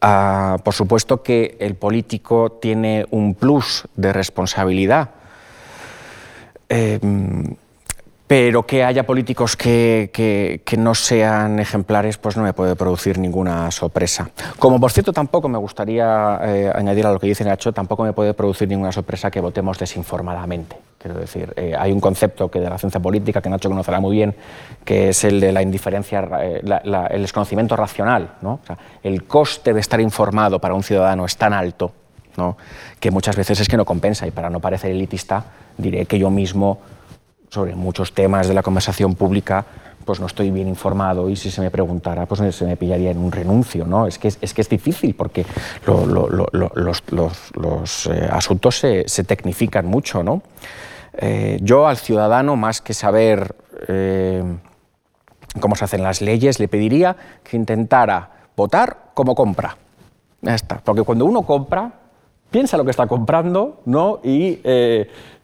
Ah, 0.01 0.59
por 0.63 0.75
supuesto 0.75 1.23
que 1.23 1.57
el 1.61 1.77
político 1.77 2.53
tiene 2.53 3.07
un 3.11 3.35
plus 3.35 3.89
de 3.97 4.13
responsabilidad. 4.13 5.11
Em, 6.69 7.57
pero 8.27 8.65
que 8.65 8.83
haya 8.83 9.05
políticos 9.05 9.57
que, 9.57 10.63
no 10.79 10.95
sean 10.95 11.61
ejemplares, 11.61 12.17
pues 12.17 12.37
no 12.37 12.43
me 12.43 12.53
puede 12.53 12.75
producir 12.75 13.19
ninguna 13.19 13.71
sorpresa. 13.71 14.31
Como 14.59 14.81
por 14.81 14.93
cierto 14.93 15.13
tampoco 15.13 15.49
me 15.49 15.59
gustaría 15.59 16.41
eh, 16.43 16.73
añadir 16.75 17.07
a 17.07 17.13
lo 17.13 17.21
que 17.21 17.27
dice 17.27 17.45
Nacho, 17.45 17.73
tampoco 17.73 18.03
me 18.03 18.13
puede 18.13 18.33
producir 18.33 18.69
ninguna 18.69 18.93
sorpresa 18.93 19.31
que 19.31 19.41
votemos 19.41 19.79
desinformadamente. 19.79 20.77
Quiero 20.99 21.21
decir, 21.21 21.53
eh, 21.57 21.75
hay 21.79 21.93
un 21.93 22.01
concepto 22.01 22.51
que 22.51 22.61
de 22.61 22.71
la 22.71 22.79
ciencia 22.79 22.99
política 22.99 23.43
que 23.43 23.51
Nacho 23.51 23.69
conocerá 23.69 24.01
muy 24.01 24.17
bien, 24.17 24.35
que 24.85 25.11
es 25.11 25.23
el 25.25 25.39
de 25.39 25.53
la 25.53 25.61
indiferencia, 25.61 26.27
eh, 26.41 26.63
el 27.11 27.23
desconocimiento 27.23 27.77
racional. 27.77 28.37
¿no? 28.41 28.61
el 29.03 29.25
coste 29.25 29.75
de 29.75 29.81
estar 29.81 30.01
informado 30.01 30.59
para 30.59 30.75
un 30.75 30.83
ciudadano 30.83 31.27
es 31.27 31.37
tan 31.37 31.53
alto 31.53 31.93
¿no? 32.37 32.57
que 32.99 33.11
muchas 33.11 33.37
veces 33.37 33.61
es 33.61 33.69
que 33.69 33.77
no 33.77 33.85
compensa 33.85 34.27
y 34.27 34.31
para 34.31 34.49
no 34.49 34.61
parecer 34.61 34.91
elitista 34.91 35.45
diré 35.77 36.07
que 36.07 36.19
yo 36.19 36.31
mismo 36.31 36.79
sobre 37.55 37.77
muchos 37.77 38.13
temas 38.13 38.49
de 38.49 38.55
la 38.55 38.63
conversación 38.63 39.15
pública, 39.15 39.65
pues 40.05 40.21
no 40.21 40.27
estoy 40.27 40.51
bien 40.51 40.69
informado 40.69 41.31
y 41.31 41.37
si 41.37 41.53
se 41.53 41.61
me 41.61 41.71
preguntara, 41.71 42.27
pues 42.27 42.55
se 42.55 42.67
me 42.67 42.77
pillaría 42.77 43.13
en 43.13 43.19
un 43.19 43.31
renuncio. 43.31 43.87
¿no? 43.87 44.07
Es, 44.07 44.19
que 44.19 44.29
es, 44.29 44.55
que 44.55 44.61
es 44.61 44.69
difícil 44.69 45.15
porque 45.15 45.47
los, 45.87 48.07
eh, 48.07 48.29
asuntos 48.31 48.79
se, 48.79 49.25
tecnifican 49.25 49.87
mucho. 49.87 50.23
¿no? 50.23 50.43
Eh, 51.15 51.59
yo 51.63 51.87
al 51.87 51.97
ciudadano, 51.97 52.57
más 52.57 52.81
que 52.81 52.93
saber 52.93 53.55
eh, 53.87 54.43
cómo 55.61 55.77
se 55.77 55.85
hacen 55.85 56.03
las 56.03 56.21
leyes, 56.21 56.59
le 56.59 56.67
pediría 56.67 57.17
que 57.45 57.57
intentara 57.57 58.49
votar 58.57 59.13
como 59.15 59.37
compra. 59.37 59.77
Ya 60.43 60.57
está. 60.57 60.81
Porque 60.85 61.03
cuando 61.03 61.25
uno 61.25 61.43
compra, 61.43 61.93
piensa 62.51 62.77
lo 62.77 62.85
que 62.85 62.91
está 62.91 63.07
comprando 63.07 63.81
¿no? 63.87 64.19
y 64.25 64.59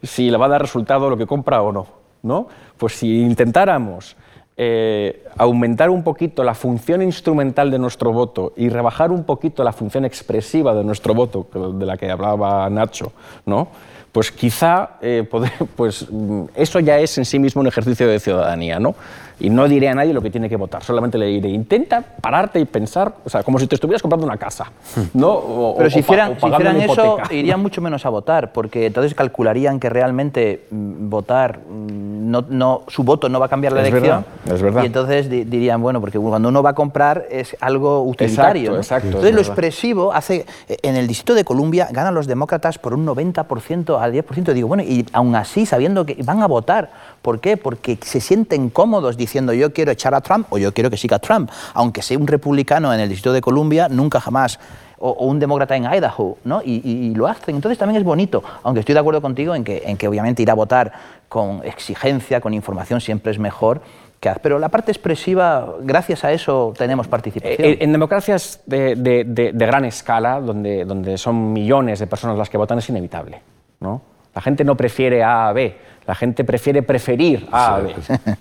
si 0.03 0.29
le 0.29 0.37
va 0.37 0.47
a 0.47 0.51
dar 0.51 0.61
resultado 0.61 1.09
lo 1.09 1.17
que 1.17 1.27
compra 1.27 1.63
o 1.63 1.73
no. 1.73 2.00
¿No? 2.23 2.49
Pues 2.77 2.95
si 2.95 3.23
intentáramos 3.23 4.17
eh, 4.57 5.25
aumentar 5.39 5.89
un 5.91 6.03
poquito 6.03 6.45
la 6.45 6.55
función 6.55 7.03
instrumental 7.03 7.71
de 7.71 7.79
nuestro 7.79 8.13
voto 8.13 8.53
y 8.57 8.69
rebajar 8.69 9.11
un 9.11 9.25
poquito 9.25 9.65
la 9.65 9.73
función 9.73 10.05
expresiva 10.05 10.75
de 10.75 10.85
nuestro 10.85 11.15
voto, 11.15 11.47
de 11.73 11.87
la 11.87 11.97
que 11.97 12.11
hablaba 12.11 12.69
Nacho, 12.69 13.13
¿no? 13.47 13.69
pues 14.13 14.33
quizá 14.33 14.99
eh, 15.01 15.29
pues, 15.77 16.07
mm, 16.11 16.45
eso 16.55 16.81
ya 16.81 16.99
es 16.99 17.17
en 17.19 17.25
sí 17.25 17.39
mismo 17.39 17.61
un 17.61 17.69
ejercicio 17.69 18.09
de 18.09 18.19
ciudadanía. 18.19 18.79
¿no? 18.79 18.95
y 19.41 19.49
no 19.49 19.67
diré 19.67 19.89
a 19.89 19.95
nadie 19.95 20.13
lo 20.13 20.21
que 20.21 20.31
tiene 20.31 20.49
que 20.49 20.57
votar, 20.57 20.85
solamente 20.85 21.17
le 21.17 21.27
diré, 21.27 21.49
intenta 21.49 22.03
pararte 22.03 22.61
y 22.61 22.67
pensar, 22.67 23.15
o 23.25 23.31
sea, 23.31 23.43
como 23.43 23.59
si 23.59 23.67
te 23.67 23.75
estuvieras 23.75 24.03
comprando 24.03 24.27
una 24.27 24.37
casa. 24.37 24.71
¿no? 25.15 25.75
Pero 25.79 25.91
si 25.91 26.01
hicieran, 26.01 26.37
eso, 26.77 27.19
irían 27.31 27.61
mucho 27.61 27.81
menos 27.81 28.05
a 28.05 28.11
votar, 28.11 28.53
porque 28.53 28.87
entonces 28.87 29.15
calcularían 29.15 29.81
que 29.81 29.89
realmente 29.89 30.67
mm, 30.71 31.09
votar, 31.09 31.61
mm, 31.61 32.10
no, 32.31 32.45
no, 32.49 32.83
su 32.89 33.03
voto 33.03 33.29
no 33.29 33.41
va 33.41 33.47
a 33.47 33.49
cambiar 33.49 33.73
la 33.73 33.81
elección. 33.81 34.25
es 34.45 34.61
verdad. 34.61 34.83
Y 34.83 34.87
entonces 34.87 35.31
dirían, 35.31 35.81
bueno, 35.81 36.01
porque 36.01 36.19
cuando 36.19 36.51
uno 36.51 36.63
va 36.63 36.71
a 36.71 36.75
comprar 36.75 37.27
es 37.31 37.57
algo 37.61 38.03
utilitario. 38.03 38.77
Exacto, 38.77 39.09
Entonces 39.09 39.35
lo 39.35 39.41
expresivo 39.41 40.13
hace, 40.13 40.45
en 40.69 40.97
el 40.97 41.07
Distrito 41.07 41.35
de 41.35 41.45
Columbia 41.45 41.89
ganan 41.91 42.15
los 42.15 42.27
demócratas 42.27 42.79
por 42.79 42.93
un 42.93 43.07
90% 43.07 44.01
al 44.01 44.13
10%. 44.13 44.53
Digo, 44.53 44.69
bueno, 44.69 44.83
y 44.83 45.07
aún 45.13 45.35
así, 45.35 45.65
sabiendo 45.65 46.05
que 46.05 46.23
van 46.23 46.43
a 46.43 46.47
votar, 46.47 46.91
¿por 47.23 47.41
qué? 47.41 47.57
Porque 47.57 47.99
se 48.03 48.21
sienten 48.21 48.71
cómodos 48.71 49.17
diciendo 49.17 49.31
diciendo 49.31 49.53
yo 49.53 49.73
quiero 49.73 49.93
echar 49.93 50.13
a 50.13 50.21
Trump 50.21 50.47
o 50.51 50.59
yo 50.59 50.75
quiero 50.75 50.91
que 50.91 50.97
siga 50.97 51.21
Trump, 51.21 51.51
aunque 51.75 52.03
sea 52.03 52.19
un 52.19 52.27
republicano 52.27 52.93
en 52.93 52.99
el 52.99 53.09
Distrito 53.09 53.33
de 53.33 53.41
Columbia, 53.41 53.89
nunca 53.89 54.21
jamás 54.21 54.59
o, 54.99 55.13
un 55.25 55.39
demócrata 55.39 55.77
en 55.77 55.85
Idaho, 55.85 56.37
¿no? 56.45 56.61
Y, 56.65 57.15
lo 57.15 57.29
hacen. 57.29 57.55
Entonces 57.55 57.79
también 57.79 57.99
es 58.01 58.05
bonito, 58.05 58.43
aunque 58.65 58.81
estoy 58.81 58.95
de 58.95 58.99
acuerdo 58.99 59.23
contigo 59.23 59.55
en 59.55 59.63
que, 59.63 59.85
en 59.87 59.97
que 59.97 60.09
obviamente 60.09 60.43
ir 60.43 60.51
a 60.51 60.55
votar 60.55 60.93
con 61.31 61.65
exigencia, 61.65 62.41
con 62.41 62.53
información 62.53 63.01
siempre 63.01 63.31
es 63.31 63.39
mejor. 63.39 63.81
Que, 64.19 64.33
pero 64.43 64.59
la 64.59 64.69
parte 64.69 64.91
expresiva, 64.91 65.77
gracias 65.81 66.25
a 66.25 66.33
eso 66.33 66.75
tenemos 66.77 67.09
participación. 67.09 67.69
Eh, 67.71 67.79
en, 67.81 67.93
democracias 67.93 68.61
de, 68.67 68.97
de, 68.97 69.25
de, 69.25 69.67
gran 69.67 69.87
escala, 69.87 70.41
donde, 70.41 70.85
donde 70.85 71.17
son 71.17 71.55
millones 71.55 72.01
de 72.01 72.07
personas 72.07 72.37
las 72.37 72.51
que 72.51 72.59
votan, 72.59 72.79
es 72.79 72.89
inevitable. 72.91 73.41
¿no? 73.79 74.03
La 74.35 74.43
gente 74.43 74.65
no 74.65 74.77
prefiere 74.77 75.23
A 75.23 75.49
a 75.49 75.53
B 75.53 75.75
la 76.11 76.17
gente 76.17 76.43
prefiere 76.43 76.83
preferir 76.83 77.47
A 77.53 77.77
a 77.77 77.81
B. 77.81 77.95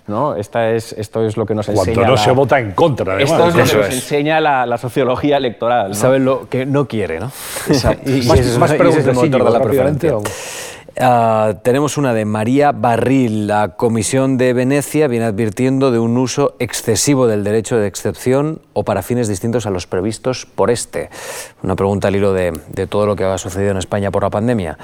¿no? 0.08 0.34
Esta 0.34 0.70
es, 0.70 0.92
esto 0.92 1.24
es 1.24 1.36
lo 1.36 1.46
que 1.46 1.54
nos 1.54 1.68
enseña. 1.68 1.94
Cuando 1.94 2.12
no 2.12 2.16
se 2.16 2.32
vota 2.32 2.58
en 2.58 2.72
contra, 2.72 3.14
además. 3.14 3.30
Esto 3.30 3.48
es 3.48 3.54
lo 3.54 3.80
que 3.80 3.86
nos 3.86 3.94
enseña 3.94 4.40
la, 4.40 4.76
sociología 4.76 5.36
electoral. 5.36 5.90
¿no? 5.90 5.94
Saben 5.94 6.24
lo 6.24 6.48
que 6.48 6.66
no 6.66 6.88
quiere, 6.88 7.20
¿no? 7.20 7.30
Exacto. 7.68 8.10
y, 8.10 8.22
más, 8.22 8.58
más 8.58 8.72
preguntas, 8.72 9.06
el 9.06 9.14
motor 9.14 9.44
de 9.44 9.50
la 9.50 9.60
preferencia. 9.60 10.14
Uh, 11.00 11.54
tenemos 11.62 11.96
una 11.96 12.12
de 12.12 12.26
María 12.26 12.72
Barril. 12.72 13.46
La 13.46 13.70
Comisión 13.70 14.36
de 14.36 14.52
Venecia 14.52 15.08
viene 15.08 15.24
advirtiendo 15.24 15.90
de 15.90 15.98
un 15.98 16.18
uso 16.18 16.56
excesivo 16.58 17.26
del 17.26 17.42
derecho 17.42 17.78
de 17.78 17.86
excepción 17.86 18.60
o 18.74 18.84
para 18.84 19.00
fines 19.02 19.26
distintos 19.26 19.64
a 19.64 19.70
los 19.70 19.86
previstos 19.86 20.44
por 20.44 20.70
este. 20.70 21.08
Una 21.62 21.74
pregunta 21.74 22.08
al 22.08 22.16
hilo 22.16 22.34
de 22.34 22.86
todo 22.86 23.06
lo 23.06 23.16
que 23.16 23.24
ha 23.24 23.38
sucedido 23.38 23.70
en 23.70 23.78
España 23.78 24.10
por 24.10 24.24
la 24.24 24.30
pandemia. 24.30 24.76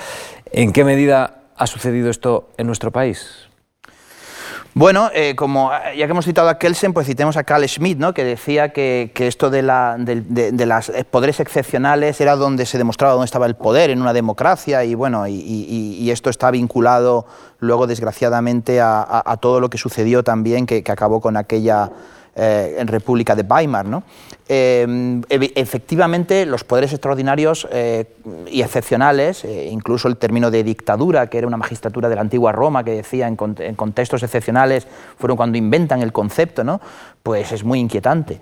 ¿En 0.52 0.72
qué 0.72 0.84
medida 0.84 1.42
ha 1.54 1.66
sucedido 1.66 2.08
esto 2.08 2.48
en 2.56 2.66
nuestro 2.66 2.90
país? 2.90 3.45
Bueno, 4.78 5.08
eh, 5.14 5.34
como 5.36 5.70
ya 5.96 6.04
que 6.04 6.10
hemos 6.10 6.26
citado 6.26 6.50
a 6.50 6.58
Kelsen, 6.58 6.92
pues 6.92 7.06
citemos 7.06 7.38
a 7.38 7.44
Carl 7.44 7.66
Schmitt, 7.66 7.98
¿no? 7.98 8.12
que 8.12 8.24
decía 8.24 8.74
que, 8.74 9.10
esto 9.16 9.48
de, 9.48 9.62
la, 9.62 9.96
de, 9.98 10.66
los 10.66 10.92
poderes 11.10 11.40
excepcionales 11.40 12.20
era 12.20 12.36
donde 12.36 12.66
se 12.66 12.76
demostraba 12.76 13.14
dónde 13.14 13.24
estaba 13.24 13.46
el 13.46 13.54
poder 13.54 13.88
en 13.88 14.02
una 14.02 14.12
democracia 14.12 14.84
y 14.84 14.94
bueno, 14.94 15.26
y, 15.26 16.10
esto 16.10 16.28
está 16.28 16.50
vinculado 16.50 17.24
luego 17.58 17.86
desgraciadamente 17.86 18.82
a, 18.82 19.38
todo 19.40 19.60
lo 19.60 19.70
que 19.70 19.78
sucedió 19.78 20.22
también, 20.22 20.66
que 20.66 20.84
acabó 20.86 21.22
con 21.22 21.38
aquella 21.38 21.90
eh, 22.38 22.76
en 22.78 22.86
República 22.86 23.34
de 23.34 23.42
Weimar. 23.42 23.86
¿no? 23.86 24.02
Eh, 24.46 25.22
efectivamente, 25.30 26.44
los 26.44 26.64
poderes 26.64 26.92
extraordinarios 26.92 27.66
eh, 27.72 28.04
y 28.50 28.60
excepcionales, 28.60 29.42
incluso 29.44 30.06
el 30.06 30.18
término 30.18 30.50
de 30.50 30.62
dictadura, 30.62 31.28
que 31.28 31.38
era 31.38 31.46
una 31.46 31.56
magistratura 31.56 32.10
de 32.10 32.14
la 32.14 32.20
antigua 32.20 32.52
Roma 32.52 32.84
que 32.84 32.90
decía 32.90 33.26
en, 33.26 33.38
en 33.58 33.74
contextos 33.74 34.22
excepcionales, 34.22 34.86
fueron 35.18 35.38
cuando 35.38 35.56
inventan 35.56 36.02
el 36.02 36.12
concepto, 36.12 36.62
¿no? 36.62 36.80
Pues 37.26 37.50
es 37.50 37.64
muy 37.64 37.80
inquietante. 37.80 38.38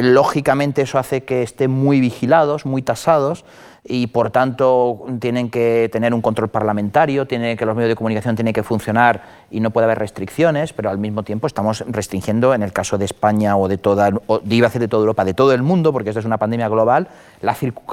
lógicamente 0.00 0.80
eso 0.80 0.98
hace 0.98 1.22
que 1.22 1.42
estén 1.42 1.70
muy 1.70 2.00
vigilados, 2.00 2.64
muy 2.64 2.80
tasados, 2.80 3.44
y 3.84 4.06
por 4.06 4.30
tanto 4.30 5.04
tienen 5.20 5.50
que 5.50 5.90
tener 5.92 6.14
un 6.14 6.22
control 6.22 6.48
parlamentario, 6.48 7.26
tiene 7.26 7.58
que 7.58 7.66
los 7.66 7.76
medios 7.76 7.90
de 7.90 7.96
comunicación 7.96 8.34
tienen 8.34 8.54
que 8.54 8.62
funcionar 8.62 9.22
y 9.50 9.60
no 9.60 9.70
puede 9.70 9.84
haber 9.84 9.98
restricciones, 9.98 10.72
pero 10.72 10.88
al 10.88 10.96
mismo 10.96 11.24
tiempo 11.24 11.46
estamos 11.46 11.84
restringiendo 11.88 12.54
en 12.54 12.62
el 12.62 12.72
caso 12.72 12.96
de 12.96 13.04
España 13.04 13.54
o 13.58 13.68
de 13.68 13.76
toda, 13.76 14.08
iba 14.48 14.68
a 14.68 14.70
de 14.70 14.88
toda 14.88 15.00
Europa, 15.02 15.26
de 15.26 15.34
todo 15.34 15.52
el 15.52 15.62
mundo, 15.62 15.92
porque 15.92 16.08
esto 16.08 16.20
es 16.20 16.24
una 16.24 16.38
pandemia 16.38 16.68
global, 16.68 17.08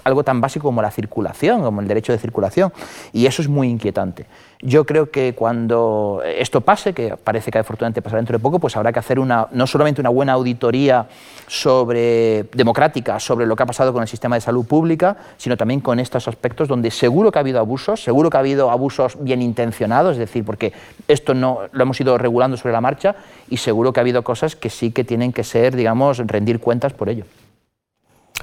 algo 0.06 0.24
tan 0.24 0.40
básico 0.40 0.70
como 0.70 0.82
la 0.82 0.92
circulación, 0.92 1.64
como 1.64 1.82
el 1.82 1.88
derecho 1.90 2.14
de 2.14 2.18
circulación, 2.18 2.72
y 3.12 3.26
eso 3.26 3.42
es 3.42 3.50
muy 3.50 3.68
inquietante. 3.68 4.26
Yo 4.62 4.86
creo 4.86 5.10
que 5.10 5.36
cuando 5.36 6.22
esto 6.26 6.60
pase, 6.60 6.91
que 6.93 7.16
parece 7.16 7.49
que 7.49 7.60
afortunadamente 7.60 8.01
pasará 8.01 8.20
dentro 8.20 8.38
de 8.38 8.41
poco, 8.41 8.60
pues 8.60 8.76
habrá 8.76 8.91
que 8.91 8.99
hacer 8.99 9.18
una, 9.18 9.47
no 9.53 9.66
solamente 9.66 10.01
una 10.01 10.10
buena 10.10 10.34
auditoría 10.34 11.07
sobre, 11.47 12.43
democrática 12.53 13.22
sobre 13.22 13.45
lo 13.45 13.55
que 13.55 13.64
ha 13.64 13.66
pasado 13.66 13.93
con 13.93 14.01
el 14.01 14.10
sistema 14.10 14.36
de 14.36 14.41
salud 14.41 14.66
pública, 14.66 15.16
sino 15.38 15.55
también 15.55 15.80
con 15.80 15.97
estos 15.97 16.28
aspectos 16.28 16.68
donde 16.68 16.91
seguro 16.91 17.32
que 17.32 17.39
ha 17.39 17.41
habido 17.41 17.60
abusos, 17.60 18.03
seguro 18.03 18.30
que 18.30 18.36
ha 18.36 18.41
habido 18.41 18.70
abusos 18.70 19.16
bien 19.24 19.41
intencionados, 19.41 20.14
es 20.14 20.20
decir, 20.20 20.43
porque 20.43 20.74
esto 21.07 21.34
no 21.34 21.62
lo 21.72 21.84
hemos 21.84 22.01
ido 22.01 22.18
regulando 22.18 22.57
sobre 22.57 22.74
la 22.74 22.82
marcha 22.82 23.16
y 23.49 23.55
seguro 23.55 23.93
que 23.93 24.01
ha 24.01 24.03
habido 24.03 24.26
cosas 24.26 24.57
que 24.57 24.70
sí 24.70 24.91
que 24.91 25.05
tienen 25.05 25.32
que 25.32 25.45
ser, 25.45 25.74
digamos, 25.74 26.18
rendir 26.18 26.60
cuentas 26.60 26.91
por 26.91 27.07
ello. 27.07 27.24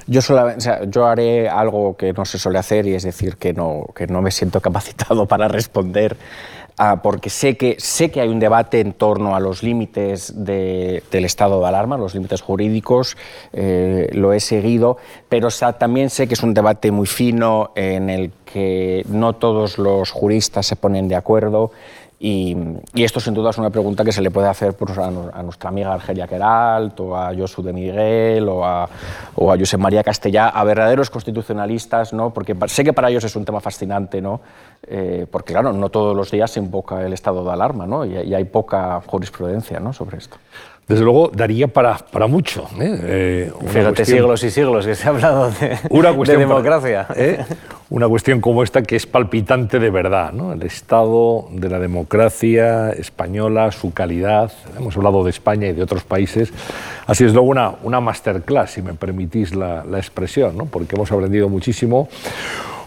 Yo, 0.07 1.05
haré 1.05 1.49
algo 1.49 1.97
que 1.97 2.13
no 2.13 2.23
se 2.23 2.39
suele 2.39 2.59
hacer 2.59 2.87
y 2.87 2.95
es 2.95 3.03
decir 3.03 3.35
que 3.35 3.53
no, 3.53 3.87
que 3.93 4.07
no 4.07 4.21
me 4.21 4.31
siento 4.31 4.61
capacitado 4.61 5.25
para 5.27 5.49
responder 5.49 6.15
ah, 6.77 7.01
porque 7.03 7.29
sé 7.29 7.57
que, 7.57 7.75
sé 7.77 8.09
que 8.09 8.21
hay 8.21 8.29
un 8.29 8.39
debate 8.39 8.79
en 8.79 8.93
torno 8.93 9.35
a 9.35 9.41
los 9.41 9.63
límites 9.63 10.33
del 10.35 11.01
estado 11.11 11.59
de 11.59 11.67
alarma, 11.67 11.97
los 11.97 12.13
límites 12.13 12.41
jurídicos, 12.41 13.17
eh, 13.51 14.09
lo 14.13 14.31
he 14.31 14.39
seguido, 14.39 14.97
pero 15.27 15.49
también 15.77 16.09
sé 16.09 16.27
que 16.27 16.35
es 16.35 16.43
un 16.43 16.53
debate 16.53 16.91
muy 16.91 17.07
fino 17.07 17.71
en 17.75 18.09
el 18.09 18.31
que 18.45 19.03
no 19.09 19.33
todos 19.33 19.77
los 19.77 20.11
juristas 20.11 20.65
se 20.67 20.77
ponen 20.77 21.09
de 21.09 21.15
acuerdo 21.15 21.71
y, 22.19 22.57
esto 22.95 23.19
sin 23.19 23.35
duda 23.35 23.51
es 23.51 23.57
una 23.59 23.69
pregunta 23.69 24.03
que 24.03 24.11
se 24.11 24.21
le 24.21 24.31
puede 24.31 24.47
hacer 24.47 24.75
a, 25.33 25.43
nuestra 25.43 25.69
amiga 25.69 25.93
Argelia 25.93 26.27
Queralt, 26.27 26.99
o 26.99 27.15
a 27.15 27.31
Josu 27.35 27.61
de 27.61 27.73
Miguel, 27.73 28.49
o 28.49 28.65
a, 28.65 28.89
o 29.35 29.51
a 29.51 29.57
José 29.57 29.77
María 29.77 30.03
Castellá, 30.03 30.49
a 30.49 30.63
verdaderos 30.63 31.11
constitucionalistas, 31.11 32.13
¿no? 32.13 32.33
porque 32.33 32.55
sé 32.67 32.83
que 32.83 32.93
para 32.93 33.09
ellos 33.09 33.23
es 33.23 33.35
un 33.35 33.45
tema 33.45 33.59
fascinante, 33.59 34.19
¿no? 34.21 34.41
Eh, 34.87 35.27
porque 35.29 35.53
claro, 35.53 35.73
no 35.73 35.89
todos 35.89 36.15
los 36.15 36.31
días 36.31 36.51
se 36.51 36.59
invoca 36.59 37.05
el 37.05 37.13
estado 37.13 37.43
de 37.43 37.51
alarma 37.51 37.85
¿no? 37.85 38.05
y, 38.05 38.15
y 38.15 38.33
hay 38.33 38.45
poca 38.45 39.01
jurisprudencia 39.05 39.79
¿no? 39.79 39.91
sobre 39.91 40.17
esto 40.17 40.37
desde 40.87 41.03
luego 41.03 41.29
daría 41.33 41.67
para, 41.67 41.97
para 41.97 42.27
mucho. 42.27 42.67
¿eh? 42.79 43.51
eh 43.53 44.05
siglos 44.05 44.43
y 44.43 44.51
siglos 44.51 44.85
que 44.85 44.95
se 44.95 45.05
ha 45.05 45.09
hablado 45.09 45.51
de, 45.51 45.77
una 45.89 46.13
cuestión 46.13 46.39
democracia. 46.39 47.07
¿eh? 47.15 47.43
Una 47.89 48.07
cuestión 48.07 48.39
como 48.39 48.63
esta 48.63 48.83
que 48.83 48.95
es 48.95 49.05
palpitante 49.05 49.79
de 49.79 49.89
verdad, 49.89 50.31
¿no? 50.31 50.53
el 50.53 50.63
estado 50.63 51.47
de 51.51 51.69
la 51.69 51.79
democracia 51.79 52.91
española, 52.91 53.71
su 53.71 53.93
calidad. 53.93 54.51
Hemos 54.77 54.95
hablado 54.95 55.25
de 55.25 55.31
España 55.31 55.67
y 55.67 55.73
de 55.73 55.83
otros 55.83 56.03
países. 56.03 56.53
Así 57.05 57.25
es 57.25 57.33
luego 57.33 57.49
una, 57.49 57.73
una 57.83 57.99
masterclass, 57.99 58.71
si 58.71 58.81
me 58.81 58.93
permitís 58.93 59.53
la, 59.55 59.83
la 59.83 59.97
expresión, 59.97 60.57
¿no? 60.57 60.65
porque 60.65 60.95
hemos 60.95 61.11
aprendido 61.11 61.49
muchísimo. 61.49 62.07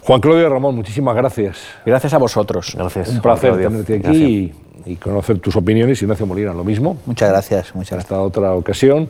Juan 0.03 0.21
Claudio 0.23 0.49
Ramón, 0.49 0.75
muchísimas 0.75 1.15
gracias. 1.15 1.59
Gracias 1.85 2.15
a 2.15 2.19
vosotros. 2.19 2.75
Gracias. 2.77 3.11
Un 3.11 3.21
placer 3.21 3.59
tenerte 3.59 3.97
aquí 3.97 4.53
y, 4.85 4.97
conocer 4.97 5.39
tus 5.39 5.57
opiniones. 5.57 6.01
Ignacio 6.03 6.27
Molina, 6.27 6.53
lo 6.53 6.65
mismo. 6.65 6.99
Muchas 7.07 7.29
gracias. 7.29 7.75
Muchas 7.75 7.93
gracias. 7.93 8.13
Hasta 8.13 8.21
otra 8.21 8.55
ocasión. 8.55 9.09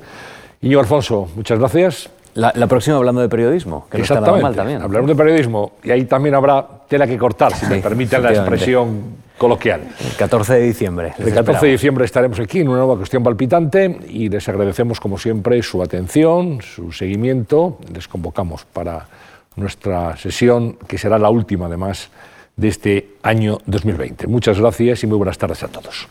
Iñigo 0.63 0.81
Alfonso, 0.81 1.29
muchas 1.37 1.59
gracias. 1.59 2.11
La, 2.35 2.53
próxima 2.69 2.97
hablando 2.97 3.21
de 3.21 3.29
periodismo, 3.29 3.87
que 3.91 3.99
no 3.99 4.05
está 4.05 4.21
nada 4.21 4.41
mal 4.41 4.55
también. 4.55 4.81
Hablaremos 4.81 5.09
de 5.09 5.17
periodismo 5.17 5.73
y 5.83 5.91
ahí 5.91 6.05
también 6.05 6.35
habrá 6.35 6.65
tela 6.89 7.07
que 7.07 7.19
cortar, 7.19 7.53
si 7.55 7.67
me 7.67 7.79
permiten 7.79 8.23
la 8.23 8.31
expresión 8.31 9.17
coloquial. 9.37 9.81
El 9.99 10.17
14 10.17 10.55
de 10.55 10.61
diciembre. 10.61 11.13
El 11.19 11.35
14 11.35 11.67
de 11.67 11.73
diciembre 11.73 12.05
estaremos 12.05 12.39
aquí 12.39 12.61
en 12.61 12.69
una 12.69 12.79
nueva 12.79 12.97
cuestión 12.97 13.25
palpitante 13.25 13.99
y 14.09 14.29
les 14.29 14.49
agradecemos 14.49 15.01
como 15.01 15.19
siempre 15.19 15.61
su 15.63 15.83
atención, 15.83 16.61
su 16.63 16.93
seguimiento. 16.93 17.79
Les 17.93 18.07
convocamos 18.07 18.65
para 18.65 19.09
nuestra 19.57 20.17
sesión, 20.17 20.77
que 20.87 20.99
será 20.99 21.19
la 21.19 21.31
última 21.31 21.67
además 21.67 22.11
de 22.61 22.69
este 22.69 23.09
año 23.23 23.59
2020. 23.67 24.27
Muchas 24.27 24.61
gracias 24.61 25.03
y 25.03 25.07
muy 25.07 25.17
buenas 25.17 25.39
tardes 25.39 25.63
a 25.63 25.69
todos. 25.69 26.07